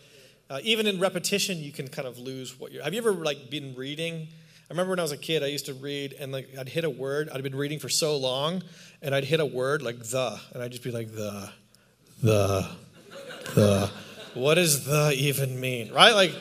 uh, 0.50 0.58
even 0.64 0.88
in 0.88 0.98
repetition, 0.98 1.58
you 1.58 1.70
can 1.70 1.86
kind 1.86 2.08
of 2.08 2.18
lose 2.18 2.58
what 2.58 2.72
you're. 2.72 2.82
Have 2.82 2.94
you 2.94 2.98
ever, 2.98 3.12
like, 3.12 3.48
been 3.48 3.76
reading? 3.76 4.26
I 4.68 4.72
remember 4.72 4.90
when 4.90 4.98
I 4.98 5.02
was 5.02 5.12
a 5.12 5.16
kid, 5.16 5.44
I 5.44 5.46
used 5.46 5.66
to 5.66 5.74
read 5.74 6.12
and 6.18 6.32
like 6.32 6.48
I'd 6.58 6.68
hit 6.68 6.82
a 6.82 6.90
word. 6.90 7.28
I'd 7.32 7.40
been 7.44 7.54
reading 7.54 7.78
for 7.78 7.88
so 7.88 8.16
long, 8.16 8.64
and 9.00 9.14
I'd 9.14 9.24
hit 9.24 9.38
a 9.38 9.46
word 9.46 9.80
like 9.80 10.00
the, 10.00 10.40
and 10.52 10.60
I'd 10.60 10.72
just 10.72 10.82
be 10.82 10.90
like 10.90 11.12
the, 11.12 11.50
the, 12.20 12.68
the. 13.54 13.90
What 14.34 14.54
does 14.54 14.84
the 14.84 15.12
even 15.16 15.60
mean? 15.60 15.92
Right? 15.92 16.12
Like 16.12 16.34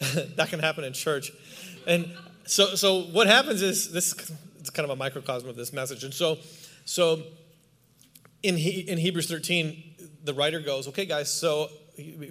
that 0.36 0.48
can 0.48 0.60
happen 0.60 0.82
in 0.82 0.94
church, 0.94 1.30
and 1.86 2.10
so 2.46 2.74
so 2.74 3.02
what 3.02 3.26
happens 3.26 3.60
is 3.60 3.92
this 3.92 4.14
is 4.62 4.70
kind 4.70 4.84
of 4.84 4.90
a 4.90 4.96
microcosm 4.96 5.46
of 5.46 5.56
this 5.56 5.74
message, 5.74 6.04
and 6.04 6.14
so 6.14 6.38
so 6.86 7.22
in 8.42 8.56
he, 8.56 8.80
in 8.80 8.96
Hebrews 8.96 9.28
13, 9.28 9.82
the 10.24 10.32
writer 10.32 10.60
goes, 10.60 10.88
okay, 10.88 11.04
guys, 11.04 11.30
so 11.30 11.68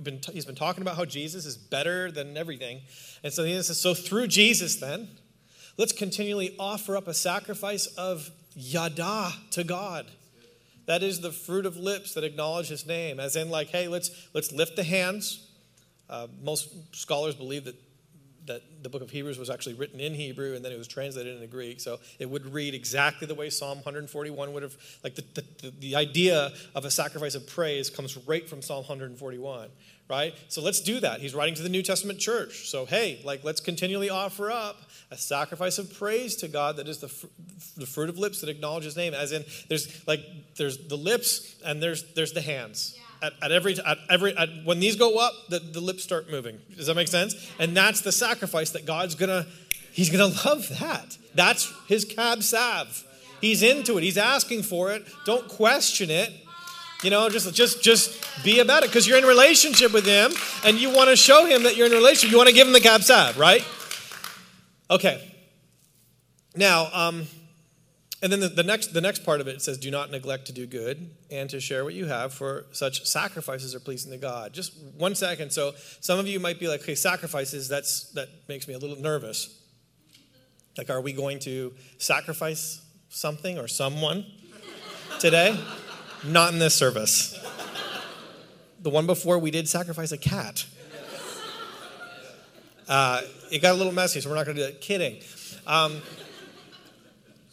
been, 0.04 0.20
he's 0.32 0.46
been 0.46 0.56
talking 0.56 0.82
about 0.82 0.96
how 0.96 1.06
Jesus 1.06 1.46
is 1.46 1.58
better 1.58 2.12
than 2.12 2.38
everything. 2.38 2.82
And 3.24 3.34
so 3.34 3.44
he 3.44 3.54
says, 3.62 3.80
so 3.80 3.94
through 3.94 4.28
Jesus, 4.28 4.76
then, 4.76 5.10
let's 5.78 5.92
continually 5.92 6.56
offer 6.60 6.96
up 6.96 7.08
a 7.08 7.14
sacrifice 7.14 7.88
of 7.98 8.32
yada 8.54 9.32
to 9.52 9.64
God. 9.64 10.06
That 10.86 11.04
is 11.04 11.22
the 11.22 11.32
fruit 11.32 11.66
of 11.66 11.78
lips 11.78 12.14
that 12.16 12.24
acknowledge 12.24 12.68
his 12.68 12.86
name. 12.86 13.20
As 13.20 13.36
in, 13.36 13.50
like, 13.50 13.70
hey, 13.70 13.88
let's, 13.88 14.10
let's 14.34 14.52
lift 14.52 14.76
the 14.76 14.84
hands. 14.84 15.48
Uh, 16.10 16.28
most 16.42 16.96
scholars 16.96 17.36
believe 17.36 17.66
that 17.66 17.76
that 18.46 18.62
the 18.84 18.90
book 18.90 19.02
of 19.02 19.10
Hebrews 19.10 19.38
was 19.38 19.50
actually 19.50 19.76
written 19.76 20.00
in 20.00 20.14
Hebrew 20.14 20.56
and 20.56 20.64
then 20.64 20.72
it 20.72 20.78
was 20.78 20.88
translated 20.88 21.36
into 21.36 21.48
Greek. 21.48 21.80
So 21.80 22.00
it 22.18 22.30
would 22.30 22.52
read 22.54 22.74
exactly 22.74 23.28
the 23.28 23.36
way 23.36 23.50
Psalm 23.50 23.78
141 23.80 24.54
would 24.54 24.64
have, 24.64 24.76
like 25.04 25.16
the, 25.16 25.24
the, 25.34 25.74
the 25.80 25.96
idea 25.96 26.52
of 26.76 26.86
a 26.86 26.92
sacrifice 26.92 27.36
of 27.36 27.48
praise 27.48 27.90
comes 27.90 28.18
right 28.28 28.48
from 28.48 28.62
Psalm 28.62 28.80
141, 28.80 29.70
right? 30.10 30.34
So 30.48 30.62
let's 30.62 30.82
do 30.82 31.00
that. 31.00 31.22
He's 31.22 31.36
writing 31.36 31.56
to 31.56 31.64
the 31.64 31.70
New 31.70 31.84
Testament 31.84 32.20
church. 32.20 32.70
So, 32.70 32.86
hey, 32.86 33.20
like, 33.24 33.44
let's 33.44 33.62
continually 33.62 34.10
offer 34.10 34.52
up 34.52 34.78
a 35.12 35.18
sacrifice 35.18 35.78
of 35.78 35.94
praise 35.94 36.36
to 36.38 36.48
God 36.48 36.78
that 36.78 36.88
is 36.88 37.00
the, 37.00 37.08
fr- 37.08 37.28
the 37.78 37.86
fruit 37.86 38.10
of 38.10 38.18
lips 38.18 38.42
that 38.42 38.50
acknowledge 38.50 38.84
his 38.84 38.96
name. 38.96 39.14
As 39.14 39.32
in, 39.32 39.44
there's 39.68 40.08
like, 40.08 40.22
there's 40.58 40.78
the 40.88 40.98
lips 40.98 41.56
and 41.66 41.82
there's, 41.82 42.14
there's 42.14 42.34
the 42.34 42.42
hands. 42.42 42.96
Yeah 42.96 43.04
at, 43.22 43.34
at 43.42 43.52
every 43.52 43.78
at 43.86 43.98
every 44.10 44.38
at, 44.38 44.50
when 44.64 44.80
these 44.80 44.96
go 44.96 45.18
up, 45.18 45.34
the, 45.50 45.60
the 45.60 45.82
lips 45.82 46.04
start 46.04 46.30
moving. 46.30 46.60
Does 46.76 46.88
that 46.88 46.96
make 46.96 47.08
sense? 47.08 47.52
And 47.60 47.76
that's 47.76 48.02
the 48.02 48.12
sacrifice 48.12 48.72
that 48.72 48.86
God's 48.86 49.16
gonna 49.16 49.46
He's 49.92 50.10
gonna 50.10 50.34
love 50.46 50.70
that. 50.80 51.18
That's 51.36 51.74
his 51.88 52.06
cab 52.06 52.44
sav. 52.44 53.06
He's 53.42 53.64
into 53.64 53.98
it. 53.98 54.04
He's 54.04 54.18
asking 54.18 54.64
for 54.64 54.92
it. 54.92 55.06
Don't 55.26 55.48
question 55.48 56.10
it. 56.10 56.32
You 57.04 57.10
know, 57.10 57.30
just 57.30 57.54
just 57.54 57.82
just 57.82 58.44
be 58.44 58.60
about 58.60 58.84
it 58.84 58.90
because 58.90 59.08
you're 59.08 59.18
in 59.18 59.26
relationship 59.26 59.94
with 59.94 60.06
him 60.06 60.32
and 60.66 60.78
you 60.78 60.90
want 60.90 61.10
to 61.10 61.16
show 61.16 61.46
him 61.46 61.64
that 61.64 61.76
you're 61.76 61.88
in 61.88 61.94
relationship. 61.94 62.32
You 62.32 62.38
want 62.38 62.50
to 62.50 62.56
give 62.56 62.68
him 62.68 62.74
the 62.74 62.82
cab 62.82 63.04
sav, 63.04 63.38
right? 63.38 63.66
Okay. 64.92 65.26
Now, 66.56 66.90
um, 66.94 67.28
and 68.22 68.32
then 68.32 68.42
the, 68.42 68.50
the, 68.50 68.64
next, 68.64 68.94
the 68.94 69.00
next 69.00 69.24
part 69.24 69.40
of 69.40 69.48
it 69.48 69.62
says, 69.62 69.78
Do 69.78 69.90
not 69.90 70.12
neglect 70.12 70.48
to 70.48 70.52
do 70.52 70.66
good 70.66 71.10
and 71.32 71.50
to 71.50 71.60
share 71.60 71.86
what 71.86 71.94
you 71.94 72.06
have, 72.06 72.34
for 72.34 72.66
such 72.72 73.06
sacrifices 73.06 73.74
are 73.74 73.80
pleasing 73.80 74.12
to 74.12 74.18
God. 74.18 74.54
Just 74.54 74.78
one 74.98 75.16
second. 75.16 75.52
So, 75.52 75.74
some 76.02 76.20
of 76.20 76.28
you 76.28 76.40
might 76.40 76.60
be 76.60 76.68
like, 76.68 76.82
Okay, 76.82 76.96
sacrifices, 76.96 77.70
that's, 77.70 78.12
that 78.12 78.28
makes 78.50 78.68
me 78.68 78.74
a 78.74 78.78
little 78.78 79.00
nervous. 79.00 79.58
Like, 80.78 80.90
are 80.90 81.02
we 81.02 81.14
going 81.14 81.40
to 81.40 81.74
sacrifice 81.98 82.82
something 83.08 83.58
or 83.58 83.68
someone 83.68 84.26
today? 85.20 85.58
Not 86.26 86.52
in 86.52 86.60
this 86.60 86.76
service. 86.76 87.38
The 88.82 88.90
one 88.90 89.06
before, 89.06 89.40
we 89.40 89.52
did 89.52 89.68
sacrifice 89.70 90.12
a 90.12 90.18
cat. 90.18 90.66
Uh, 92.88 93.22
it 93.52 93.62
got 93.62 93.74
a 93.76 93.78
little 93.78 93.94
messy, 93.94 94.20
so 94.20 94.30
we're 94.30 94.36
not 94.36 94.46
going 94.46 94.58
to 94.58 94.66
do 94.66 94.72
that. 94.72 94.82
Kidding. 94.82 95.22
Um, 95.68 96.02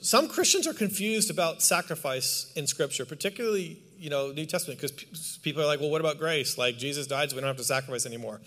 some 0.06 0.28
Christians 0.28 0.68
are 0.68 0.72
confused 0.72 1.30
about 1.30 1.60
sacrifice 1.60 2.52
in 2.54 2.68
Scripture, 2.68 3.04
particularly 3.04 3.82
you 3.98 4.08
know 4.08 4.30
New 4.30 4.46
Testament, 4.46 4.80
because 4.80 5.40
people 5.42 5.60
are 5.60 5.66
like, 5.66 5.80
well, 5.80 5.90
what 5.90 6.00
about 6.00 6.18
grace? 6.18 6.56
Like 6.56 6.78
Jesus 6.78 7.08
died, 7.08 7.28
so 7.28 7.34
we 7.34 7.40
don't 7.40 7.48
have 7.48 7.56
to 7.56 7.64
sacrifice 7.64 8.06
anymore. 8.06 8.40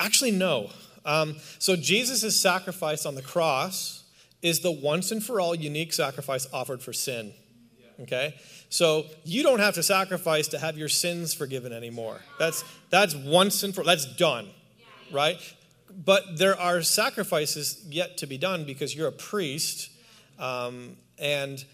Actually, 0.00 0.32
no. 0.32 0.70
Um, 1.04 1.36
so 1.60 1.76
Jesus' 1.76 2.40
sacrifice 2.40 3.06
on 3.06 3.14
the 3.14 3.22
cross 3.22 4.02
is 4.42 4.58
the 4.58 4.72
once 4.72 5.12
and 5.12 5.22
for 5.22 5.40
all 5.40 5.54
unique 5.54 5.92
sacrifice 5.92 6.48
offered 6.52 6.82
for 6.82 6.92
sin. 6.92 7.32
Okay, 8.00 8.34
so 8.68 9.06
you 9.22 9.44
don't 9.44 9.60
have 9.60 9.74
to 9.74 9.84
sacrifice 9.84 10.48
to 10.48 10.58
have 10.58 10.76
your 10.76 10.88
sins 10.88 11.32
forgiven 11.32 11.72
anymore. 11.72 12.22
That's 12.40 12.64
that's 12.90 13.14
once 13.14 13.62
and 13.62 13.72
for 13.72 13.84
that's 13.84 14.12
done, 14.16 14.48
right? 15.12 15.38
But 16.04 16.38
there 16.38 16.58
are 16.58 16.82
sacrifices 16.82 17.86
yet 17.88 18.16
to 18.16 18.26
be 18.26 18.36
done 18.36 18.64
because 18.64 18.96
you're 18.96 19.06
a 19.06 19.12
priest 19.12 19.90
um, 20.42 20.96
and 21.18 21.64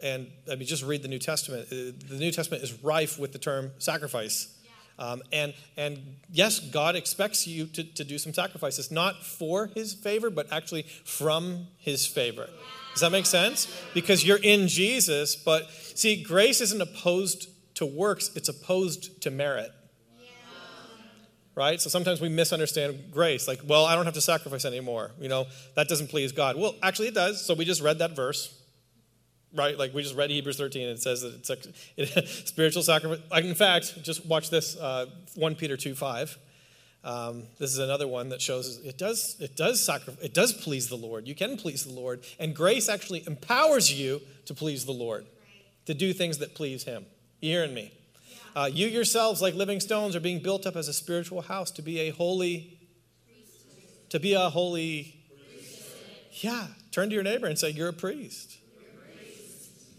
and 0.00 0.30
I 0.50 0.54
mean, 0.54 0.66
just 0.66 0.84
read 0.84 1.02
the 1.02 1.08
New 1.08 1.18
Testament. 1.18 1.66
Uh, 1.72 1.92
the 2.08 2.18
New 2.18 2.30
Testament 2.30 2.62
is 2.62 2.84
rife 2.84 3.18
with 3.18 3.32
the 3.32 3.38
term 3.38 3.72
sacrifice. 3.78 4.54
Um, 4.98 5.22
and, 5.32 5.54
and 5.76 5.98
yes, 6.30 6.58
God 6.58 6.96
expects 6.96 7.46
you 7.46 7.66
to, 7.66 7.84
to 7.84 8.04
do 8.04 8.18
some 8.18 8.34
sacrifices, 8.34 8.90
not 8.90 9.24
for 9.24 9.66
his 9.66 9.94
favor, 9.94 10.28
but 10.28 10.52
actually 10.52 10.82
from 11.04 11.68
his 11.78 12.06
favor. 12.06 12.48
Does 12.92 13.02
that 13.02 13.12
make 13.12 13.26
sense? 13.26 13.68
Because 13.94 14.24
you're 14.24 14.42
in 14.42 14.66
Jesus, 14.66 15.36
but 15.36 15.70
see, 15.70 16.22
grace 16.22 16.60
isn't 16.60 16.80
opposed 16.80 17.48
to 17.74 17.86
works, 17.86 18.30
it's 18.34 18.48
opposed 18.48 19.22
to 19.22 19.30
merit 19.30 19.70
right? 21.58 21.80
So 21.80 21.90
sometimes 21.90 22.20
we 22.20 22.28
misunderstand 22.28 23.10
grace. 23.10 23.48
Like, 23.48 23.60
well, 23.66 23.84
I 23.84 23.96
don't 23.96 24.04
have 24.04 24.14
to 24.14 24.20
sacrifice 24.20 24.64
anymore. 24.64 25.10
You 25.20 25.28
know, 25.28 25.46
that 25.74 25.88
doesn't 25.88 26.06
please 26.06 26.30
God. 26.30 26.54
Well, 26.54 26.76
actually, 26.84 27.08
it 27.08 27.14
does. 27.14 27.44
So 27.44 27.52
we 27.52 27.64
just 27.64 27.82
read 27.82 27.98
that 27.98 28.14
verse, 28.14 28.56
right? 29.52 29.76
Like 29.76 29.92
we 29.92 30.02
just 30.04 30.14
read 30.14 30.30
Hebrews 30.30 30.56
13, 30.56 30.82
and 30.82 30.92
it 30.96 31.02
says 31.02 31.22
that 31.22 31.34
it's 31.96 32.16
a 32.16 32.26
spiritual 32.46 32.84
sacrifice. 32.84 33.18
Like, 33.28 33.44
In 33.44 33.56
fact, 33.56 34.00
just 34.04 34.24
watch 34.24 34.50
this 34.50 34.76
uh, 34.76 35.06
1 35.34 35.56
Peter 35.56 35.76
2 35.76 35.96
5. 35.96 36.38
Um, 37.02 37.42
this 37.58 37.72
is 37.72 37.78
another 37.78 38.06
one 38.06 38.28
that 38.28 38.40
shows 38.40 38.78
it 38.84 38.96
does 38.96 39.36
it 39.40 39.56
does 39.56 39.84
sacrifice 39.84 40.22
it 40.22 40.34
does 40.34 40.52
please 40.52 40.88
the 40.88 40.96
Lord. 40.96 41.26
You 41.26 41.34
can 41.34 41.56
please 41.56 41.84
the 41.84 41.92
Lord, 41.92 42.24
and 42.38 42.54
grace 42.54 42.88
actually 42.88 43.26
empowers 43.26 43.92
you 43.92 44.20
to 44.46 44.54
please 44.54 44.84
the 44.84 44.92
Lord, 44.92 45.26
to 45.86 45.94
do 45.94 46.12
things 46.12 46.38
that 46.38 46.54
please 46.54 46.84
Him. 46.84 47.04
You 47.40 47.50
hearing 47.50 47.74
me? 47.74 47.92
Uh, 48.58 48.66
you 48.66 48.88
yourselves, 48.88 49.40
like 49.40 49.54
living 49.54 49.78
stones, 49.78 50.16
are 50.16 50.20
being 50.20 50.40
built 50.40 50.66
up 50.66 50.74
as 50.74 50.88
a 50.88 50.92
spiritual 50.92 51.42
house 51.42 51.70
to 51.70 51.80
be 51.80 52.00
a 52.00 52.10
holy, 52.10 52.76
to 54.08 54.18
be 54.18 54.32
a 54.32 54.50
holy. 54.50 55.14
Yeah, 56.32 56.66
turn 56.90 57.08
to 57.08 57.14
your 57.14 57.22
neighbor 57.22 57.46
and 57.46 57.56
say, 57.56 57.70
"You're 57.70 57.90
a 57.90 57.92
priest." 57.92 58.56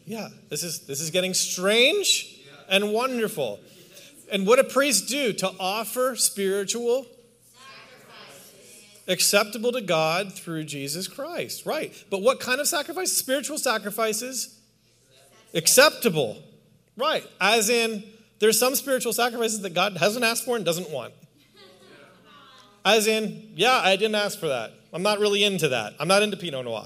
Yeah, 0.06 0.28
this 0.50 0.64
is 0.64 0.82
this 0.82 1.00
is 1.00 1.10
getting 1.10 1.34
strange 1.34 2.38
and 2.68 2.92
wonderful. 2.92 3.62
And 4.30 4.46
what 4.46 4.60
a 4.60 4.66
priest 4.66 5.08
do 5.08 5.32
to 5.32 5.54
offer 5.58 6.18
spiritual 6.18 7.08
acceptable 9.08 9.72
to 9.72 9.80
God 9.80 10.34
through 10.34 10.66
Jesus 10.66 11.08
Christ. 11.08 11.66
Right. 11.66 11.94
But 12.10 12.22
what 12.22 12.42
kind 12.42 12.60
of 12.60 12.68
sacrifice? 12.68 13.14
Spiritual 13.14 13.58
sacrifices 13.58 14.60
acceptable. 15.54 16.44
Right. 16.98 17.26
As 17.40 17.70
in 17.70 18.04
there's 18.40 18.58
some 18.58 18.76
spiritual 18.76 19.14
sacrifices 19.14 19.62
that 19.62 19.74
God 19.74 19.98
hasn't 19.98 20.24
asked 20.24 20.46
for 20.46 20.56
and 20.56 20.66
doesn't 20.66 20.90
want. 20.90 21.14
As 22.86 23.08
in, 23.08 23.52
yeah, 23.56 23.74
I 23.74 23.98
didn't 23.98 24.16
ask 24.16 24.40
for 24.40 24.48
that. 24.48 24.72
I'm 24.94 25.04
not 25.04 25.20
really 25.20 25.44
into 25.44 25.70
that. 25.70 25.94
I'm 26.00 26.08
not 26.08 26.24
into 26.24 26.38
Pinot 26.38 26.66
Noir. 26.66 26.86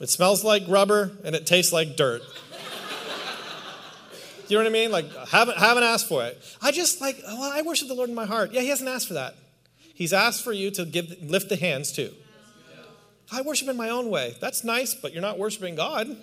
It 0.00 0.08
smells 0.08 0.42
like 0.42 0.64
rubber 0.66 1.12
and 1.24 1.36
it 1.36 1.46
tastes 1.46 1.72
like 1.72 1.96
dirt. 1.96 2.22
you 4.48 4.56
know 4.56 4.64
what 4.64 4.68
I 4.68 4.72
mean? 4.72 4.90
Like, 4.90 5.14
haven't, 5.28 5.58
haven't 5.58 5.84
asked 5.84 6.08
for 6.08 6.24
it. 6.24 6.42
I 6.60 6.72
just 6.72 7.00
like, 7.00 7.18
oh, 7.26 7.38
well, 7.38 7.52
I 7.52 7.62
worship 7.62 7.88
the 7.88 7.94
Lord 7.94 8.08
in 8.08 8.14
my 8.14 8.26
heart. 8.26 8.52
Yeah, 8.52 8.62
He 8.62 8.68
hasn't 8.68 8.88
asked 8.88 9.06
for 9.06 9.14
that. 9.14 9.34
He's 9.94 10.12
asked 10.12 10.42
for 10.42 10.52
you 10.52 10.70
to 10.72 10.86
give, 10.86 11.14
lift 11.22 11.50
the 11.50 11.56
hands 11.56 11.92
too. 11.92 12.12
I 13.30 13.42
worship 13.42 13.68
in 13.68 13.76
my 13.76 13.90
own 13.90 14.10
way. 14.10 14.34
That's 14.40 14.64
nice, 14.64 14.94
but 14.94 15.12
you're 15.12 15.22
not 15.22 15.38
worshiping 15.38 15.74
God 15.74 16.16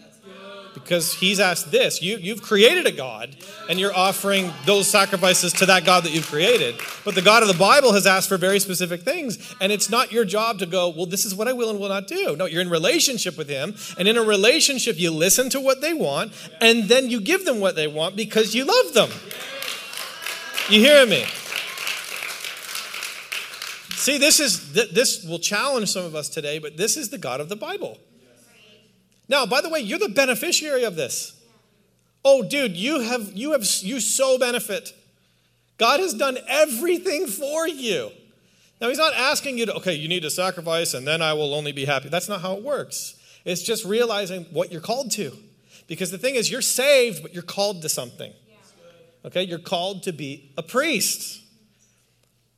because 0.73 1.13
he's 1.13 1.39
asked 1.39 1.71
this. 1.71 2.01
You, 2.01 2.17
you've 2.17 2.41
created 2.41 2.86
a 2.86 2.91
God, 2.91 3.36
and 3.69 3.79
you're 3.79 3.95
offering 3.95 4.51
those 4.65 4.88
sacrifices 4.88 5.53
to 5.53 5.65
that 5.67 5.86
God 5.86 6.03
that 6.03 6.12
you've 6.12 6.27
created. 6.27 6.75
But 7.03 7.15
the 7.15 7.21
God 7.21 7.41
of 7.41 7.47
the 7.47 7.58
Bible 7.58 7.93
has 7.93 8.05
asked 8.08 8.29
for 8.29 8.38
very 8.38 8.60
specific 8.60 9.01
things, 9.01 9.55
and 9.62 9.71
it's 9.71 9.89
not 9.89 10.12
your 10.12 10.25
job 10.25 10.60
to 10.60 10.65
go, 10.65 10.89
well, 10.89 11.05
this 11.05 11.25
is 11.25 11.36
what 11.36 11.47
I 11.47 11.53
will 11.53 11.69
and 11.69 11.79
will 11.79 11.89
not 11.89 12.08
do. 12.08 12.36
No, 12.36 12.45
you're 12.45 12.62
in 12.62 12.69
relationship 12.69 13.38
with 13.38 13.49
him, 13.49 13.75
and 13.97 14.08
in 14.08 14.17
a 14.17 14.23
relationship, 14.23 14.99
you 14.99 15.12
listen 15.12 15.49
to 15.51 15.60
what 15.60 15.82
they 15.82 15.93
want, 15.93 16.34
and 16.62 16.84
then 16.84 17.10
you 17.10 17.21
give 17.21 17.45
them 17.45 17.60
what 17.60 17.75
they 17.75 17.88
want 17.88 18.15
because 18.15 18.55
you 18.55 18.65
love 18.65 18.93
them. 18.93 19.10
You 20.69 20.79
hear 20.79 21.05
me? 21.05 21.25
See, 23.99 24.17
this 24.17 24.39
is 24.39 24.71
this 24.71 25.25
will 25.25 25.39
challenge 25.39 25.89
some 25.89 26.05
of 26.05 26.15
us 26.15 26.29
today, 26.29 26.58
but 26.58 26.77
this 26.77 26.95
is 26.95 27.10
the 27.10 27.17
God 27.17 27.41
of 27.41 27.49
the 27.49 27.58
Bible. 27.58 27.97
Now, 29.30 29.46
by 29.46 29.62
the 29.62 29.70
way, 29.70 29.80
you're 29.80 30.00
the 30.00 30.10
beneficiary 30.10 30.84
of 30.84 30.96
this. 30.96 31.39
Oh, 32.26 32.44
dude, 32.44 32.76
you 32.76 33.00
have 33.00 33.32
you 33.34 33.52
have 33.52 33.65
you 33.82 34.00
so 34.00 34.38
benefit. 34.38 34.94
God 35.78 36.02
has 36.02 36.13
done 36.13 36.38
everything 36.48 37.28
for 37.28 37.68
you. 37.68 38.12
Now, 38.82 38.89
he's 38.89 38.98
not 38.98 39.13
asking 39.13 39.58
you 39.58 39.65
to, 39.68 39.76
okay, 39.76 39.94
you 39.94 40.08
need 40.08 40.24
to 40.24 40.30
sacrifice 40.30 40.94
and 40.94 41.08
then 41.08 41.22
I 41.22 41.34
will 41.34 41.54
only 41.54 41.72
be 41.72 41.86
happy. 41.86 42.10
That's 42.10 42.28
not 42.28 42.42
how 42.42 42.56
it 42.56 42.63
works. 42.63 43.15
It's 43.46 43.62
just 43.62 43.86
realizing 43.86 44.46
what 44.52 44.72
you're 44.72 44.82
called 44.82 45.12
to. 45.12 45.32
Because 45.88 46.12
the 46.12 46.18
thing 46.18 46.36
is, 46.36 46.52
you're 46.52 46.62
saved, 46.62 47.22
but 47.22 47.34
you're 47.34 47.44
called 47.44 47.82
to 47.82 47.89
something. 47.89 48.34
Okay, 49.26 49.44
you're 49.44 49.60
called 49.60 50.04
to 50.04 50.13
be 50.13 50.52
a 50.58 50.63
priest. 50.63 51.42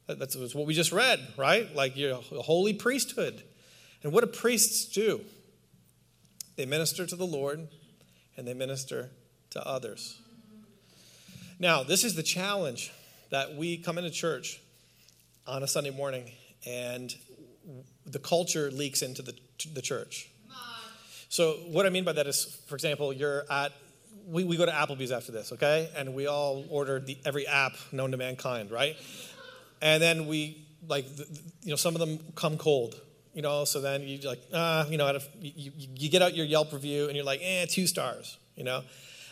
That's 0.07 0.35
what 0.35 0.65
we 0.65 0.73
just 0.73 0.91
read, 0.91 1.19
right? 1.37 1.73
Like 1.75 1.95
you're 1.95 2.11
a 2.11 2.41
holy 2.41 2.73
priesthood. 2.73 3.43
And 4.03 4.11
what 4.11 4.23
do 4.23 4.27
priests 4.27 4.85
do? 4.85 5.21
They 6.55 6.65
minister 6.65 7.05
to 7.05 7.15
the 7.15 7.25
Lord 7.25 7.67
and 8.37 8.47
they 8.47 8.53
minister 8.53 9.09
to 9.51 9.65
others. 9.65 10.19
Now, 11.59 11.83
this 11.83 12.03
is 12.03 12.15
the 12.15 12.23
challenge 12.23 12.91
that 13.29 13.55
we 13.55 13.77
come 13.77 13.97
into 13.97 14.09
church 14.09 14.59
on 15.47 15.63
a 15.63 15.67
Sunday 15.67 15.91
morning 15.91 16.31
and 16.65 17.13
the 18.05 18.19
culture 18.19 18.71
leaks 18.71 19.01
into 19.01 19.21
the, 19.21 19.33
the 19.73 19.81
church. 19.81 20.29
So, 21.29 21.53
what 21.67 21.85
I 21.85 21.89
mean 21.89 22.03
by 22.03 22.11
that 22.11 22.27
is, 22.27 22.59
for 22.67 22.75
example, 22.75 23.13
you're 23.13 23.45
at, 23.49 23.71
we, 24.27 24.43
we 24.43 24.57
go 24.57 24.65
to 24.65 24.71
Applebee's 24.71 25.13
after 25.13 25.31
this, 25.31 25.53
okay? 25.53 25.89
And 25.95 26.13
we 26.13 26.27
all 26.27 26.65
order 26.69 26.99
the, 26.99 27.17
every 27.23 27.47
app 27.47 27.77
known 27.93 28.11
to 28.11 28.17
mankind, 28.17 28.69
right? 28.69 28.97
And 29.81 30.03
then 30.03 30.27
we, 30.27 30.65
like, 30.89 31.05
you 31.63 31.69
know, 31.69 31.77
some 31.77 31.95
of 31.95 32.01
them 32.01 32.19
come 32.35 32.57
cold 32.57 32.99
you 33.33 33.41
know, 33.41 33.65
so 33.65 33.81
then 33.81 34.01
you 34.03 34.17
like, 34.19 34.41
ah, 34.53 34.85
you 34.87 34.97
know, 34.97 35.17
you, 35.41 35.71
you 35.95 36.09
get 36.09 36.21
out 36.21 36.35
your 36.35 36.45
Yelp 36.45 36.73
review 36.73 37.07
and 37.07 37.15
you're 37.15 37.25
like, 37.25 37.41
eh, 37.43 37.65
two 37.69 37.87
stars, 37.87 38.37
you 38.55 38.63
know. 38.63 38.83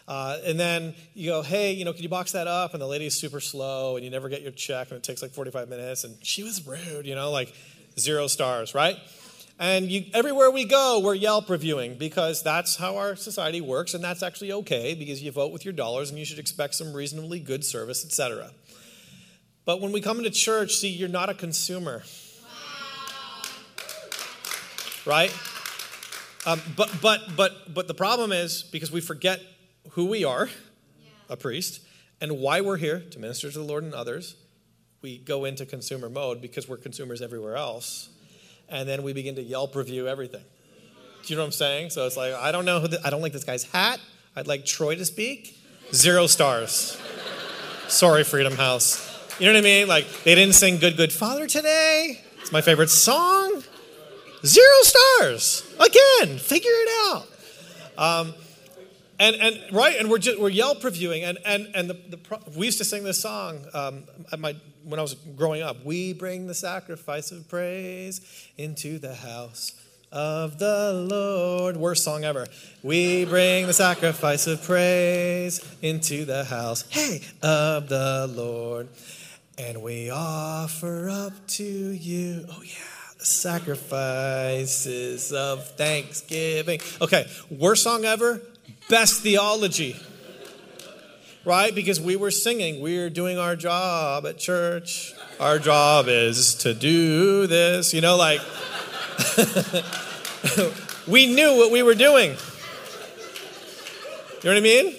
Uh, 0.07 0.39
and 0.43 0.59
then 0.59 0.95
you 1.13 1.29
go, 1.29 1.43
hey, 1.43 1.71
you 1.71 1.85
know, 1.85 1.93
can 1.93 2.01
you 2.01 2.09
box 2.09 2.31
that 2.31 2.47
up? 2.47 2.73
And 2.73 2.81
the 2.81 2.87
lady's 2.87 3.13
super 3.13 3.39
slow, 3.39 3.95
and 3.95 4.03
you 4.03 4.09
never 4.09 4.27
get 4.27 4.41
your 4.41 4.51
check, 4.51 4.89
and 4.89 4.97
it 4.97 5.03
takes 5.03 5.21
like 5.21 5.31
45 5.31 5.69
minutes, 5.69 6.03
and 6.03 6.15
she 6.23 6.41
was 6.41 6.65
rude, 6.65 7.05
you 7.05 7.13
know, 7.13 7.29
like 7.29 7.53
zero 7.99 8.25
stars, 8.25 8.73
right? 8.73 8.97
And 9.59 9.91
you, 9.91 10.05
everywhere 10.15 10.49
we 10.49 10.65
go, 10.65 10.99
we're 11.03 11.13
Yelp 11.13 11.47
reviewing 11.47 11.95
because 11.95 12.41
that's 12.41 12.75
how 12.75 12.97
our 12.97 13.15
society 13.15 13.61
works, 13.61 13.93
and 13.93 14.03
that's 14.03 14.23
actually 14.23 14.51
okay 14.53 14.95
because 14.95 15.21
you 15.21 15.31
vote 15.31 15.51
with 15.51 15.63
your 15.63 15.73
dollars, 15.73 16.09
and 16.09 16.17
you 16.17 16.25
should 16.25 16.39
expect 16.39 16.73
some 16.73 16.91
reasonably 16.91 17.39
good 17.39 17.63
service, 17.63 18.03
etc. 18.03 18.49
But 19.63 19.79
when 19.79 19.91
we 19.91 20.01
come 20.01 20.17
into 20.17 20.31
church, 20.31 20.77
see, 20.77 20.89
you're 20.89 21.07
not 21.07 21.29
a 21.29 21.35
consumer 21.35 22.01
right? 25.09 25.33
Um, 26.45 26.61
but 26.77 26.89
but 27.01 27.35
but 27.35 27.73
but 27.73 27.87
the 27.87 27.93
problem 27.93 28.31
is 28.31 28.63
because 28.63 28.91
we 28.91 29.01
forget 29.01 29.41
who 29.91 30.05
we 30.05 30.23
are, 30.23 30.47
yeah. 30.47 31.09
a 31.29 31.35
priest, 31.35 31.81
and 32.21 32.39
why 32.39 32.61
we're 32.61 32.77
here 32.77 32.99
to 33.11 33.19
minister 33.19 33.51
to 33.51 33.57
the 33.57 33.63
Lord 33.63 33.83
and 33.83 33.93
others. 33.93 34.35
We 35.01 35.17
go 35.17 35.45
into 35.45 35.65
consumer 35.65 36.09
mode 36.09 36.41
because 36.41 36.67
we're 36.67 36.77
consumers 36.77 37.21
everywhere 37.21 37.55
else, 37.55 38.09
and 38.67 38.87
then 38.87 39.01
we 39.01 39.13
begin 39.13 39.35
to 39.35 39.41
Yelp 39.41 39.75
review 39.75 40.07
everything. 40.07 40.43
Do 41.23 41.33
you 41.33 41.35
know 41.35 41.41
what 41.41 41.47
I'm 41.47 41.51
saying? 41.53 41.89
So 41.89 42.05
it's 42.05 42.15
like, 42.15 42.33
I 42.33 42.51
don't 42.51 42.65
know 42.65 42.79
who, 42.79 42.87
the, 42.87 43.05
I 43.05 43.09
don't 43.09 43.21
like 43.21 43.33
this 43.33 43.43
guy's 43.43 43.63
hat. 43.63 43.99
I'd 44.35 44.47
like 44.47 44.65
Troy 44.65 44.95
to 44.95 45.05
speak. 45.05 45.57
Zero 45.93 46.27
stars. 46.27 46.99
Sorry, 47.87 48.23
Freedom 48.23 48.53
House. 48.53 49.05
You 49.39 49.47
know 49.47 49.53
what 49.53 49.59
I 49.59 49.63
mean? 49.63 49.87
Like, 49.87 50.05
they 50.23 50.35
didn't 50.35 50.55
sing 50.55 50.77
Good, 50.77 50.97
Good 50.97 51.13
Father 51.13 51.47
today. 51.47 52.21
It's 52.41 52.51
my 52.51 52.61
favorite 52.61 52.89
song. 52.89 53.63
Zero 54.45 54.81
stars. 54.81 55.73
Again, 55.79 56.37
figure 56.37 56.71
it 56.71 56.89
out. 57.11 57.27
Um, 57.97 58.33
and, 59.19 59.35
and 59.35 59.59
right, 59.73 59.97
and 59.99 60.09
we're 60.09 60.19
just, 60.19 60.39
we're 60.39 60.49
Yelp 60.49 60.81
reviewing, 60.81 61.23
and 61.25 61.37
and 61.45 61.67
and 61.75 61.89
the, 61.89 61.93
the 61.93 62.39
we 62.55 62.67
used 62.67 62.77
to 62.77 62.85
sing 62.85 63.03
this 63.03 63.21
song 63.21 63.65
um, 63.73 64.03
my 64.37 64.55
when 64.85 64.97
I 64.97 65.01
was 65.01 65.15
growing 65.15 65.61
up. 65.61 65.83
We 65.83 66.13
bring 66.13 66.47
the 66.47 66.53
sacrifice 66.53 67.31
of 67.31 67.49
praise 67.49 68.21
into 68.57 68.97
the 68.97 69.13
house 69.13 69.73
of 70.09 70.57
the 70.57 70.93
Lord. 70.93 71.75
Worst 71.75 72.05
song 72.05 72.23
ever. 72.23 72.47
We 72.81 73.25
bring 73.25 73.67
the 73.67 73.73
sacrifice 73.73 74.47
of 74.47 74.63
praise 74.63 75.59
into 75.81 76.23
the 76.23 76.45
house, 76.45 76.89
hey, 76.89 77.21
of 77.43 77.89
the 77.89 78.31
Lord, 78.33 78.87
and 79.57 79.83
we 79.83 80.09
offer 80.09 81.09
up 81.09 81.33
to 81.47 81.63
you. 81.63 82.45
Oh 82.49 82.61
yeah 82.63 82.88
sacrifices 83.19 85.31
of 85.33 85.69
thanksgiving. 85.71 86.79
Okay, 87.01 87.27
worst 87.49 87.83
song 87.83 88.05
ever, 88.05 88.41
best 88.89 89.21
theology. 89.21 89.97
Right? 91.45 91.73
Because 91.73 92.01
we 92.01 92.15
were 92.15 92.31
singing, 92.31 92.81
we're 92.81 93.09
doing 93.09 93.37
our 93.37 93.55
job 93.55 94.25
at 94.25 94.37
church. 94.37 95.13
Our 95.39 95.57
job 95.57 96.07
is 96.09 96.55
to 96.55 96.73
do 96.73 97.47
this. 97.47 97.93
You 97.93 98.01
know, 98.01 98.17
like, 98.17 98.41
we 101.07 101.33
knew 101.33 101.57
what 101.57 101.71
we 101.71 101.81
were 101.81 101.95
doing. 101.95 102.31
You 102.31 102.37
know 104.45 104.51
what 104.51 104.57
I 104.57 104.61
mean? 104.61 104.95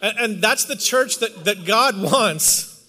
And, 0.00 0.18
and 0.18 0.42
that's 0.42 0.64
the 0.64 0.76
church 0.76 1.18
that, 1.18 1.44
that 1.44 1.64
God 1.64 2.00
wants. 2.00 2.82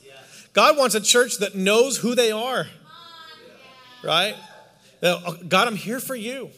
God 0.53 0.77
wants 0.77 0.95
a 0.95 1.01
church 1.01 1.39
that 1.39 1.55
knows 1.55 1.97
who 1.97 2.15
they 2.15 2.31
are 2.31 2.67
right? 4.03 4.35
Uh, 5.01 5.33
God, 5.47 5.67
I'm 5.67 5.75
here 5.75 5.99
for 5.99 6.15
you. 6.15 6.49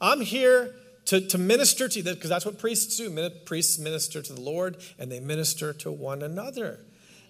I'm 0.00 0.20
here 0.20 0.74
to, 1.06 1.20
to 1.20 1.38
minister 1.38 1.88
to 1.88 1.98
you, 1.98 2.04
because 2.04 2.30
that's 2.30 2.46
what 2.46 2.58
priests 2.58 2.96
do. 2.96 3.30
Priests 3.44 3.78
minister 3.78 4.22
to 4.22 4.32
the 4.32 4.40
Lord 4.40 4.76
and 4.98 5.10
they 5.10 5.20
minister 5.20 5.72
to 5.74 5.90
one 5.90 6.22
another. 6.22 6.78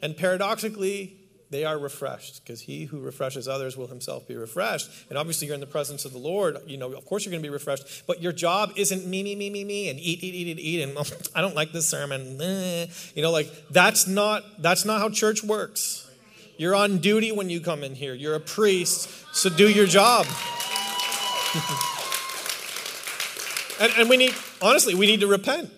And 0.02 0.16
paradoxically, 0.16 1.16
they 1.50 1.64
are 1.64 1.76
refreshed 1.76 2.44
because 2.44 2.60
he 2.60 2.84
who 2.84 3.00
refreshes 3.00 3.48
others 3.48 3.76
will 3.76 3.88
himself 3.88 4.28
be 4.28 4.36
refreshed. 4.36 4.88
And 5.08 5.18
obviously, 5.18 5.48
you're 5.48 5.54
in 5.54 5.60
the 5.60 5.66
presence 5.66 6.04
of 6.04 6.12
the 6.12 6.18
Lord. 6.18 6.58
You 6.66 6.76
know, 6.76 6.92
of 6.92 7.04
course, 7.04 7.24
you're 7.24 7.30
going 7.30 7.42
to 7.42 7.46
be 7.46 7.52
refreshed. 7.52 8.04
But 8.06 8.22
your 8.22 8.32
job 8.32 8.72
isn't 8.76 9.04
me, 9.04 9.22
me, 9.24 9.34
me, 9.34 9.50
me, 9.50 9.64
me, 9.64 9.88
and 9.88 9.98
eat, 9.98 10.22
eat, 10.22 10.34
eat, 10.34 10.46
eat, 10.46 10.58
eat. 10.60 10.82
And 10.82 10.96
I 11.34 11.40
don't 11.40 11.56
like 11.56 11.72
this 11.72 11.88
sermon. 11.88 12.38
You 13.14 13.22
know, 13.22 13.32
like 13.32 13.50
that's 13.70 14.06
not 14.06 14.44
that's 14.62 14.84
not 14.84 15.00
how 15.00 15.10
church 15.10 15.42
works. 15.42 16.08
You're 16.60 16.74
on 16.74 16.98
duty 16.98 17.32
when 17.32 17.48
you 17.48 17.62
come 17.62 17.82
in 17.82 17.94
here. 17.94 18.12
You're 18.12 18.34
a 18.34 18.40
priest, 18.40 19.08
so 19.34 19.48
do 19.48 19.66
your 19.66 19.86
job. 19.86 20.26
and, 23.80 23.90
and 23.96 24.10
we 24.10 24.18
need, 24.18 24.34
honestly, 24.60 24.94
we 24.94 25.06
need 25.06 25.20
to 25.20 25.26
repent. 25.26 25.70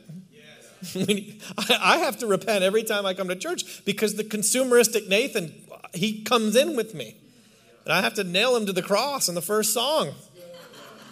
Need, 0.96 1.40
I 1.68 1.98
have 1.98 2.18
to 2.18 2.26
repent 2.26 2.64
every 2.64 2.82
time 2.82 3.06
I 3.06 3.14
come 3.14 3.28
to 3.28 3.36
church 3.36 3.84
because 3.84 4.16
the 4.16 4.24
consumeristic 4.24 5.08
Nathan, 5.08 5.54
he 5.94 6.24
comes 6.24 6.56
in 6.56 6.74
with 6.74 6.96
me. 6.96 7.14
And 7.84 7.92
I 7.92 8.00
have 8.00 8.14
to 8.14 8.24
nail 8.24 8.56
him 8.56 8.66
to 8.66 8.72
the 8.72 8.82
cross 8.82 9.28
in 9.28 9.36
the 9.36 9.40
first 9.40 9.72
song. 9.72 10.06
You 10.06 10.12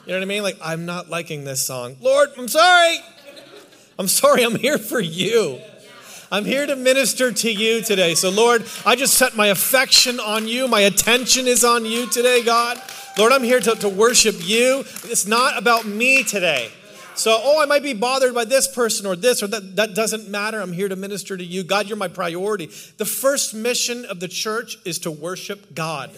know 0.09 0.14
what 0.14 0.22
I 0.22 0.24
mean? 0.24 0.42
Like, 0.42 0.59
I'm 0.61 0.85
not 0.85 1.11
liking 1.11 1.44
this 1.44 1.64
song. 1.64 1.94
Lord, 2.00 2.30
I'm 2.37 2.48
sorry. 2.48 2.98
I'm 4.00 4.09
sorry, 4.09 4.42
I'm 4.42 4.56
here 4.56 4.78
for 4.78 4.98
you. 4.98 5.61
I'm 6.33 6.45
here 6.45 6.64
to 6.64 6.77
minister 6.77 7.33
to 7.33 7.51
you 7.51 7.83
today. 7.83 8.14
So, 8.14 8.31
Lord, 8.31 8.64
I 8.87 8.95
just 8.95 9.14
set 9.14 9.35
my 9.35 9.49
affection 9.49 10.21
on 10.21 10.47
you. 10.47 10.69
My 10.69 10.83
attention 10.83 11.49
is 11.49 11.64
on 11.64 11.85
you 11.85 12.07
today, 12.07 12.45
God. 12.45 12.81
Lord, 13.19 13.33
I'm 13.33 13.43
here 13.43 13.59
to, 13.59 13.75
to 13.75 13.88
worship 13.88 14.37
you. 14.38 14.81
It's 15.05 15.27
not 15.27 15.59
about 15.59 15.87
me 15.87 16.23
today. 16.23 16.71
So, 17.16 17.37
oh, 17.43 17.61
I 17.61 17.66
might 17.66 17.83
be 17.83 17.95
bothered 17.95 18.33
by 18.33 18.45
this 18.45 18.69
person 18.69 19.07
or 19.07 19.16
this 19.16 19.43
or 19.43 19.49
that. 19.49 19.75
That 19.75 19.95
doesn't 19.97 20.29
matter. 20.29 20.61
I'm 20.61 20.73
here 20.73 20.88
to 20.88 20.95
minister 20.95 21.37
to 21.37 21.45
you. 21.45 21.64
God, 21.64 21.88
you're 21.88 21.99
my 21.99 22.07
priority. 22.07 22.66
The 22.97 23.05
first 23.05 23.53
mission 23.53 24.05
of 24.05 24.21
the 24.21 24.29
church 24.29 24.79
is 24.85 25.01
to 25.01 25.11
worship 25.11 25.75
God. 25.75 26.11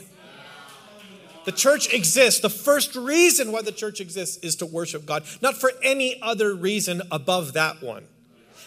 The 1.47 1.53
church 1.53 1.93
exists. 1.93 2.41
The 2.41 2.51
first 2.51 2.95
reason 2.95 3.51
why 3.51 3.63
the 3.63 3.73
church 3.73 3.99
exists 3.99 4.37
is 4.45 4.57
to 4.57 4.67
worship 4.67 5.07
God, 5.07 5.25
not 5.41 5.57
for 5.57 5.73
any 5.83 6.21
other 6.21 6.55
reason 6.55 7.01
above 7.11 7.55
that 7.55 7.83
one. 7.83 8.05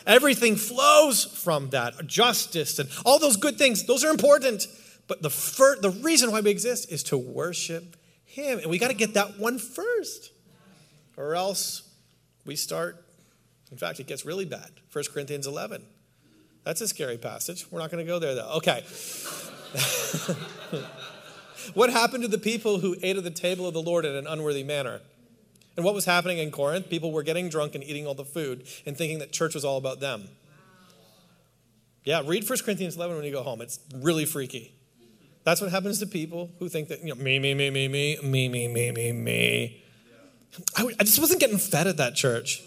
Everything 0.06 0.56
flows 0.56 1.26
from 1.26 1.70
that. 1.72 2.06
Justice 2.08 2.80
and 2.80 2.90
all 3.06 3.20
those 3.20 3.38
good 3.38 3.58
things, 3.58 3.86
those 3.86 4.04
are 4.04 4.12
important. 4.12 4.68
But 5.08 5.22
the, 5.22 5.30
fir- 5.30 5.80
the 5.80 5.92
reason 5.92 6.32
why 6.32 6.42
we 6.42 6.52
exist 6.52 6.92
is 6.92 7.04
to 7.04 7.18
worship 7.18 7.96
Him. 8.26 8.60
And 8.60 8.70
we 8.70 8.78
got 8.78 8.90
to 8.90 8.96
get 8.96 9.14
that 9.14 9.40
one 9.40 9.60
first. 9.60 10.32
Or 11.18 11.36
else 11.36 11.90
we 12.46 12.56
start, 12.56 13.04
in 13.72 13.78
fact, 13.78 14.00
it 14.00 14.08
gets 14.08 14.26
really 14.26 14.46
bad. 14.46 14.72
1 14.92 15.04
Corinthians 15.14 15.48
11. 15.48 15.84
That's 16.64 16.82
a 16.82 16.88
scary 16.88 17.18
passage. 17.18 17.66
We're 17.72 17.80
not 17.80 17.92
going 17.92 18.06
to 18.06 18.12
go 18.12 18.20
there, 18.20 18.36
though. 18.36 18.54
Okay. 18.58 18.84
what 21.74 21.90
happened 21.92 22.24
to 22.24 22.28
the 22.28 22.38
people 22.38 22.80
who 22.80 22.96
ate 23.04 23.18
at 23.18 23.24
the 23.24 23.32
table 23.32 23.68
of 23.68 23.74
the 23.74 23.82
Lord 23.82 24.04
in 24.06 24.16
an 24.16 24.28
unworthy 24.28 24.64
manner? 24.64 25.02
And 25.76 25.86
what 25.86 25.94
was 25.94 26.06
happening 26.06 26.38
in 26.38 26.52
Corinth? 26.52 26.90
People 26.90 27.12
were 27.12 27.24
getting 27.24 27.50
drunk 27.50 27.76
and 27.76 27.84
eating 27.84 28.08
all 28.08 28.14
the 28.14 28.26
food 28.26 28.68
and 28.86 28.98
thinking 28.98 29.20
that 29.20 29.32
church 29.32 29.54
was 29.54 29.66
all 29.66 29.78
about 29.78 30.00
them. 30.00 30.30
Yeah, 32.04 32.22
read 32.26 32.48
1 32.48 32.60
Corinthians 32.64 32.96
11 32.96 33.16
when 33.16 33.26
you 33.26 33.32
go 33.32 33.44
home. 33.44 33.62
It's 33.62 33.80
really 33.96 34.26
freaky. 34.26 34.74
That's 35.44 35.60
what 35.60 35.72
happens 35.72 36.00
to 36.00 36.08
people 36.08 36.52
who 36.60 36.70
think 36.70 36.88
that, 36.90 37.02
you 37.02 37.14
know, 37.14 37.16
me, 37.16 37.40
me, 37.40 37.54
me, 37.54 37.70
me, 37.70 37.88
me, 37.88 38.18
me, 38.24 38.50
me, 38.50 38.68
me, 38.68 38.92
me, 38.92 39.12
me. 39.12 39.84
I, 40.76 40.88
I 41.00 41.04
just 41.04 41.20
wasn't 41.20 41.40
getting 41.40 41.58
fed 41.58 41.88
at 41.88 41.98
that 41.98 42.16
church. 42.16 42.64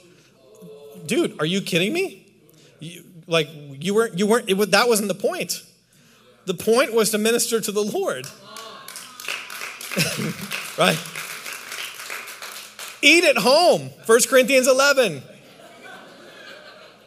Dude, 1.06 1.40
are 1.40 1.46
you 1.46 1.60
kidding 1.60 1.92
me? 1.92 2.26
You, 2.80 3.04
like, 3.26 3.48
you 3.52 3.94
weren't, 3.94 4.18
you 4.18 4.26
weren't, 4.26 4.50
it, 4.50 4.70
that 4.70 4.88
wasn't 4.88 5.08
the 5.08 5.14
point. 5.14 5.62
The 6.46 6.54
point 6.54 6.92
was 6.92 7.10
to 7.10 7.18
minister 7.18 7.60
to 7.60 7.72
the 7.72 7.82
Lord. 7.82 8.26
right? 10.78 10.98
Eat 13.02 13.24
at 13.24 13.38
home. 13.38 13.90
1 14.06 14.18
Corinthians 14.28 14.66
11. 14.66 15.22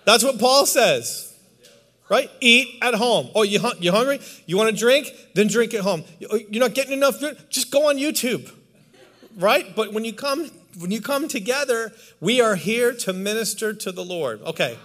That's 0.06 0.23
what 0.23 0.39
Paul 0.39 0.65
says. 0.65 1.27
Right? 2.10 2.30
Eat 2.41 2.77
at 2.82 2.93
home. 2.95 3.30
Oh, 3.34 3.43
you, 3.43 3.60
you 3.80 3.91
hungry? 3.91 4.19
You 4.45 4.58
want 4.58 4.69
to 4.69 4.75
drink? 4.75 5.08
Then 5.34 5.47
drink 5.47 5.73
at 5.73 5.82
home. 5.82 6.04
Oh, 6.30 6.36
you're 6.49 6.60
not 6.60 6.73
getting 6.73 6.93
enough 6.93 7.19
food? 7.19 7.38
Just 7.49 7.71
go 7.71 7.89
on 7.89 7.97
YouTube. 7.97 8.51
Right? 9.38 9.73
But 9.75 9.93
when 9.93 10.04
you 10.04 10.12
come 10.12 10.51
when 10.80 10.91
you 10.91 11.01
come 11.01 11.27
together, 11.27 11.91
we 12.19 12.41
are 12.41 12.56
here 12.56 12.93
to 12.93 13.13
minister 13.13 13.73
to 13.73 13.91
the 13.91 14.04
Lord. 14.04 14.41
Okay. 14.41 14.77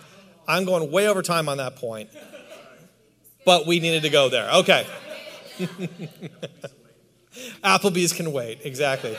I'm 0.49 0.65
going 0.65 0.91
way 0.91 1.09
over 1.09 1.23
time 1.23 1.49
on 1.49 1.59
that 1.59 1.77
point. 1.77 2.11
But 3.45 3.67
we 3.67 3.81
needed 3.81 4.03
to 4.03 4.11
go 4.11 4.29
there. 4.29 4.51
Okay. 4.51 4.87
Applebee's 7.65 8.13
can 8.13 8.33
wait. 8.33 8.61
Exactly. 8.65 9.17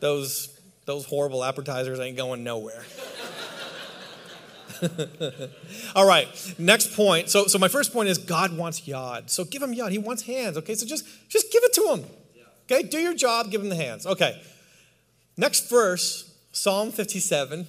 Those 0.00 0.51
those 0.84 1.04
horrible 1.04 1.44
appetizers 1.44 2.00
ain't 2.00 2.16
going 2.16 2.44
nowhere. 2.44 2.84
All 5.94 6.06
right, 6.06 6.28
next 6.58 6.94
point. 6.94 7.30
So, 7.30 7.46
so 7.46 7.58
my 7.58 7.68
first 7.68 7.92
point 7.92 8.08
is 8.08 8.18
God 8.18 8.56
wants 8.56 8.86
yod. 8.86 9.30
So 9.30 9.44
give 9.44 9.62
him 9.62 9.72
yod. 9.72 9.92
He 9.92 9.98
wants 9.98 10.22
hands. 10.22 10.56
Okay, 10.58 10.74
so 10.74 10.86
just 10.86 11.06
just 11.28 11.52
give 11.52 11.62
it 11.64 11.72
to 11.74 11.94
him. 11.94 12.04
Okay, 12.64 12.82
do 12.82 12.98
your 12.98 13.14
job. 13.14 13.50
Give 13.50 13.60
him 13.60 13.68
the 13.68 13.76
hands. 13.76 14.06
Okay. 14.06 14.40
Next 15.36 15.68
verse, 15.68 16.34
Psalm 16.52 16.90
57. 16.90 17.66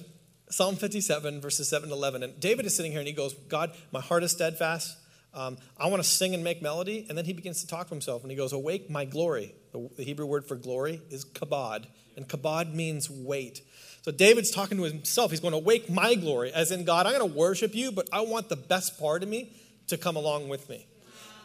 Psalm 0.50 0.76
57, 0.76 1.40
verses 1.40 1.68
7 1.68 1.88
to 1.88 1.94
11. 1.94 2.22
And 2.22 2.38
David 2.38 2.64
is 2.66 2.76
sitting 2.76 2.92
here 2.92 3.00
and 3.00 3.08
he 3.08 3.14
goes, 3.14 3.34
God, 3.48 3.72
my 3.90 4.00
heart 4.00 4.22
is 4.22 4.30
steadfast. 4.30 4.96
Um, 5.34 5.58
I 5.78 5.88
want 5.88 6.02
to 6.02 6.08
sing 6.08 6.34
and 6.34 6.44
make 6.44 6.62
melody. 6.62 7.06
And 7.08 7.18
then 7.18 7.24
he 7.24 7.32
begins 7.32 7.60
to 7.62 7.66
talk 7.66 7.88
to 7.88 7.94
himself 7.94 8.22
and 8.22 8.30
he 8.30 8.36
goes, 8.36 8.52
Awake, 8.52 8.88
my 8.88 9.04
glory. 9.04 9.54
The, 9.72 9.90
the 9.96 10.04
Hebrew 10.04 10.26
word 10.26 10.46
for 10.46 10.56
glory 10.56 11.00
is 11.10 11.24
kabod 11.24 11.86
and 12.16 12.28
kabod 12.28 12.74
means 12.74 13.10
weight. 13.10 13.62
So 14.02 14.12
David's 14.12 14.50
talking 14.50 14.76
to 14.78 14.84
himself. 14.84 15.30
He's 15.30 15.40
going 15.40 15.52
to 15.52 15.58
wake 15.58 15.90
my 15.90 16.14
glory, 16.14 16.52
as 16.52 16.70
in 16.70 16.84
God, 16.84 17.06
I'm 17.06 17.18
going 17.18 17.30
to 17.30 17.38
worship 17.38 17.74
you, 17.74 17.90
but 17.90 18.08
I 18.12 18.20
want 18.20 18.48
the 18.48 18.56
best 18.56 18.98
part 19.00 19.22
of 19.22 19.28
me 19.28 19.52
to 19.86 19.96
come 19.96 20.16
along 20.16 20.48
with 20.48 20.68
me. 20.68 20.86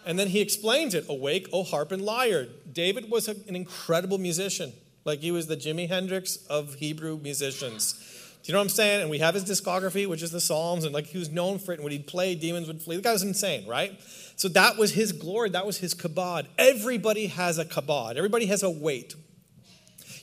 And 0.05 0.17
then 0.17 0.27
he 0.27 0.41
explains 0.41 0.93
it 0.93 1.05
Awake, 1.09 1.47
O 1.53 1.63
harp 1.63 1.91
and 1.91 2.01
lyre. 2.01 2.47
David 2.71 3.09
was 3.09 3.27
an 3.27 3.55
incredible 3.55 4.17
musician. 4.17 4.73
Like 5.05 5.19
he 5.19 5.31
was 5.31 5.47
the 5.47 5.57
Jimi 5.57 5.87
Hendrix 5.87 6.35
of 6.47 6.75
Hebrew 6.75 7.17
musicians. 7.17 8.28
You 8.43 8.53
know 8.53 8.59
what 8.59 8.63
I'm 8.63 8.69
saying? 8.69 9.01
And 9.01 9.09
we 9.09 9.19
have 9.19 9.35
his 9.35 9.45
discography, 9.45 10.07
which 10.07 10.23
is 10.23 10.31
the 10.31 10.41
Psalms, 10.41 10.83
and 10.83 10.93
like 10.93 11.05
he 11.05 11.17
was 11.17 11.29
known 11.29 11.59
for 11.59 11.71
it. 11.71 11.75
And 11.75 11.83
when 11.83 11.91
he'd 11.91 12.07
play, 12.07 12.35
demons 12.35 12.67
would 12.67 12.81
flee. 12.81 12.95
The 12.95 13.01
guy 13.01 13.13
was 13.13 13.23
insane, 13.23 13.67
right? 13.67 13.99
So 14.37 14.47
that 14.49 14.77
was 14.77 14.93
his 14.93 15.11
glory. 15.11 15.49
That 15.49 15.65
was 15.65 15.77
his 15.77 15.93
kabod. 15.93 16.47
Everybody 16.57 17.27
has 17.27 17.59
a 17.59 17.65
kabod. 17.65 18.15
Everybody 18.15 18.47
has 18.47 18.63
a 18.63 18.69
weight. 18.69 19.13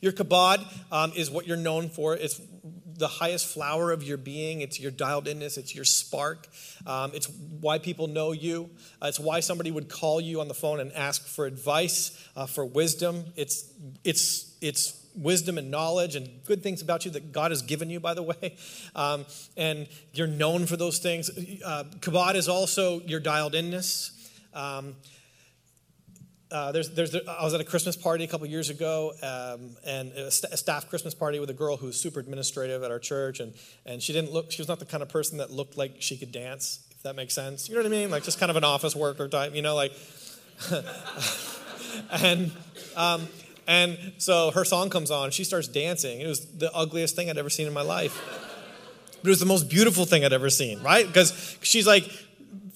Your 0.01 0.13
kabod 0.13 0.65
um, 0.91 1.13
is 1.15 1.31
what 1.31 1.47
you're 1.47 1.57
known 1.57 1.89
for. 1.89 2.15
It's 2.15 2.41
the 2.99 3.09
highest 3.09 3.47
flower 3.47 3.93
of 3.93 4.03
your 4.03 4.17
being. 4.17 4.61
It's 4.61 4.81
your 4.81 4.91
dialed 4.91 5.29
inness. 5.29 5.59
It's 5.59 5.75
your 5.75 5.85
spark. 5.85 6.49
Um, 6.87 7.13
it's 7.15 7.29
why 7.29 7.79
people 7.79 8.07
know 8.07 8.33
you. 8.33 8.71
Uh, 9.03 9.07
it's 9.07 9.21
why 9.21 9.41
somebody 9.41 9.71
would 9.71 9.89
call 9.89 10.21
you 10.21 10.41
on 10.41 10.49
the 10.49 10.55
phone 10.55 10.81
and 10.81 10.93
ask 10.93 11.27
for 11.27 11.47
advice, 11.47 12.19
uh, 12.37 12.47
for 12.47 12.65
wisdom. 12.65 13.25
It's 13.37 13.71
it's 14.05 14.57
it's 14.61 15.06
wisdom 15.17 15.59
and 15.59 15.71
knowledge 15.71 16.15
and 16.15 16.29
good 16.45 16.63
things 16.63 16.83
about 16.83 17.05
you 17.05 17.11
that 17.13 17.33
God 17.33 17.51
has 17.51 17.63
given 17.63 17.91
you, 17.91 18.01
by 18.01 18.15
the 18.15 18.23
way. 18.23 18.57
Um, 18.95 19.27
and 19.59 19.89
you're 20.15 20.27
known 20.27 20.65
for 20.65 20.77
those 20.79 20.99
things. 20.99 21.29
Uh, 21.63 21.85
kabod 22.01 22.35
is 22.35 22.49
also 22.49 23.01
your 23.03 23.21
dialed 23.21 23.55
inness. 23.55 24.11
Um, 24.55 24.97
uh, 26.51 26.73
there's, 26.73 26.91
there's, 26.91 27.15
I 27.15 27.43
was 27.43 27.53
at 27.53 27.61
a 27.61 27.65
Christmas 27.65 27.97
party 27.97 28.25
a 28.25 28.27
couple 28.27 28.47
years 28.47 28.71
ago, 28.71 29.13
um, 29.23 29.77
and 29.85 30.13
a, 30.13 30.31
st- 30.31 30.53
a, 30.53 30.57
staff 30.57 30.89
Christmas 30.89 31.15
party 31.15 31.41
with 31.41 31.51
a 31.51 31.55
girl 31.55 31.77
who 31.77 31.87
was 31.87 32.01
super 32.01 32.21
administrative 32.21 32.83
at 32.83 32.91
our 32.91 32.99
church, 32.99 33.41
and, 33.41 33.53
and 33.85 34.01
she 34.01 34.13
didn't 34.13 34.33
look, 34.33 34.51
she 34.51 34.63
was 34.63 34.69
not 34.69 34.79
the 34.79 34.87
kind 34.87 35.03
of 35.03 35.09
person 35.09 35.39
that 35.39 35.51
looked 35.51 35.77
like 35.77 35.97
she 35.99 36.17
could 36.17 36.33
dance, 36.33 36.87
if 36.93 37.03
that 37.03 37.17
makes 37.17 37.35
sense. 37.35 37.69
You 37.69 37.75
know 37.75 37.83
what 37.83 37.87
I 37.87 37.91
mean? 37.91 38.11
Like 38.11 38.23
just 38.23 38.39
kind 38.39 38.51
of 38.51 38.57
an 38.57 38.65
office 38.65 38.97
worker 38.97 39.29
type, 39.29 39.55
you 39.55 39.63
know, 39.63 39.75
like. 39.75 39.93
and, 42.11 42.53
um, 42.97 43.29
and 43.67 43.99
so 44.19 44.51
her 44.53 44.65
song 44.65 44.91
comes 44.91 45.11
on, 45.11 45.31
she 45.31 45.45
starts 45.45 45.69
dancing. 45.69 46.21
It 46.21 46.27
was 46.27 46.47
the 46.47 46.73
ugliest 46.75 47.17
thing 47.17 47.31
I'd 47.31 47.39
ever 47.39 47.51
seen 47.51 47.67
in 47.67 47.73
my 47.73 47.83
life. 47.83 48.23
But 49.23 49.29
it 49.29 49.31
was 49.31 49.41
the 49.41 49.47
most 49.47 49.69
beautiful 49.69 50.05
thing 50.05 50.25
I'd 50.25 50.33
ever 50.33 50.51
seen, 50.51 50.83
right? 50.83 51.07
Because 51.07 51.59
she's 51.63 51.87
like, 51.87 52.09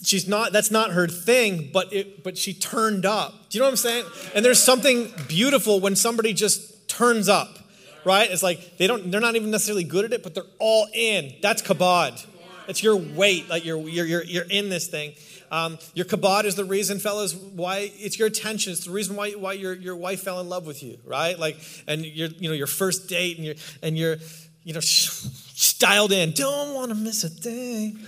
she's 0.03 0.27
not 0.27 0.53
that's 0.53 0.71
not 0.71 0.93
her 0.93 1.07
thing 1.07 1.71
but 1.73 1.93
it 1.93 2.23
but 2.25 2.37
she 2.39 2.55
turned 2.55 3.05
up 3.05 3.33
do 3.51 3.59
you 3.59 3.61
know 3.61 3.67
what 3.67 3.71
i'm 3.71 3.77
saying 3.77 4.05
and 4.35 4.45
there's 4.45 4.63
something 4.63 5.13
beautiful 5.29 5.81
when 5.81 5.95
somebody 5.95 6.33
just 6.33 6.89
turns 6.89 7.29
up 7.29 7.59
right 8.05 8.31
it's 8.31 8.43
like 8.43 8.79
they 8.79 8.87
don't 8.87 9.11
they're 9.11 9.21
not 9.21 9.37
even 9.37 9.51
necessarily 9.51 9.85
good 9.85 10.05
at 10.05 10.13
it 10.13 10.23
but 10.23 10.35
they're 10.35 10.43
all 10.59 10.87
in 10.95 11.35
that's 11.43 11.63
kabod 11.63 12.25
it's 12.67 12.83
your 12.83 12.97
weight 12.97 13.49
like 13.51 13.65
you're 13.65 13.81
you're 13.89 14.07
you're, 14.07 14.25
you're 14.25 14.47
in 14.49 14.69
this 14.69 14.87
thing 14.87 15.13
um, 15.51 15.79
your 15.95 16.07
kabod 16.07 16.45
is 16.45 16.55
the 16.55 16.65
reason 16.65 16.99
fellas 16.99 17.35
why 17.35 17.91
it's 17.95 18.19
your 18.19 18.29
attention. 18.29 18.73
It's 18.73 18.85
the 18.85 18.93
reason 18.93 19.17
why 19.17 19.33
why 19.33 19.55
your 19.55 19.75
your 19.75 19.97
wife 19.97 20.23
fell 20.23 20.41
in 20.41 20.49
love 20.49 20.67
with 20.67 20.83
you 20.83 20.99
right? 21.05 21.39
Like 21.39 21.59
and 21.87 22.05
your 22.05 22.29
you 22.29 22.49
know 22.49 22.55
your 22.55 22.67
first 22.67 23.09
date 23.09 23.37
and 23.37 23.47
you're 23.47 23.57
and 23.83 23.99
you're 23.99 24.17
you 24.65 24.75
know 24.75 24.81
styled 24.81 26.13
in. 26.13 26.33
Don't 26.33 26.75
want 26.75 26.91
to 26.91 26.95
miss 26.95 27.25
a 27.25 27.29
thing 27.29 27.99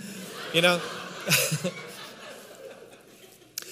you 0.53 0.61
know? 0.61 0.77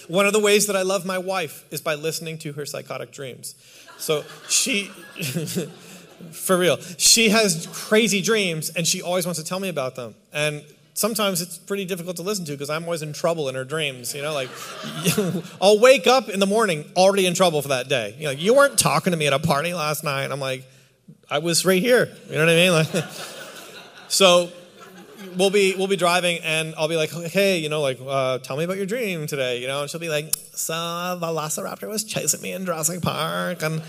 One 0.07 0.25
of 0.25 0.33
the 0.33 0.39
ways 0.39 0.67
that 0.67 0.75
I 0.75 0.81
love 0.81 1.05
my 1.05 1.17
wife 1.17 1.63
is 1.71 1.79
by 1.79 1.95
listening 1.95 2.37
to 2.39 2.51
her 2.53 2.65
psychotic 2.65 3.11
dreams. 3.11 3.55
So 3.97 4.25
she, 4.49 4.85
for 6.31 6.57
real, 6.57 6.77
she 6.97 7.29
has 7.29 7.67
crazy 7.71 8.21
dreams 8.21 8.71
and 8.71 8.85
she 8.85 9.01
always 9.01 9.25
wants 9.25 9.39
to 9.39 9.45
tell 9.45 9.59
me 9.59 9.69
about 9.69 9.95
them. 9.95 10.15
And 10.33 10.63
sometimes 11.01 11.41
it's 11.41 11.57
pretty 11.57 11.83
difficult 11.83 12.15
to 12.17 12.21
listen 12.21 12.45
to 12.45 12.51
because 12.51 12.69
I'm 12.69 12.83
always 12.83 13.01
in 13.01 13.11
trouble 13.11 13.49
in 13.49 13.55
her 13.55 13.65
dreams. 13.65 14.13
You 14.13 14.21
know, 14.21 14.33
like 14.33 14.49
I'll 15.61 15.79
wake 15.79 16.05
up 16.05 16.29
in 16.29 16.39
the 16.39 16.45
morning 16.45 16.85
already 16.95 17.25
in 17.25 17.33
trouble 17.33 17.61
for 17.61 17.69
that 17.69 17.89
day. 17.89 18.15
You 18.19 18.25
know, 18.25 18.31
you 18.31 18.53
weren't 18.53 18.77
talking 18.77 19.11
to 19.11 19.17
me 19.17 19.25
at 19.25 19.33
a 19.33 19.39
party 19.39 19.73
last 19.73 20.03
night. 20.03 20.31
I'm 20.31 20.39
like, 20.39 20.63
I 21.29 21.39
was 21.39 21.65
right 21.65 21.81
here. 21.81 22.15
You 22.27 22.35
know 22.35 22.45
what 22.45 22.49
I 22.49 22.55
mean? 22.55 22.71
Like, 22.71 22.87
so 24.07 24.51
we'll 25.35 25.49
be 25.49 25.73
we'll 25.75 25.87
be 25.87 25.95
driving 25.95 26.39
and 26.43 26.75
I'll 26.77 26.87
be 26.87 26.97
like, 26.97 27.09
hey, 27.09 27.57
you 27.57 27.69
know, 27.69 27.81
like, 27.81 27.99
uh, 28.05 28.37
tell 28.37 28.55
me 28.55 28.63
about 28.63 28.77
your 28.77 28.85
dream 28.85 29.25
today, 29.25 29.59
you 29.59 29.67
know, 29.67 29.81
and 29.81 29.89
she'll 29.89 29.99
be 29.99 30.09
like, 30.09 30.33
so 30.53 30.73
Velociraptor 30.73 31.89
was 31.89 32.03
chasing 32.03 32.41
me 32.41 32.51
in 32.51 32.65
Jurassic 32.65 33.01
Park, 33.01 33.63
and 33.63 33.81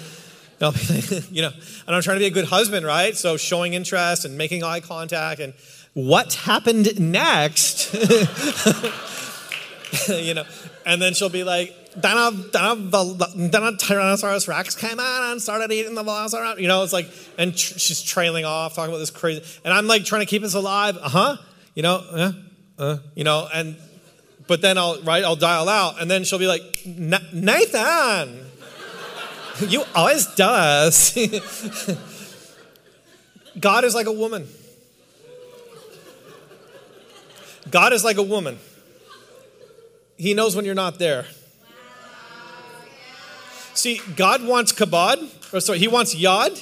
I'll 0.62 0.72
be 0.72 0.78
like, 0.88 1.10
you 1.30 1.42
know, 1.42 1.50
and 1.86 1.94
I'm 1.94 2.00
trying 2.00 2.16
to 2.16 2.20
be 2.20 2.26
a 2.26 2.30
good 2.30 2.46
husband, 2.46 2.86
right? 2.86 3.14
So 3.14 3.36
showing 3.36 3.74
interest 3.74 4.24
and 4.24 4.38
making 4.38 4.62
eye 4.64 4.80
contact, 4.80 5.40
and 5.40 5.52
what 5.94 6.34
happened 6.34 6.98
next, 6.98 7.94
you 10.08 10.34
know, 10.34 10.44
and 10.86 11.02
then 11.02 11.14
she'll 11.14 11.28
be 11.28 11.44
like, 11.44 11.76
then 11.94 12.16
a, 12.16 12.30
then 12.30 12.64
a, 12.64 12.74
then 12.74 13.62
a 13.62 13.72
Tyrannosaurus 13.72 14.48
Rex 14.48 14.74
came 14.74 14.98
in 14.98 15.00
and 15.00 15.42
started 15.42 15.70
eating 15.70 15.94
the 15.94 16.02
Velociraptor. 16.02 16.60
You 16.60 16.68
know, 16.68 16.82
it's 16.82 16.94
like, 16.94 17.10
and 17.36 17.54
tr- 17.54 17.78
she's 17.78 18.02
trailing 18.02 18.46
off, 18.46 18.74
talking 18.74 18.90
about 18.90 19.00
this 19.00 19.10
crazy, 19.10 19.42
and 19.64 19.74
I'm 19.74 19.86
like 19.86 20.04
trying 20.04 20.22
to 20.22 20.26
keep 20.26 20.42
us 20.42 20.54
alive. 20.54 20.96
Uh 20.96 21.08
huh. 21.08 21.36
You 21.74 21.82
know, 21.82 22.02
uh, 22.10 22.32
uh, 22.78 22.96
you 23.14 23.24
know, 23.24 23.46
and 23.52 23.76
but 24.46 24.62
then 24.62 24.78
I'll 24.78 25.02
right, 25.02 25.22
I'll 25.22 25.36
dial 25.36 25.68
out, 25.68 26.00
and 26.00 26.10
then 26.10 26.24
she'll 26.24 26.38
be 26.38 26.46
like, 26.46 26.62
Nathan, 26.86 28.46
you 29.68 29.84
always 29.94 30.26
does. 30.34 31.14
God 33.60 33.84
is 33.84 33.94
like 33.94 34.06
a 34.06 34.12
woman. 34.12 34.48
God 37.70 37.92
is 37.92 38.04
like 38.04 38.16
a 38.16 38.22
woman. 38.22 38.58
He 40.16 40.34
knows 40.34 40.54
when 40.54 40.64
you're 40.64 40.74
not 40.74 40.98
there. 40.98 41.26
See, 43.74 44.00
God 44.16 44.44
wants 44.44 44.72
kabod, 44.72 45.52
or 45.52 45.60
sorry, 45.60 45.78
He 45.78 45.88
wants 45.88 46.14
yod, 46.14 46.52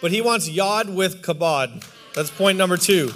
but 0.00 0.10
He 0.10 0.20
wants 0.20 0.48
yod 0.48 0.88
with 0.88 1.22
kabod. 1.22 1.84
That's 2.14 2.30
point 2.30 2.58
number 2.58 2.76
two. 2.76 3.12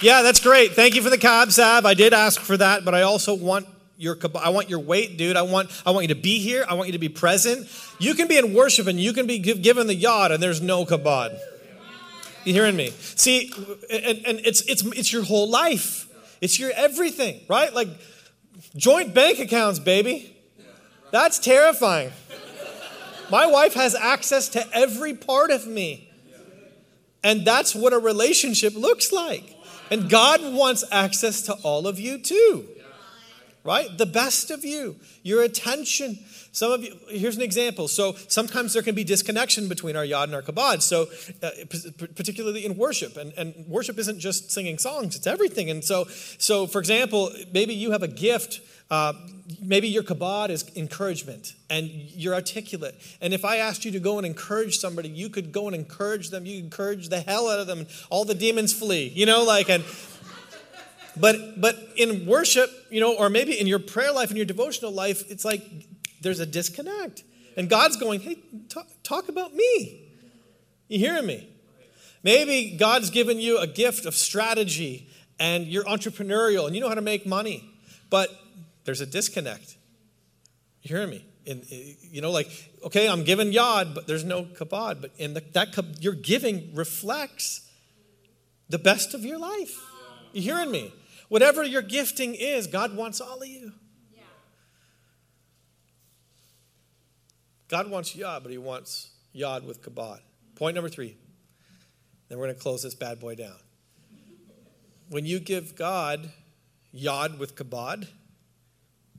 Yeah, 0.00 0.22
that's 0.22 0.40
great. 0.40 0.72
Thank 0.72 0.94
you 0.94 1.02
for 1.02 1.10
the 1.10 1.18
cab 1.18 1.52
sav. 1.52 1.84
I 1.84 1.94
did 1.94 2.14
ask 2.14 2.40
for 2.40 2.56
that, 2.56 2.84
but 2.84 2.94
I 2.94 3.02
also 3.02 3.34
want 3.34 3.66
your 3.98 4.16
I 4.40 4.48
want 4.48 4.70
your 4.70 4.78
weight, 4.78 5.18
dude. 5.18 5.36
I 5.36 5.42
want 5.42 5.70
I 5.84 5.90
want 5.90 6.04
you 6.04 6.14
to 6.14 6.20
be 6.20 6.38
here. 6.38 6.64
I 6.66 6.74
want 6.74 6.88
you 6.88 6.92
to 6.92 6.98
be 6.98 7.10
present. 7.10 7.68
You 7.98 8.14
can 8.14 8.26
be 8.26 8.38
in 8.38 8.54
worship 8.54 8.86
and 8.86 8.98
you 8.98 9.12
can 9.12 9.26
be 9.26 9.38
given 9.38 9.86
the 9.86 9.94
yod, 9.94 10.32
and 10.32 10.42
there's 10.42 10.62
no 10.62 10.86
kabod. 10.86 11.38
You 12.44 12.54
hearing 12.54 12.76
me? 12.76 12.90
See, 12.90 13.52
and, 13.90 14.24
and 14.26 14.40
it's 14.44 14.62
it's 14.62 14.82
it's 14.82 15.12
your 15.12 15.22
whole 15.22 15.50
life. 15.50 16.06
It's 16.40 16.58
your 16.58 16.72
everything, 16.74 17.40
right? 17.48 17.72
Like 17.72 17.88
joint 18.76 19.14
bank 19.14 19.38
accounts, 19.38 19.78
baby. 19.78 20.36
That's 21.10 21.38
terrifying. 21.38 22.12
My 23.30 23.46
wife 23.46 23.74
has 23.74 23.94
access 23.94 24.48
to 24.50 24.66
every 24.74 25.14
part 25.14 25.50
of 25.50 25.66
me. 25.66 26.08
And 27.22 27.44
that's 27.44 27.74
what 27.74 27.92
a 27.92 27.98
relationship 27.98 28.74
looks 28.74 29.12
like. 29.12 29.56
And 29.90 30.08
God 30.08 30.40
wants 30.54 30.84
access 30.90 31.42
to 31.42 31.54
all 31.62 31.86
of 31.86 31.98
you 31.98 32.18
too. 32.18 32.66
Right? 33.62 33.96
The 33.96 34.06
best 34.06 34.50
of 34.50 34.64
you, 34.64 34.96
your 35.22 35.42
attention. 35.42 36.18
Some 36.52 36.72
of 36.72 36.82
you, 36.82 36.96
here's 37.08 37.36
an 37.36 37.42
example. 37.42 37.86
So 37.88 38.14
sometimes 38.28 38.72
there 38.72 38.82
can 38.82 38.94
be 38.94 39.04
disconnection 39.04 39.68
between 39.68 39.96
our 39.96 40.04
yod 40.04 40.28
and 40.28 40.34
our 40.34 40.42
kabod. 40.42 40.82
So, 40.82 41.06
uh, 41.42 41.50
particularly 42.14 42.64
in 42.64 42.76
worship, 42.76 43.16
and, 43.16 43.32
and 43.36 43.54
worship 43.68 43.98
isn't 43.98 44.18
just 44.18 44.50
singing 44.50 44.78
songs; 44.78 45.16
it's 45.16 45.26
everything. 45.26 45.70
And 45.70 45.84
so, 45.84 46.04
so 46.38 46.66
for 46.66 46.78
example, 46.78 47.30
maybe 47.52 47.74
you 47.74 47.92
have 47.92 48.02
a 48.02 48.08
gift 48.08 48.60
uh, 48.90 49.12
maybe 49.62 49.88
your 49.88 50.02
kabod 50.02 50.50
is 50.50 50.68
encouragement 50.74 51.54
and 51.68 51.88
you're 51.88 52.34
articulate. 52.34 52.94
And 53.20 53.32
if 53.32 53.44
I 53.44 53.56
asked 53.56 53.84
you 53.84 53.92
to 53.92 54.00
go 54.00 54.18
and 54.18 54.26
encourage 54.26 54.78
somebody, 54.78 55.08
you 55.08 55.28
could 55.28 55.52
go 55.52 55.66
and 55.66 55.76
encourage 55.76 56.30
them. 56.30 56.44
You 56.44 56.58
encourage 56.58 57.08
the 57.08 57.20
hell 57.20 57.48
out 57.48 57.60
of 57.60 57.68
them. 57.68 57.86
All 58.10 58.24
the 58.24 58.34
demons 58.34 58.72
flee, 58.72 59.08
you 59.08 59.26
know, 59.26 59.44
like, 59.44 59.70
and, 59.70 59.84
but, 61.16 61.60
but 61.60 61.76
in 61.96 62.26
worship, 62.26 62.68
you 62.90 63.00
know, 63.00 63.14
or 63.14 63.30
maybe 63.30 63.58
in 63.58 63.68
your 63.68 63.78
prayer 63.78 64.12
life, 64.12 64.30
in 64.30 64.36
your 64.36 64.46
devotional 64.46 64.90
life, 64.90 65.30
it's 65.30 65.44
like 65.44 65.62
there's 66.20 66.40
a 66.40 66.46
disconnect. 66.46 67.24
And 67.56 67.68
God's 67.68 67.96
going, 67.96 68.20
hey, 68.20 68.38
talk, 68.68 68.86
talk 69.02 69.28
about 69.28 69.54
me. 69.54 70.08
You 70.88 70.98
hearing 70.98 71.26
me? 71.26 71.48
Maybe 72.22 72.76
God's 72.76 73.10
given 73.10 73.38
you 73.38 73.58
a 73.58 73.66
gift 73.66 74.06
of 74.06 74.14
strategy 74.14 75.08
and 75.38 75.66
you're 75.66 75.84
entrepreneurial 75.84 76.66
and 76.66 76.74
you 76.74 76.80
know 76.80 76.88
how 76.88 76.94
to 76.94 77.00
make 77.00 77.26
money. 77.26 77.68
But 78.10 78.30
there's 78.84 79.00
a 79.00 79.06
disconnect. 79.06 79.76
You 80.82 80.96
hear 80.96 81.06
me? 81.06 81.24
In, 81.46 81.62
you 81.68 82.20
know, 82.20 82.30
like, 82.30 82.48
okay, 82.84 83.08
I'm 83.08 83.24
giving 83.24 83.52
yod, 83.52 83.94
but 83.94 84.06
there's 84.06 84.24
no 84.24 84.44
kabod. 84.44 85.00
But 85.00 85.12
in 85.16 85.34
the, 85.34 85.42
that 85.52 85.74
your 86.02 86.14
giving 86.14 86.74
reflects 86.74 87.66
the 88.68 88.78
best 88.78 89.14
of 89.14 89.24
your 89.24 89.38
life. 89.38 89.76
You 90.32 90.42
hearing 90.42 90.70
me? 90.70 90.92
Whatever 91.28 91.64
your 91.64 91.82
gifting 91.82 92.34
is, 92.34 92.66
God 92.66 92.96
wants 92.96 93.20
all 93.20 93.40
of 93.40 93.48
you. 93.48 93.72
God 97.70 97.88
wants 97.88 98.16
yod, 98.16 98.42
but 98.42 98.50
He 98.50 98.58
wants 98.58 99.10
yod 99.32 99.64
with 99.64 99.80
kabod. 99.80 100.18
Point 100.56 100.74
number 100.74 100.90
three. 100.90 101.16
Then 102.28 102.38
we're 102.38 102.46
going 102.46 102.56
to 102.56 102.60
close 102.60 102.82
this 102.82 102.96
bad 102.96 103.20
boy 103.20 103.36
down. 103.36 103.56
When 105.08 105.24
you 105.24 105.38
give 105.38 105.76
God 105.76 106.30
yod 106.92 107.38
with 107.38 107.54
kabod, 107.54 108.08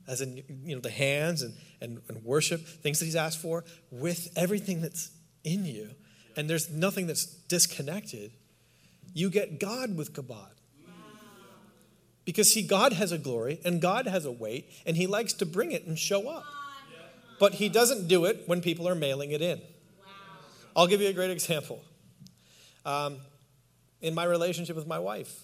as 0.06 0.20
in 0.20 0.42
you 0.64 0.74
know 0.74 0.82
the 0.82 0.90
hands 0.90 1.40
and, 1.40 1.54
and, 1.80 2.02
and 2.08 2.24
worship, 2.24 2.60
things 2.60 2.98
that 2.98 3.06
he's 3.06 3.16
asked 3.16 3.40
for, 3.40 3.64
with 3.90 4.28
everything 4.36 4.82
that's 4.82 5.10
in 5.44 5.64
you, 5.64 5.88
and 6.36 6.48
there's 6.48 6.70
nothing 6.70 7.06
that's 7.06 7.24
disconnected, 7.24 8.32
you 9.14 9.30
get 9.30 9.58
God 9.60 9.96
with 9.96 10.12
kabod. 10.12 10.50
Because 12.24 12.52
see, 12.52 12.62
God 12.62 12.92
has 12.92 13.12
a 13.12 13.18
glory 13.18 13.60
and 13.64 13.80
God 13.80 14.06
has 14.06 14.26
a 14.26 14.32
weight, 14.32 14.70
and 14.84 14.96
He 14.96 15.06
likes 15.06 15.32
to 15.34 15.46
bring 15.46 15.72
it 15.72 15.86
and 15.86 15.98
show 15.98 16.28
up. 16.28 16.44
But 17.42 17.54
He 17.54 17.68
doesn't 17.68 18.06
do 18.06 18.26
it 18.26 18.44
when 18.46 18.60
people 18.60 18.88
are 18.88 18.94
mailing 18.94 19.32
it 19.32 19.42
in. 19.42 19.60
I'll 20.76 20.86
give 20.86 21.00
you 21.00 21.08
a 21.08 21.12
great 21.12 21.32
example. 21.32 21.82
Um, 22.86 23.16
in 24.00 24.14
my 24.14 24.22
relationship 24.22 24.76
with 24.76 24.86
my 24.86 25.00
wife, 25.00 25.42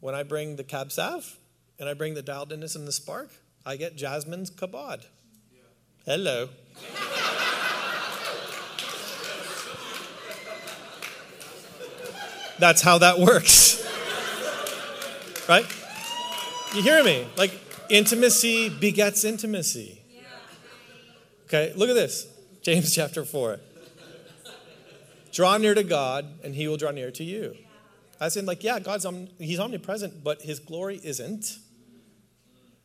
when 0.00 0.14
I 0.14 0.24
bring 0.24 0.56
the 0.56 0.62
Cab 0.62 0.92
Sav 0.92 1.38
and 1.78 1.88
I 1.88 1.94
bring 1.94 2.12
the 2.12 2.22
dialedness 2.22 2.76
and 2.76 2.86
the 2.86 2.92
spark, 2.92 3.30
I 3.64 3.76
get 3.76 3.96
Jasmine's 3.96 4.50
kabod. 4.50 5.06
Yeah. 5.54 5.60
Hello. 6.04 6.50
That's 12.58 12.82
how 12.82 12.98
that 12.98 13.18
works. 13.18 13.82
right? 15.48 15.64
You 16.74 16.82
hear 16.82 17.02
me? 17.02 17.26
Like 17.38 17.58
intimacy 17.88 18.68
begets 18.68 19.24
intimacy. 19.24 20.01
Okay, 21.52 21.70
look 21.76 21.90
at 21.90 21.94
this. 21.94 22.26
James 22.62 22.94
chapter 22.94 23.26
4. 23.26 23.60
Draw 25.32 25.58
near 25.58 25.74
to 25.74 25.82
God, 25.82 26.26
and 26.42 26.54
he 26.54 26.66
will 26.66 26.78
draw 26.78 26.92
near 26.92 27.10
to 27.10 27.24
you. 27.24 27.54
I 28.18 28.28
said, 28.28 28.46
like, 28.46 28.64
yeah, 28.64 28.78
God's 28.78 29.04
om- 29.04 29.28
he's 29.38 29.60
omnipresent, 29.60 30.24
but 30.24 30.40
his 30.40 30.58
glory 30.58 30.98
isn't. 31.04 31.58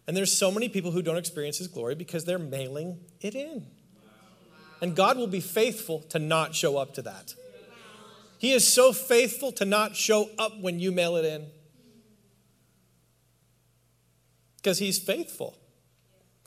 And 0.05 0.17
there's 0.17 0.35
so 0.35 0.51
many 0.51 0.67
people 0.67 0.91
who 0.91 1.01
don't 1.01 1.15
experience 1.17 1.57
his 1.57 1.67
glory 1.67 1.95
because 1.95 2.25
they're 2.25 2.39
mailing 2.39 2.99
it 3.21 3.35
in. 3.35 3.67
And 4.81 4.95
God 4.95 5.17
will 5.17 5.27
be 5.27 5.39
faithful 5.39 6.01
to 6.09 6.19
not 6.19 6.53
show 6.53 6.77
up 6.77 6.93
to 6.95 7.01
that. 7.03 7.35
He 8.37 8.51
is 8.51 8.67
so 8.71 8.91
faithful 8.91 9.53
to 9.53 9.65
not 9.65 9.95
show 9.95 10.29
up 10.37 10.59
when 10.59 10.79
you 10.79 10.91
mail 10.91 11.15
it 11.15 11.23
in. 11.23 11.47
Because 14.57 14.79
he's 14.79 14.99
faithful. 14.99 15.57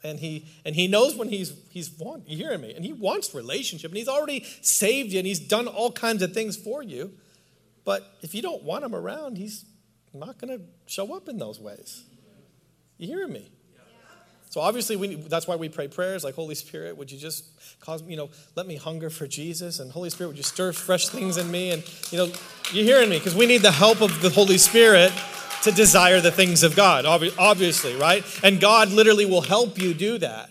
And 0.02 0.18
he 0.18 0.46
and 0.64 0.74
he 0.74 0.88
knows 0.88 1.14
when 1.14 1.28
he's 1.28 1.52
he's 1.70 1.90
want 1.98 2.28
you 2.28 2.36
hearing 2.36 2.60
me, 2.60 2.74
and 2.74 2.84
he 2.84 2.92
wants 2.92 3.34
relationship, 3.34 3.90
and 3.90 3.98
he's 3.98 4.08
already 4.08 4.44
saved 4.62 5.12
you, 5.12 5.18
and 5.18 5.26
he's 5.26 5.40
done 5.40 5.66
all 5.66 5.92
kinds 5.92 6.22
of 6.22 6.32
things 6.32 6.56
for 6.56 6.82
you. 6.82 7.12
But 7.84 8.10
if 8.22 8.34
you 8.34 8.42
don't 8.42 8.62
want 8.62 8.84
him 8.84 8.94
around, 8.94 9.36
he's 9.36 9.64
not 10.12 10.38
going 10.38 10.58
to 10.58 10.64
show 10.86 11.14
up 11.14 11.28
in 11.28 11.38
those 11.38 11.60
ways. 11.60 12.04
You 12.98 13.06
hearing 13.08 13.32
me? 13.32 13.50
So 14.50 14.60
obviously, 14.60 14.96
we, 14.96 15.14
that's 15.14 15.46
why 15.46 15.54
we 15.54 15.68
pray 15.68 15.86
prayers 15.86 16.24
like 16.24 16.34
Holy 16.34 16.56
Spirit, 16.56 16.96
would 16.96 17.12
you 17.12 17.18
just 17.18 17.44
cause 17.78 18.02
you 18.02 18.16
know, 18.16 18.30
let 18.56 18.66
me 18.66 18.74
hunger 18.74 19.08
for 19.08 19.28
Jesus, 19.28 19.78
and 19.78 19.92
Holy 19.92 20.10
Spirit, 20.10 20.30
would 20.30 20.36
you 20.36 20.42
stir 20.42 20.72
fresh 20.72 21.08
things 21.08 21.36
in 21.36 21.50
me, 21.50 21.70
and 21.70 21.84
you 22.10 22.18
know, 22.18 22.32
you're 22.72 22.84
hearing 22.84 23.08
me 23.08 23.18
because 23.18 23.34
we 23.34 23.46
need 23.46 23.62
the 23.62 23.70
help 23.70 24.00
of 24.00 24.20
the 24.22 24.30
Holy 24.30 24.58
Spirit 24.58 25.12
to 25.62 25.72
desire 25.72 26.20
the 26.20 26.30
things 26.30 26.62
of 26.62 26.74
God, 26.76 27.04
obviously, 27.06 27.94
right? 27.96 28.24
And 28.42 28.60
God 28.60 28.90
literally 28.90 29.26
will 29.26 29.42
help 29.42 29.78
you 29.78 29.94
do 29.94 30.18
that. 30.18 30.50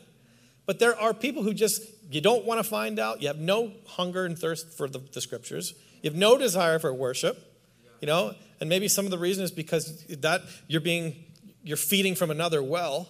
But 0.65 0.79
there 0.79 0.97
are 0.99 1.13
people 1.13 1.43
who 1.43 1.53
just 1.53 1.83
you 2.11 2.21
don't 2.21 2.45
want 2.45 2.59
to 2.59 2.63
find 2.63 2.99
out. 2.99 3.21
You 3.21 3.27
have 3.27 3.39
no 3.39 3.71
hunger 3.87 4.25
and 4.25 4.37
thirst 4.37 4.73
for 4.73 4.87
the, 4.87 4.99
the 4.99 5.21
scriptures. 5.21 5.73
You 6.01 6.09
have 6.09 6.17
no 6.17 6.37
desire 6.37 6.79
for 6.79 6.93
worship, 6.93 7.37
you 8.01 8.07
know. 8.07 8.33
And 8.59 8.67
maybe 8.69 8.87
some 8.87 9.05
of 9.05 9.11
the 9.11 9.17
reason 9.17 9.43
is 9.43 9.51
because 9.51 10.05
that 10.07 10.41
you're 10.67 10.81
being 10.81 11.15
you're 11.63 11.77
feeding 11.77 12.15
from 12.15 12.31
another 12.31 12.63
well 12.63 13.09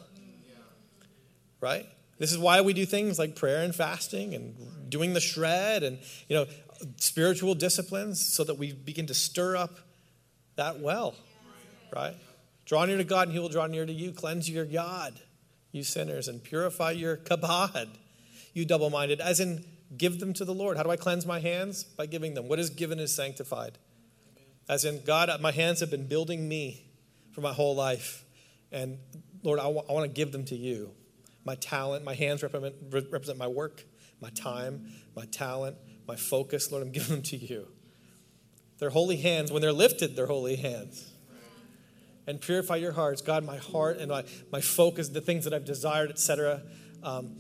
right? 1.62 1.86
This 2.18 2.32
is 2.32 2.38
why 2.38 2.62
we 2.62 2.74
do 2.74 2.86
things 2.86 3.18
like 3.20 3.36
prayer 3.36 3.64
and 3.64 3.74
fasting 3.74 4.34
and 4.34 4.90
doing 4.90 5.14
the 5.14 5.20
shred 5.20 5.84
and, 5.84 6.00
you 6.28 6.36
know, 6.36 6.46
spiritual 6.98 7.56
disciplines 7.56 8.26
so 8.26 8.44
that 8.44 8.56
we 8.56 8.74
begin 8.74 9.08
to 9.08 9.14
stir 9.14 9.56
up 9.56 9.80
that 10.56 10.80
well, 10.80 11.16
right? 11.94 12.16
Draw 12.66 12.86
near 12.86 12.98
to 12.98 13.04
God 13.04 13.28
and 13.28 13.34
he 13.34 13.40
will 13.40 13.50
draw 13.50 13.68
near 13.68 13.86
to 13.86 13.94
you. 13.94 14.12
Cleanse 14.12 14.50
your 14.50 14.66
God, 14.66 15.20
you 15.72 15.84
sinners, 15.84 16.28
and 16.28 16.44
purify 16.44 16.92
your 16.92 17.18
kabod, 17.18 17.88
you 18.54 18.66
double 18.66 18.90
minded, 18.90 19.20
as 19.20 19.40
in 19.40 19.66
give 19.98 20.20
them 20.20 20.34
to 20.34 20.46
the 20.46 20.54
Lord. 20.54 20.78
How 20.78 20.84
do 20.84 20.92
I 20.92 20.98
cleanse 20.98 21.26
my 21.26 21.40
hands? 21.40 21.84
By 21.84 22.06
giving 22.06 22.34
them. 22.36 22.48
What 22.48 22.60
is 22.60 22.70
given 22.70 23.00
is 23.00 23.14
sanctified. 23.14 23.78
As 24.68 24.86
in, 24.86 25.02
God, 25.04 25.30
my 25.42 25.52
hands 25.52 25.80
have 25.80 25.90
been 25.90 26.06
building 26.06 26.48
me 26.48 26.86
for 27.32 27.42
my 27.42 27.54
whole 27.54 27.76
life. 27.76 28.24
And 28.72 29.00
Lord, 29.42 29.60
I, 29.60 29.64
w- 29.64 29.84
I 29.90 29.94
want 29.94 30.06
to 30.06 30.14
give 30.14 30.32
them 30.32 30.46
to 30.46 30.56
you 30.56 30.92
my 31.46 31.56
talent. 31.56 32.04
My 32.04 32.14
hands 32.14 32.44
represent, 32.44 32.76
represent 32.92 33.40
my 33.40 33.48
work, 33.48 33.84
my 34.22 34.30
time, 34.30 34.92
my 35.16 35.26
talent, 35.26 35.78
my 36.08 36.16
focus. 36.16 36.72
Lord, 36.72 36.84
I'm 36.84 36.92
giving 36.92 37.16
them 37.16 37.24
to 37.24 37.38
you. 37.38 37.68
They're 38.78 38.92
holy 38.92 39.18
hands. 39.18 39.52
When 39.52 39.62
they're 39.62 39.74
lifted, 39.74 40.16
they're 40.16 40.28
holy 40.28 40.58
hands. 40.58 41.12
And 42.30 42.40
purify 42.40 42.76
your 42.76 42.92
hearts. 42.92 43.24
God, 43.24 43.44
my 43.44 43.58
heart 43.58 43.98
and 43.98 44.12
my, 44.12 44.24
my 44.52 44.62
focus, 44.62 45.10
the 45.10 45.20
things 45.20 45.46
that 45.46 45.54
I've 45.54 45.66
desired, 45.66 46.12
etc. 46.12 46.62
Um, 47.02 47.38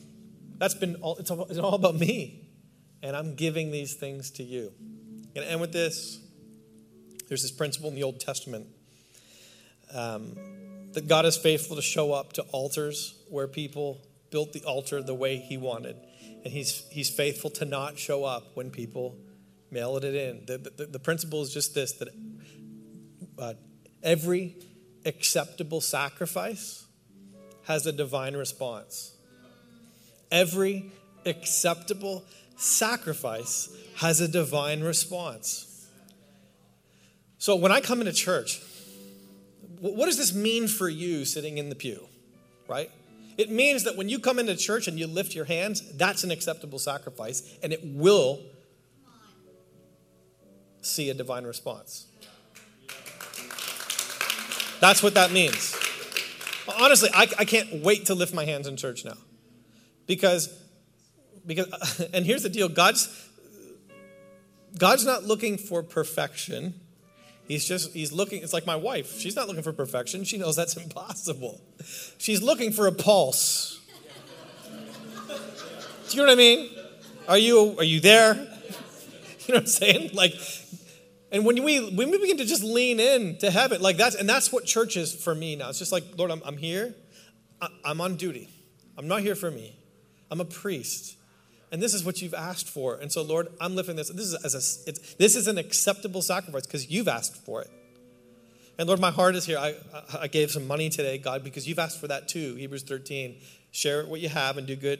that's 0.58 0.74
been 0.74 0.96
all, 0.96 1.16
it's 1.18 1.30
all, 1.30 1.46
it's 1.46 1.60
all 1.60 1.76
about 1.76 1.94
me. 1.94 2.50
And 3.04 3.16
I'm 3.16 3.36
giving 3.36 3.70
these 3.70 3.94
things 3.94 4.32
to 4.32 4.44
you. 4.44 4.74
And 5.36 5.46
end 5.46 5.62
with 5.62 5.74
this. 5.74 6.20
There's 7.28 7.44
this 7.44 7.52
principle 7.52 7.90
in 7.90 7.96
the 7.96 8.02
Old 8.02 8.20
Testament. 8.20 8.66
Um, 9.94 10.36
that 10.94 11.08
God 11.08 11.24
is 11.28 11.38
faithful 11.38 11.76
to 11.76 11.84
show 11.84 12.12
up 12.12 12.34
to 12.34 12.42
altars 12.52 13.14
where 13.30 13.48
people 13.48 14.02
built 14.32 14.54
the 14.54 14.64
altar 14.64 15.04
the 15.04 15.14
way 15.14 15.38
He 15.38 15.56
wanted. 15.56 15.98
And 16.44 16.52
He's, 16.52 16.84
he's 16.90 17.12
faithful 17.12 17.52
to 17.52 17.66
not 17.66 18.00
show 18.00 18.24
up 18.24 18.56
when 18.56 18.72
people 18.72 19.20
mailed 19.70 20.04
it 20.04 20.16
in. 20.16 20.46
The, 20.48 20.58
the, 20.58 20.86
the 20.88 21.00
principle 21.00 21.44
is 21.44 21.54
just 21.54 21.76
this 21.76 21.92
that 21.92 22.10
uh, 23.38 23.54
every 24.02 24.56
acceptable 25.06 25.82
sacrifice 25.82 26.86
has 27.66 27.86
a 27.86 27.92
divine 27.92 28.36
response. 28.36 29.16
Every 30.32 30.92
acceptable 31.26 32.26
sacrifice 32.58 33.70
has 33.98 34.22
a 34.22 34.28
divine 34.28 34.82
response. 34.82 35.88
So 37.38 37.56
when 37.56 37.72
I 37.72 37.80
come 37.80 38.02
into 38.02 38.12
church, 38.12 38.62
what 39.80 40.06
does 40.08 40.18
this 40.18 40.34
mean 40.34 40.68
for 40.68 40.90
you 40.90 41.24
sitting 41.24 41.58
in 41.58 41.70
the 41.70 41.76
pew, 41.76 42.06
right? 42.68 42.92
It 43.38 43.50
means 43.50 43.86
that 43.86 43.96
when 43.96 44.10
you 44.10 44.20
come 44.20 44.38
into 44.38 44.58
church 44.58 44.90
and 44.90 45.00
you 45.00 45.08
lift 45.08 45.34
your 45.34 45.46
hands, 45.46 45.82
that's 45.96 46.26
an 46.26 46.32
acceptable 46.32 46.80
sacrifice, 46.80 47.58
and 47.64 47.72
it 47.72 47.80
will 47.86 48.42
see 50.82 51.10
a 51.10 51.14
divine 51.14 51.46
response. 51.46 52.08
That's 54.80 55.04
what 55.04 55.14
that 55.16 55.32
means. 55.32 55.78
Honestly, 56.80 57.10
I, 57.14 57.28
I 57.38 57.46
can't 57.46 57.84
wait 57.84 58.06
to 58.08 58.16
lift 58.16 58.34
my 58.34 58.46
hands 58.46 58.68
in 58.68 58.78
church 58.78 59.04
now. 59.04 59.18
Because, 60.08 60.54
because 61.46 62.00
and 62.14 62.26
here's 62.26 62.44
the 62.44 62.50
deal 62.50 62.70
God's, 62.70 63.30
God's 64.78 65.06
not 65.06 65.24
looking 65.24 65.58
for 65.58 65.84
perfection. 65.84 66.74
He's 67.48 67.68
just, 67.68 67.94
he's 67.94 68.12
looking, 68.12 68.44
it's 68.44 68.54
like 68.54 68.68
my 68.68 68.76
wife. 68.76 69.20
She's 69.20 69.36
not 69.36 69.48
looking 69.48 69.64
for 69.64 69.74
perfection. 69.74 70.24
She 70.24 70.38
knows 70.38 70.56
that's 70.56 70.78
impossible. 70.84 71.60
She's 72.18 72.42
looking 72.42 72.72
for 72.72 72.88
a 72.88 72.92
pulse. 72.92 73.80
Do 75.28 76.18
you 76.18 76.24
know 76.24 76.28
what 76.28 76.34
I 76.34 76.36
mean? 76.36 76.70
Are 77.28 77.38
you, 77.38 77.76
are 77.78 77.84
you 77.84 78.00
there? 78.00 78.48
You 79.48 79.56
know 79.56 79.62
what 79.62 79.64
I'm 79.64 79.72
saying? 79.72 80.12
Like, 80.14 80.36
and 81.32 81.46
when 81.46 81.64
we, 81.64 81.94
when 81.96 82.12
we 82.12 82.18
begin 82.18 82.38
to 82.38 82.46
just 82.46 82.64
lean 82.64 83.00
in 83.00 83.38
to 83.40 83.52
heaven, 83.52 83.82
like 83.82 83.98
that's, 83.98 84.16
and 84.16 84.28
that's 84.28 84.52
what 84.52 84.66
church 84.66 84.98
is 84.98 85.14
for 85.14 85.36
me 85.36 85.56
now. 85.56 85.70
It's 85.70 85.80
just 85.80 85.92
like, 85.92 86.04
Lord, 86.18 86.32
I'm, 86.32 86.42
I'm 86.46 86.58
here. 86.58 86.96
I'm 87.84 88.00
on 88.02 88.16
duty. 88.16 88.50
I'm 88.98 89.08
not 89.08 89.22
here 89.22 89.36
for 89.36 89.52
me. 89.52 89.76
I'm 90.32 90.40
a 90.40 90.46
priest 90.46 91.18
and 91.72 91.82
this 91.82 91.94
is 91.94 92.04
what 92.04 92.22
you've 92.22 92.34
asked 92.34 92.68
for. 92.68 92.96
And 92.96 93.12
so, 93.12 93.22
Lord, 93.22 93.48
I'm 93.62 93.76
lifting 93.76 93.96
this. 93.96 94.10
This 94.10 94.34
is 94.34 94.44
as 94.44 94.56
a, 94.56 95.18
this 95.18 95.36
is 95.36 95.48
an 95.48 95.58
acceptable 95.58 96.22
sacrifice 96.22 96.66
because 96.66 96.90
you've 96.90 97.08
asked 97.08 97.36
for 97.46 97.62
it. 97.62 97.70
And 98.78 98.88
Lord, 98.88 99.00
my 99.00 99.12
heart 99.12 99.36
is 99.36 99.46
here. 99.46 99.58
I, 99.58 99.76
I 100.20 100.28
gave 100.28 100.52
some 100.52 100.66
money 100.66 100.90
today, 100.90 101.18
God, 101.18 101.44
because 101.44 101.68
you've 101.68 101.80
asked 101.80 102.00
for 102.00 102.08
that 102.08 102.28
too. 102.28 102.56
Hebrews 102.56 102.84
13. 102.84 103.36
Share 103.72 104.06
what 104.06 104.20
you 104.20 104.30
have 104.30 104.58
and 104.58 104.66
do 104.66 104.76
good. 104.76 105.00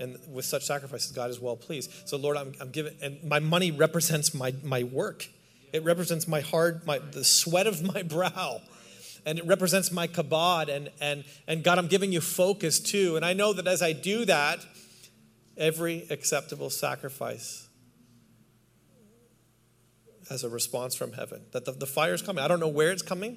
And 0.00 0.18
with 0.30 0.44
such 0.44 0.64
sacrifices, 0.64 1.12
God 1.12 1.30
is 1.30 1.40
well 1.40 1.56
pleased. 1.56 1.90
So, 2.08 2.16
Lord, 2.16 2.36
I'm, 2.36 2.52
I'm 2.60 2.70
giving, 2.70 2.94
and 3.00 3.22
my 3.24 3.38
money 3.38 3.70
represents 3.70 4.34
my, 4.34 4.54
my 4.62 4.82
work. 4.82 5.28
It 5.72 5.84
represents 5.84 6.28
my 6.28 6.40
hard, 6.40 6.86
my, 6.86 6.98
the 6.98 7.24
sweat 7.24 7.66
of 7.66 7.82
my 7.82 8.02
brow. 8.02 8.60
And 9.24 9.38
it 9.38 9.46
represents 9.46 9.92
my 9.92 10.06
kabod. 10.06 10.68
And, 10.68 10.90
and, 11.00 11.24
and 11.46 11.62
God, 11.62 11.78
I'm 11.78 11.86
giving 11.86 12.12
you 12.12 12.20
focus 12.20 12.80
too. 12.80 13.16
And 13.16 13.24
I 13.24 13.32
know 13.32 13.52
that 13.52 13.66
as 13.66 13.80
I 13.80 13.92
do 13.92 14.24
that, 14.24 14.64
every 15.56 16.06
acceptable 16.10 16.70
sacrifice 16.70 17.68
as 20.30 20.44
a 20.44 20.48
response 20.48 20.94
from 20.94 21.12
heaven. 21.12 21.42
That 21.52 21.64
the, 21.64 21.72
the 21.72 21.86
fire 21.86 22.14
is 22.14 22.22
coming. 22.22 22.42
I 22.42 22.48
don't 22.48 22.60
know 22.60 22.68
where 22.68 22.90
it's 22.90 23.02
coming, 23.02 23.36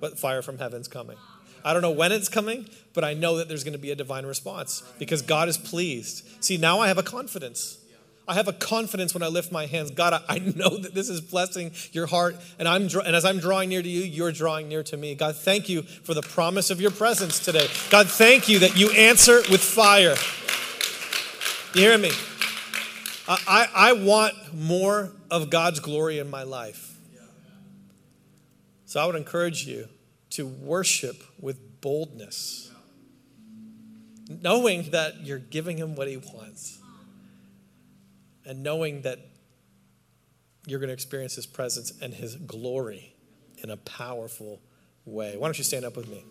but 0.00 0.18
fire 0.18 0.42
from 0.42 0.58
heaven's 0.58 0.88
coming. 0.88 1.16
I 1.64 1.72
don't 1.72 1.80
know 1.80 1.92
when 1.92 2.12
it's 2.12 2.28
coming, 2.28 2.68
but 2.92 3.04
I 3.04 3.14
know 3.14 3.38
that 3.38 3.48
there's 3.48 3.64
going 3.64 3.72
to 3.72 3.78
be 3.78 3.90
a 3.90 3.96
divine 3.96 4.26
response 4.26 4.82
because 4.98 5.22
God 5.22 5.48
is 5.48 5.56
pleased. 5.56 6.44
See, 6.44 6.58
now 6.58 6.80
I 6.80 6.88
have 6.88 6.98
a 6.98 7.02
confidence. 7.02 7.78
I 8.26 8.34
have 8.34 8.48
a 8.48 8.52
confidence 8.52 9.12
when 9.12 9.22
I 9.22 9.26
lift 9.26 9.52
my 9.52 9.66
hands. 9.66 9.90
God, 9.90 10.14
I, 10.14 10.20
I 10.28 10.38
know 10.38 10.76
that 10.78 10.94
this 10.94 11.08
is 11.08 11.20
blessing 11.20 11.72
your 11.92 12.06
heart, 12.06 12.36
and 12.58 12.66
I'm 12.66 12.82
and 12.82 13.14
as 13.14 13.24
I'm 13.24 13.38
drawing 13.38 13.68
near 13.68 13.82
to 13.82 13.88
you, 13.88 14.02
you're 14.02 14.32
drawing 14.32 14.68
near 14.68 14.82
to 14.84 14.96
me. 14.96 15.14
God, 15.14 15.36
thank 15.36 15.68
you 15.68 15.82
for 15.82 16.14
the 16.14 16.22
promise 16.22 16.70
of 16.70 16.80
your 16.80 16.90
presence 16.90 17.38
today. 17.38 17.66
God, 17.90 18.08
thank 18.08 18.48
you 18.48 18.60
that 18.60 18.76
you 18.76 18.90
answer 18.92 19.42
with 19.50 19.60
fire. 19.60 20.16
You 21.74 21.88
hear 21.88 21.98
me? 21.98 22.10
I, 23.26 23.38
I, 23.46 23.90
I 23.90 23.92
want 23.92 24.34
more 24.54 25.12
of 25.30 25.50
God's 25.50 25.80
glory 25.80 26.18
in 26.18 26.30
my 26.30 26.44
life. 26.44 26.92
So 28.86 29.00
I 29.00 29.06
would 29.06 29.16
encourage 29.16 29.66
you 29.66 29.88
to 30.30 30.46
worship 30.46 31.20
with 31.40 31.80
boldness, 31.80 32.70
knowing 34.28 34.90
that 34.90 35.26
you're 35.26 35.40
giving 35.40 35.78
Him 35.78 35.96
what 35.96 36.06
He 36.06 36.16
wants, 36.16 36.78
and 38.44 38.62
knowing 38.62 39.02
that 39.02 39.18
you're 40.66 40.80
going 40.80 40.88
to 40.88 40.94
experience 40.94 41.34
His 41.34 41.46
presence 41.46 41.92
and 42.00 42.14
His 42.14 42.36
glory 42.36 43.14
in 43.58 43.70
a 43.70 43.76
powerful 43.76 44.60
way. 45.04 45.36
Why 45.36 45.46
don't 45.46 45.58
you 45.58 45.64
stand 45.64 45.84
up 45.84 45.96
with 45.96 46.08
me? 46.08 46.24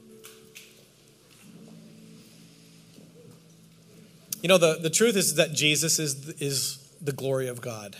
You 4.41 4.49
know, 4.49 4.57
the, 4.57 4.77
the 4.81 4.89
truth 4.89 5.15
is 5.15 5.35
that 5.35 5.53
Jesus 5.53 5.99
is, 5.99 6.29
is 6.41 6.77
the 7.01 7.13
glory 7.13 7.47
of 7.47 7.61
God. 7.61 7.95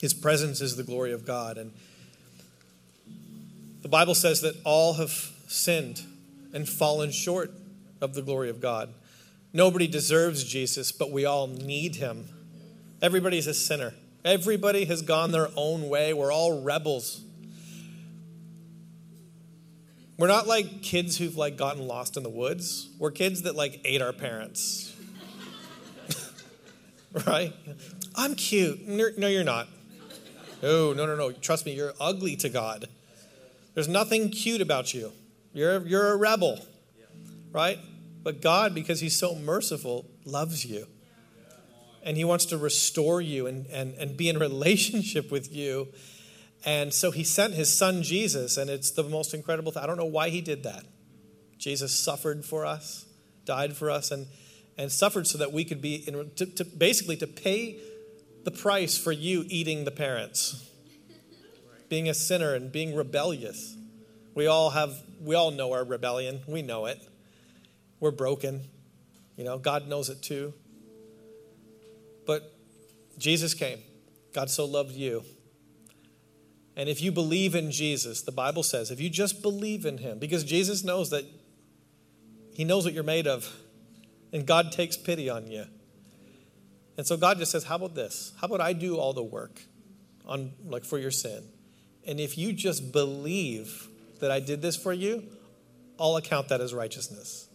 His 0.00 0.14
presence 0.14 0.60
is 0.60 0.76
the 0.76 0.82
glory 0.82 1.12
of 1.12 1.24
God. 1.24 1.58
And 1.58 1.72
the 3.82 3.88
Bible 3.88 4.14
says 4.14 4.40
that 4.40 4.56
all 4.64 4.94
have 4.94 5.10
sinned 5.46 6.02
and 6.52 6.68
fallen 6.68 7.12
short 7.12 7.52
of 8.00 8.14
the 8.14 8.22
glory 8.22 8.50
of 8.50 8.60
God. 8.60 8.92
Nobody 9.52 9.86
deserves 9.86 10.42
Jesus, 10.44 10.90
but 10.90 11.10
we 11.10 11.24
all 11.24 11.46
need 11.46 11.96
him. 11.96 12.28
Everybody's 13.02 13.46
a 13.46 13.54
sinner. 13.54 13.94
Everybody 14.24 14.84
has 14.84 15.02
gone 15.02 15.30
their 15.32 15.48
own 15.56 15.88
way. 15.88 16.12
We're 16.12 16.32
all 16.32 16.62
rebels. 16.62 17.22
We're 20.18 20.28
not 20.28 20.46
like 20.46 20.82
kids 20.82 21.16
who've 21.16 21.36
like 21.36 21.56
gotten 21.56 21.86
lost 21.86 22.18
in 22.18 22.22
the 22.22 22.28
woods. 22.28 22.90
We're 22.98 23.10
kids 23.10 23.42
that 23.42 23.56
like 23.56 23.80
ate 23.86 24.02
our 24.02 24.12
parents. 24.12 24.94
right? 27.26 27.54
I'm 28.14 28.34
cute. 28.34 28.86
No, 28.86 29.28
you're 29.28 29.44
not. 29.44 29.68
No, 30.62 30.92
no, 30.92 31.06
no, 31.06 31.16
no. 31.16 31.32
Trust 31.32 31.64
me, 31.64 31.72
you're 31.72 31.94
ugly 31.98 32.36
to 32.36 32.50
God. 32.50 32.86
There's 33.74 33.88
nothing 33.88 34.28
cute 34.28 34.60
about 34.60 34.92
you. 34.92 35.12
You're, 35.54 35.86
you're 35.86 36.12
a 36.12 36.16
rebel, 36.16 36.58
right? 37.50 37.78
But 38.22 38.42
God, 38.42 38.74
because 38.74 39.00
He's 39.00 39.18
so 39.18 39.34
merciful, 39.34 40.04
loves 40.26 40.66
you. 40.66 40.86
And 42.02 42.16
He 42.16 42.24
wants 42.24 42.46
to 42.46 42.58
restore 42.58 43.20
you 43.20 43.46
and, 43.46 43.66
and, 43.66 43.94
and 43.94 44.16
be 44.16 44.28
in 44.28 44.38
relationship 44.38 45.30
with 45.30 45.52
you. 45.54 45.88
And 46.64 46.92
so 46.92 47.10
He 47.10 47.24
sent 47.24 47.54
His 47.54 47.72
Son 47.76 48.02
Jesus, 48.02 48.56
and 48.56 48.70
it's 48.70 48.90
the 48.90 49.04
most 49.04 49.34
incredible 49.34 49.72
thing. 49.72 49.82
I 49.82 49.86
don't 49.86 49.98
know 49.98 50.04
why 50.04 50.30
He 50.30 50.40
did 50.40 50.62
that. 50.62 50.84
Jesus 51.58 51.94
suffered 51.94 52.44
for 52.44 52.64
us, 52.64 53.06
died 53.44 53.76
for 53.76 53.90
us, 53.90 54.10
and, 54.10 54.26
and 54.78 54.90
suffered 54.90 55.26
so 55.26 55.38
that 55.38 55.52
we 55.52 55.64
could 55.64 55.82
be, 55.82 55.96
in, 55.96 56.30
to, 56.36 56.46
to 56.46 56.64
basically, 56.64 57.16
to 57.18 57.26
pay 57.26 57.78
the 58.44 58.50
price 58.50 58.96
for 58.96 59.12
you 59.12 59.44
eating 59.48 59.84
the 59.84 59.90
parents 59.90 60.66
being 61.90 62.08
a 62.08 62.14
sinner 62.14 62.54
and 62.54 62.72
being 62.72 62.94
rebellious. 62.94 63.76
We 64.34 64.46
all 64.46 64.70
have, 64.70 64.94
we 65.20 65.34
all 65.34 65.50
know 65.50 65.72
our 65.72 65.84
rebellion. 65.84 66.40
We 66.46 66.62
know 66.62 66.86
it. 66.86 66.98
We're 67.98 68.12
broken. 68.12 68.62
You 69.36 69.44
know, 69.44 69.58
God 69.58 69.88
knows 69.88 70.08
it 70.08 70.22
too. 70.22 70.54
But 72.30 72.48
Jesus 73.18 73.54
came. 73.54 73.80
God 74.32 74.50
so 74.50 74.64
loved 74.64 74.92
you. 74.92 75.24
And 76.76 76.88
if 76.88 77.02
you 77.02 77.10
believe 77.10 77.56
in 77.56 77.72
Jesus, 77.72 78.22
the 78.22 78.30
Bible 78.30 78.62
says, 78.62 78.92
if 78.92 79.00
you 79.00 79.10
just 79.10 79.42
believe 79.42 79.84
in 79.84 79.98
him, 79.98 80.20
because 80.20 80.44
Jesus 80.44 80.84
knows 80.84 81.10
that 81.10 81.24
he 82.54 82.62
knows 82.62 82.84
what 82.84 82.94
you're 82.94 83.02
made 83.02 83.26
of, 83.26 83.52
and 84.32 84.46
God 84.46 84.70
takes 84.70 84.96
pity 84.96 85.28
on 85.28 85.50
you. 85.50 85.64
And 86.96 87.04
so 87.04 87.16
God 87.16 87.38
just 87.38 87.50
says, 87.50 87.64
How 87.64 87.74
about 87.74 87.96
this? 87.96 88.32
How 88.40 88.46
about 88.46 88.60
I 88.60 88.74
do 88.74 88.96
all 88.96 89.12
the 89.12 89.24
work 89.24 89.62
on 90.24 90.52
like 90.64 90.84
for 90.84 90.98
your 91.00 91.10
sin? 91.10 91.42
And 92.06 92.20
if 92.20 92.38
you 92.38 92.52
just 92.52 92.92
believe 92.92 93.88
that 94.20 94.30
I 94.30 94.38
did 94.38 94.62
this 94.62 94.76
for 94.76 94.92
you, 94.92 95.24
I'll 95.98 96.16
account 96.16 96.46
that 96.50 96.60
as 96.60 96.72
righteousness. 96.72 97.48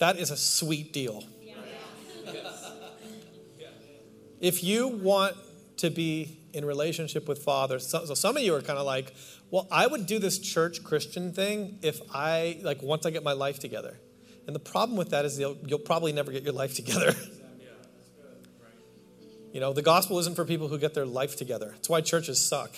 That 0.00 0.18
is 0.18 0.30
a 0.30 0.36
sweet 0.36 0.92
deal. 0.92 1.24
If 4.42 4.64
you 4.64 4.88
want 4.88 5.36
to 5.78 5.88
be 5.88 6.36
in 6.52 6.64
relationship 6.64 7.28
with 7.28 7.44
Father, 7.44 7.78
so, 7.78 8.04
so 8.04 8.14
some 8.14 8.36
of 8.36 8.42
you 8.42 8.54
are 8.56 8.60
kind 8.60 8.78
of 8.78 8.84
like, 8.84 9.14
well, 9.52 9.68
I 9.70 9.86
would 9.86 10.04
do 10.04 10.18
this 10.18 10.40
church 10.40 10.82
Christian 10.82 11.32
thing 11.32 11.78
if 11.80 12.00
I, 12.12 12.58
like, 12.62 12.82
once 12.82 13.06
I 13.06 13.10
get 13.10 13.22
my 13.22 13.34
life 13.34 13.60
together. 13.60 13.96
And 14.48 14.54
the 14.56 14.60
problem 14.60 14.98
with 14.98 15.10
that 15.10 15.24
is 15.24 15.38
you'll, 15.38 15.56
you'll 15.64 15.78
probably 15.78 16.12
never 16.12 16.32
get 16.32 16.42
your 16.42 16.52
life 16.52 16.74
together. 16.82 17.14
You 19.52 19.60
know, 19.60 19.72
the 19.72 19.82
gospel 19.82 20.18
isn't 20.18 20.34
for 20.34 20.44
people 20.44 20.66
who 20.66 20.76
get 20.76 20.92
their 20.92 21.06
life 21.06 21.36
together. 21.36 21.70
That's 21.76 21.88
why 21.88 22.00
churches 22.00 22.40
suck. 22.40 22.74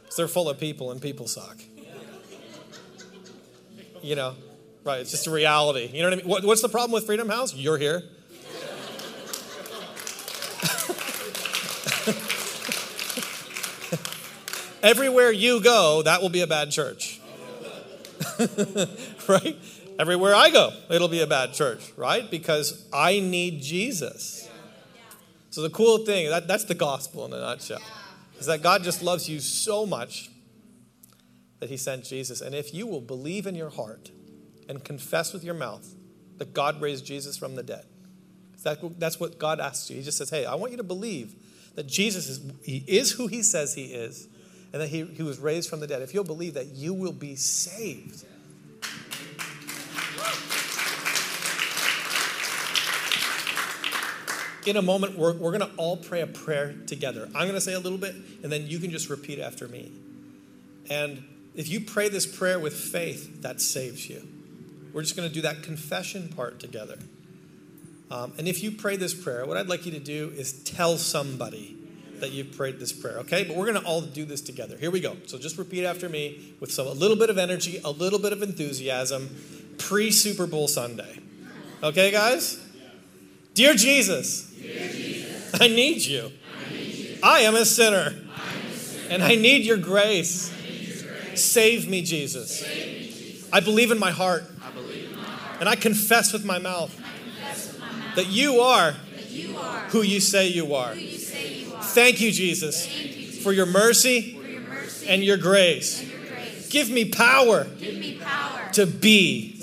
Because 0.00 0.16
they're 0.16 0.28
full 0.28 0.48
of 0.48 0.58
people 0.58 0.90
and 0.90 1.00
people 1.00 1.28
suck. 1.28 1.58
You 4.00 4.14
know, 4.14 4.36
right? 4.84 5.00
It's 5.00 5.10
just 5.10 5.26
a 5.26 5.30
reality. 5.32 5.90
You 5.92 6.02
know 6.02 6.10
what 6.10 6.12
I 6.12 6.22
mean? 6.22 6.28
What, 6.28 6.44
what's 6.44 6.62
the 6.62 6.68
problem 6.68 6.92
with 6.92 7.04
Freedom 7.04 7.28
House? 7.28 7.52
You're 7.52 7.78
here. 7.78 8.04
Everywhere 14.82 15.32
you 15.32 15.60
go, 15.60 16.02
that 16.02 16.22
will 16.22 16.28
be 16.28 16.42
a 16.42 16.46
bad 16.46 16.70
church. 16.70 17.20
right? 19.28 19.56
Everywhere 19.98 20.34
I 20.34 20.50
go, 20.50 20.72
it'll 20.90 21.08
be 21.08 21.20
a 21.20 21.26
bad 21.26 21.52
church, 21.52 21.92
right? 21.96 22.30
Because 22.30 22.88
I 22.92 23.18
need 23.18 23.60
Jesus. 23.60 24.48
So 25.50 25.62
the 25.62 25.70
cool 25.70 25.98
thing, 25.98 26.30
that, 26.30 26.46
that's 26.46 26.64
the 26.64 26.74
gospel 26.74 27.26
in 27.26 27.32
a 27.32 27.40
nutshell 27.40 27.82
is 28.38 28.46
that 28.46 28.62
God 28.62 28.84
just 28.84 29.02
loves 29.02 29.28
you 29.28 29.40
so 29.40 29.84
much 29.84 30.30
that 31.58 31.68
he 31.68 31.76
sent 31.76 32.04
Jesus. 32.04 32.40
And 32.40 32.54
if 32.54 32.72
you 32.72 32.86
will 32.86 33.00
believe 33.00 33.46
in 33.46 33.56
your 33.56 33.70
heart 33.70 34.12
and 34.68 34.84
confess 34.84 35.32
with 35.32 35.42
your 35.42 35.54
mouth 35.54 35.94
that 36.36 36.54
God 36.54 36.80
raised 36.80 37.04
Jesus 37.04 37.36
from 37.36 37.56
the 37.56 37.64
dead, 37.64 37.84
that, 38.62 39.00
that's 39.00 39.18
what 39.18 39.38
God 39.38 39.58
asks 39.58 39.90
you. 39.90 39.96
He 39.96 40.02
just 40.02 40.18
says, 40.18 40.30
hey, 40.30 40.46
I 40.46 40.54
want 40.54 40.70
you 40.70 40.78
to 40.78 40.84
believe 40.84 41.34
that 41.74 41.86
Jesus 41.86 42.28
is, 42.28 42.40
he 42.62 42.84
is 42.86 43.12
who 43.12 43.26
he 43.26 43.42
says 43.42 43.74
he 43.74 43.86
is 43.86 44.28
and 44.72 44.82
that 44.82 44.88
he, 44.88 45.04
he 45.04 45.22
was 45.22 45.38
raised 45.38 45.70
from 45.70 45.80
the 45.80 45.86
dead. 45.86 46.02
If 46.02 46.14
you'll 46.14 46.24
believe 46.24 46.54
that, 46.54 46.66
you 46.66 46.94
will 46.94 47.12
be 47.12 47.36
saved. 47.36 48.24
in 54.68 54.76
a 54.76 54.82
moment, 54.82 55.16
we're, 55.16 55.32
we're 55.32 55.56
going 55.56 55.68
to 55.68 55.76
all 55.76 55.96
pray 55.96 56.20
a 56.20 56.26
prayer 56.26 56.74
together. 56.86 57.26
I'm 57.28 57.42
going 57.42 57.54
to 57.54 57.60
say 57.60 57.72
a 57.72 57.80
little 57.80 57.98
bit, 57.98 58.14
and 58.42 58.52
then 58.52 58.66
you 58.66 58.78
can 58.78 58.90
just 58.90 59.08
repeat 59.08 59.38
after 59.38 59.66
me. 59.66 59.90
And 60.90 61.24
if 61.54 61.68
you 61.68 61.80
pray 61.80 62.08
this 62.08 62.26
prayer 62.26 62.58
with 62.58 62.74
faith, 62.74 63.42
that 63.42 63.60
saves 63.60 64.08
you. 64.08 64.26
We're 64.92 65.02
just 65.02 65.16
going 65.16 65.28
to 65.28 65.34
do 65.34 65.42
that 65.42 65.62
confession 65.62 66.28
part 66.28 66.60
together. 66.60 66.98
Um, 68.10 68.32
and 68.38 68.48
if 68.48 68.62
you 68.62 68.70
pray 68.70 68.96
this 68.96 69.14
prayer, 69.14 69.44
what 69.46 69.56
I'd 69.56 69.68
like 69.68 69.86
you 69.86 69.92
to 69.92 70.00
do 70.00 70.32
is 70.34 70.52
tell 70.52 70.96
somebody 70.96 71.76
that 72.20 72.32
you've 72.32 72.56
prayed 72.56 72.78
this 72.78 72.92
prayer, 72.92 73.18
okay? 73.18 73.44
But 73.44 73.56
we're 73.56 73.66
going 73.66 73.80
to 73.80 73.86
all 73.86 74.00
do 74.00 74.24
this 74.24 74.40
together. 74.40 74.76
Here 74.76 74.90
we 74.90 75.00
go. 75.00 75.16
So 75.26 75.38
just 75.38 75.58
repeat 75.58 75.84
after 75.84 76.08
me 76.08 76.54
with 76.60 76.72
some 76.72 76.86
a 76.86 76.92
little 76.92 77.16
bit 77.16 77.30
of 77.30 77.38
energy, 77.38 77.80
a 77.84 77.90
little 77.90 78.18
bit 78.18 78.32
of 78.32 78.42
enthusiasm, 78.42 79.28
pre 79.78 80.10
Super 80.10 80.46
Bowl 80.46 80.68
Sunday. 80.68 81.18
Okay, 81.82 82.10
guys? 82.10 82.64
Dear 83.54 83.74
Jesus, 83.74 84.52
I 85.60 85.68
need 85.68 86.04
you. 86.04 86.32
I 87.22 87.40
am 87.40 87.54
a 87.54 87.64
sinner. 87.64 88.14
And 89.10 89.22
I 89.22 89.34
need 89.36 89.64
your 89.64 89.78
grace. 89.78 90.52
Save 91.34 91.88
me, 91.88 92.02
Jesus. 92.02 92.62
I 93.52 93.60
believe 93.60 93.90
in 93.90 93.98
my 93.98 94.10
heart. 94.10 94.44
And 95.60 95.68
I 95.68 95.76
confess 95.76 96.32
with 96.32 96.44
my 96.44 96.58
mouth 96.58 96.94
that 98.14 98.26
you 98.26 98.60
are 98.60 98.92
who 99.90 100.02
you 100.02 100.20
say 100.20 100.48
you 100.48 100.74
are. 100.74 100.94
Thank 101.94 102.20
you, 102.20 102.30
Jesus, 102.32 102.86
for 103.42 103.52
your 103.52 103.66
mercy 103.66 104.36
and 105.08 105.22
your 105.24 105.36
grace. 105.36 106.04
Give 106.70 106.90
me 106.90 107.06
power 107.06 107.66
to 108.72 108.86
be 108.86 109.54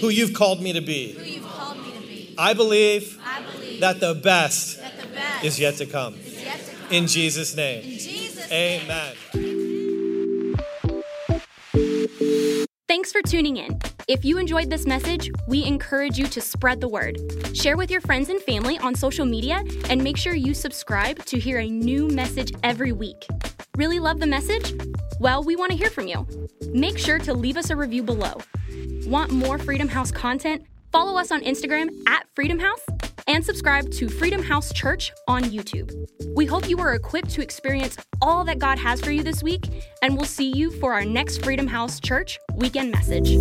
who 0.00 0.08
you've 0.08 0.34
called 0.34 0.62
me 0.62 0.72
to 0.74 0.80
be. 0.80 1.14
I 2.38 2.54
believe 2.54 3.18
that 3.80 4.00
the 4.00 4.14
best, 4.14 4.78
is, 5.44 5.58
yet 5.58 5.76
to 5.78 5.86
come. 5.86 6.14
In 6.90 7.06
Jesus' 7.06 7.54
name. 7.56 7.82
Amen. 8.52 9.14
Thanks 12.90 13.12
for 13.12 13.22
tuning 13.22 13.58
in. 13.58 13.78
If 14.08 14.24
you 14.24 14.38
enjoyed 14.38 14.68
this 14.68 14.84
message, 14.84 15.30
we 15.46 15.64
encourage 15.64 16.18
you 16.18 16.26
to 16.26 16.40
spread 16.40 16.80
the 16.80 16.88
word. 16.88 17.20
Share 17.54 17.76
with 17.76 17.88
your 17.88 18.00
friends 18.00 18.30
and 18.30 18.42
family 18.42 18.78
on 18.78 18.96
social 18.96 19.24
media 19.24 19.62
and 19.88 20.02
make 20.02 20.16
sure 20.16 20.34
you 20.34 20.54
subscribe 20.54 21.24
to 21.26 21.38
hear 21.38 21.60
a 21.60 21.70
new 21.70 22.08
message 22.08 22.50
every 22.64 22.90
week. 22.90 23.28
Really 23.76 24.00
love 24.00 24.18
the 24.18 24.26
message? 24.26 24.74
Well, 25.20 25.44
we 25.44 25.54
want 25.54 25.70
to 25.70 25.78
hear 25.78 25.88
from 25.88 26.08
you. 26.08 26.26
Make 26.72 26.98
sure 26.98 27.20
to 27.20 27.32
leave 27.32 27.56
us 27.56 27.70
a 27.70 27.76
review 27.76 28.02
below. 28.02 28.40
Want 29.06 29.30
more 29.30 29.56
Freedom 29.56 29.86
House 29.86 30.10
content? 30.10 30.66
Follow 30.90 31.16
us 31.16 31.30
on 31.30 31.42
Instagram 31.42 31.90
at 32.08 32.26
Freedom 32.34 32.58
House 32.58 32.84
and 33.30 33.46
subscribe 33.46 33.88
to 33.92 34.08
Freedom 34.08 34.42
House 34.42 34.72
Church 34.72 35.12
on 35.28 35.44
YouTube. 35.44 35.94
We 36.34 36.46
hope 36.46 36.68
you 36.68 36.80
are 36.80 36.94
equipped 36.94 37.30
to 37.30 37.42
experience 37.42 37.96
all 38.20 38.42
that 38.42 38.58
God 38.58 38.76
has 38.80 39.00
for 39.00 39.12
you 39.12 39.22
this 39.22 39.40
week, 39.40 39.68
and 40.02 40.16
we'll 40.16 40.24
see 40.24 40.50
you 40.52 40.72
for 40.80 40.92
our 40.92 41.04
next 41.04 41.44
Freedom 41.44 41.68
House 41.68 42.00
Church 42.00 42.40
weekend 42.56 42.90
message. 42.90 43.36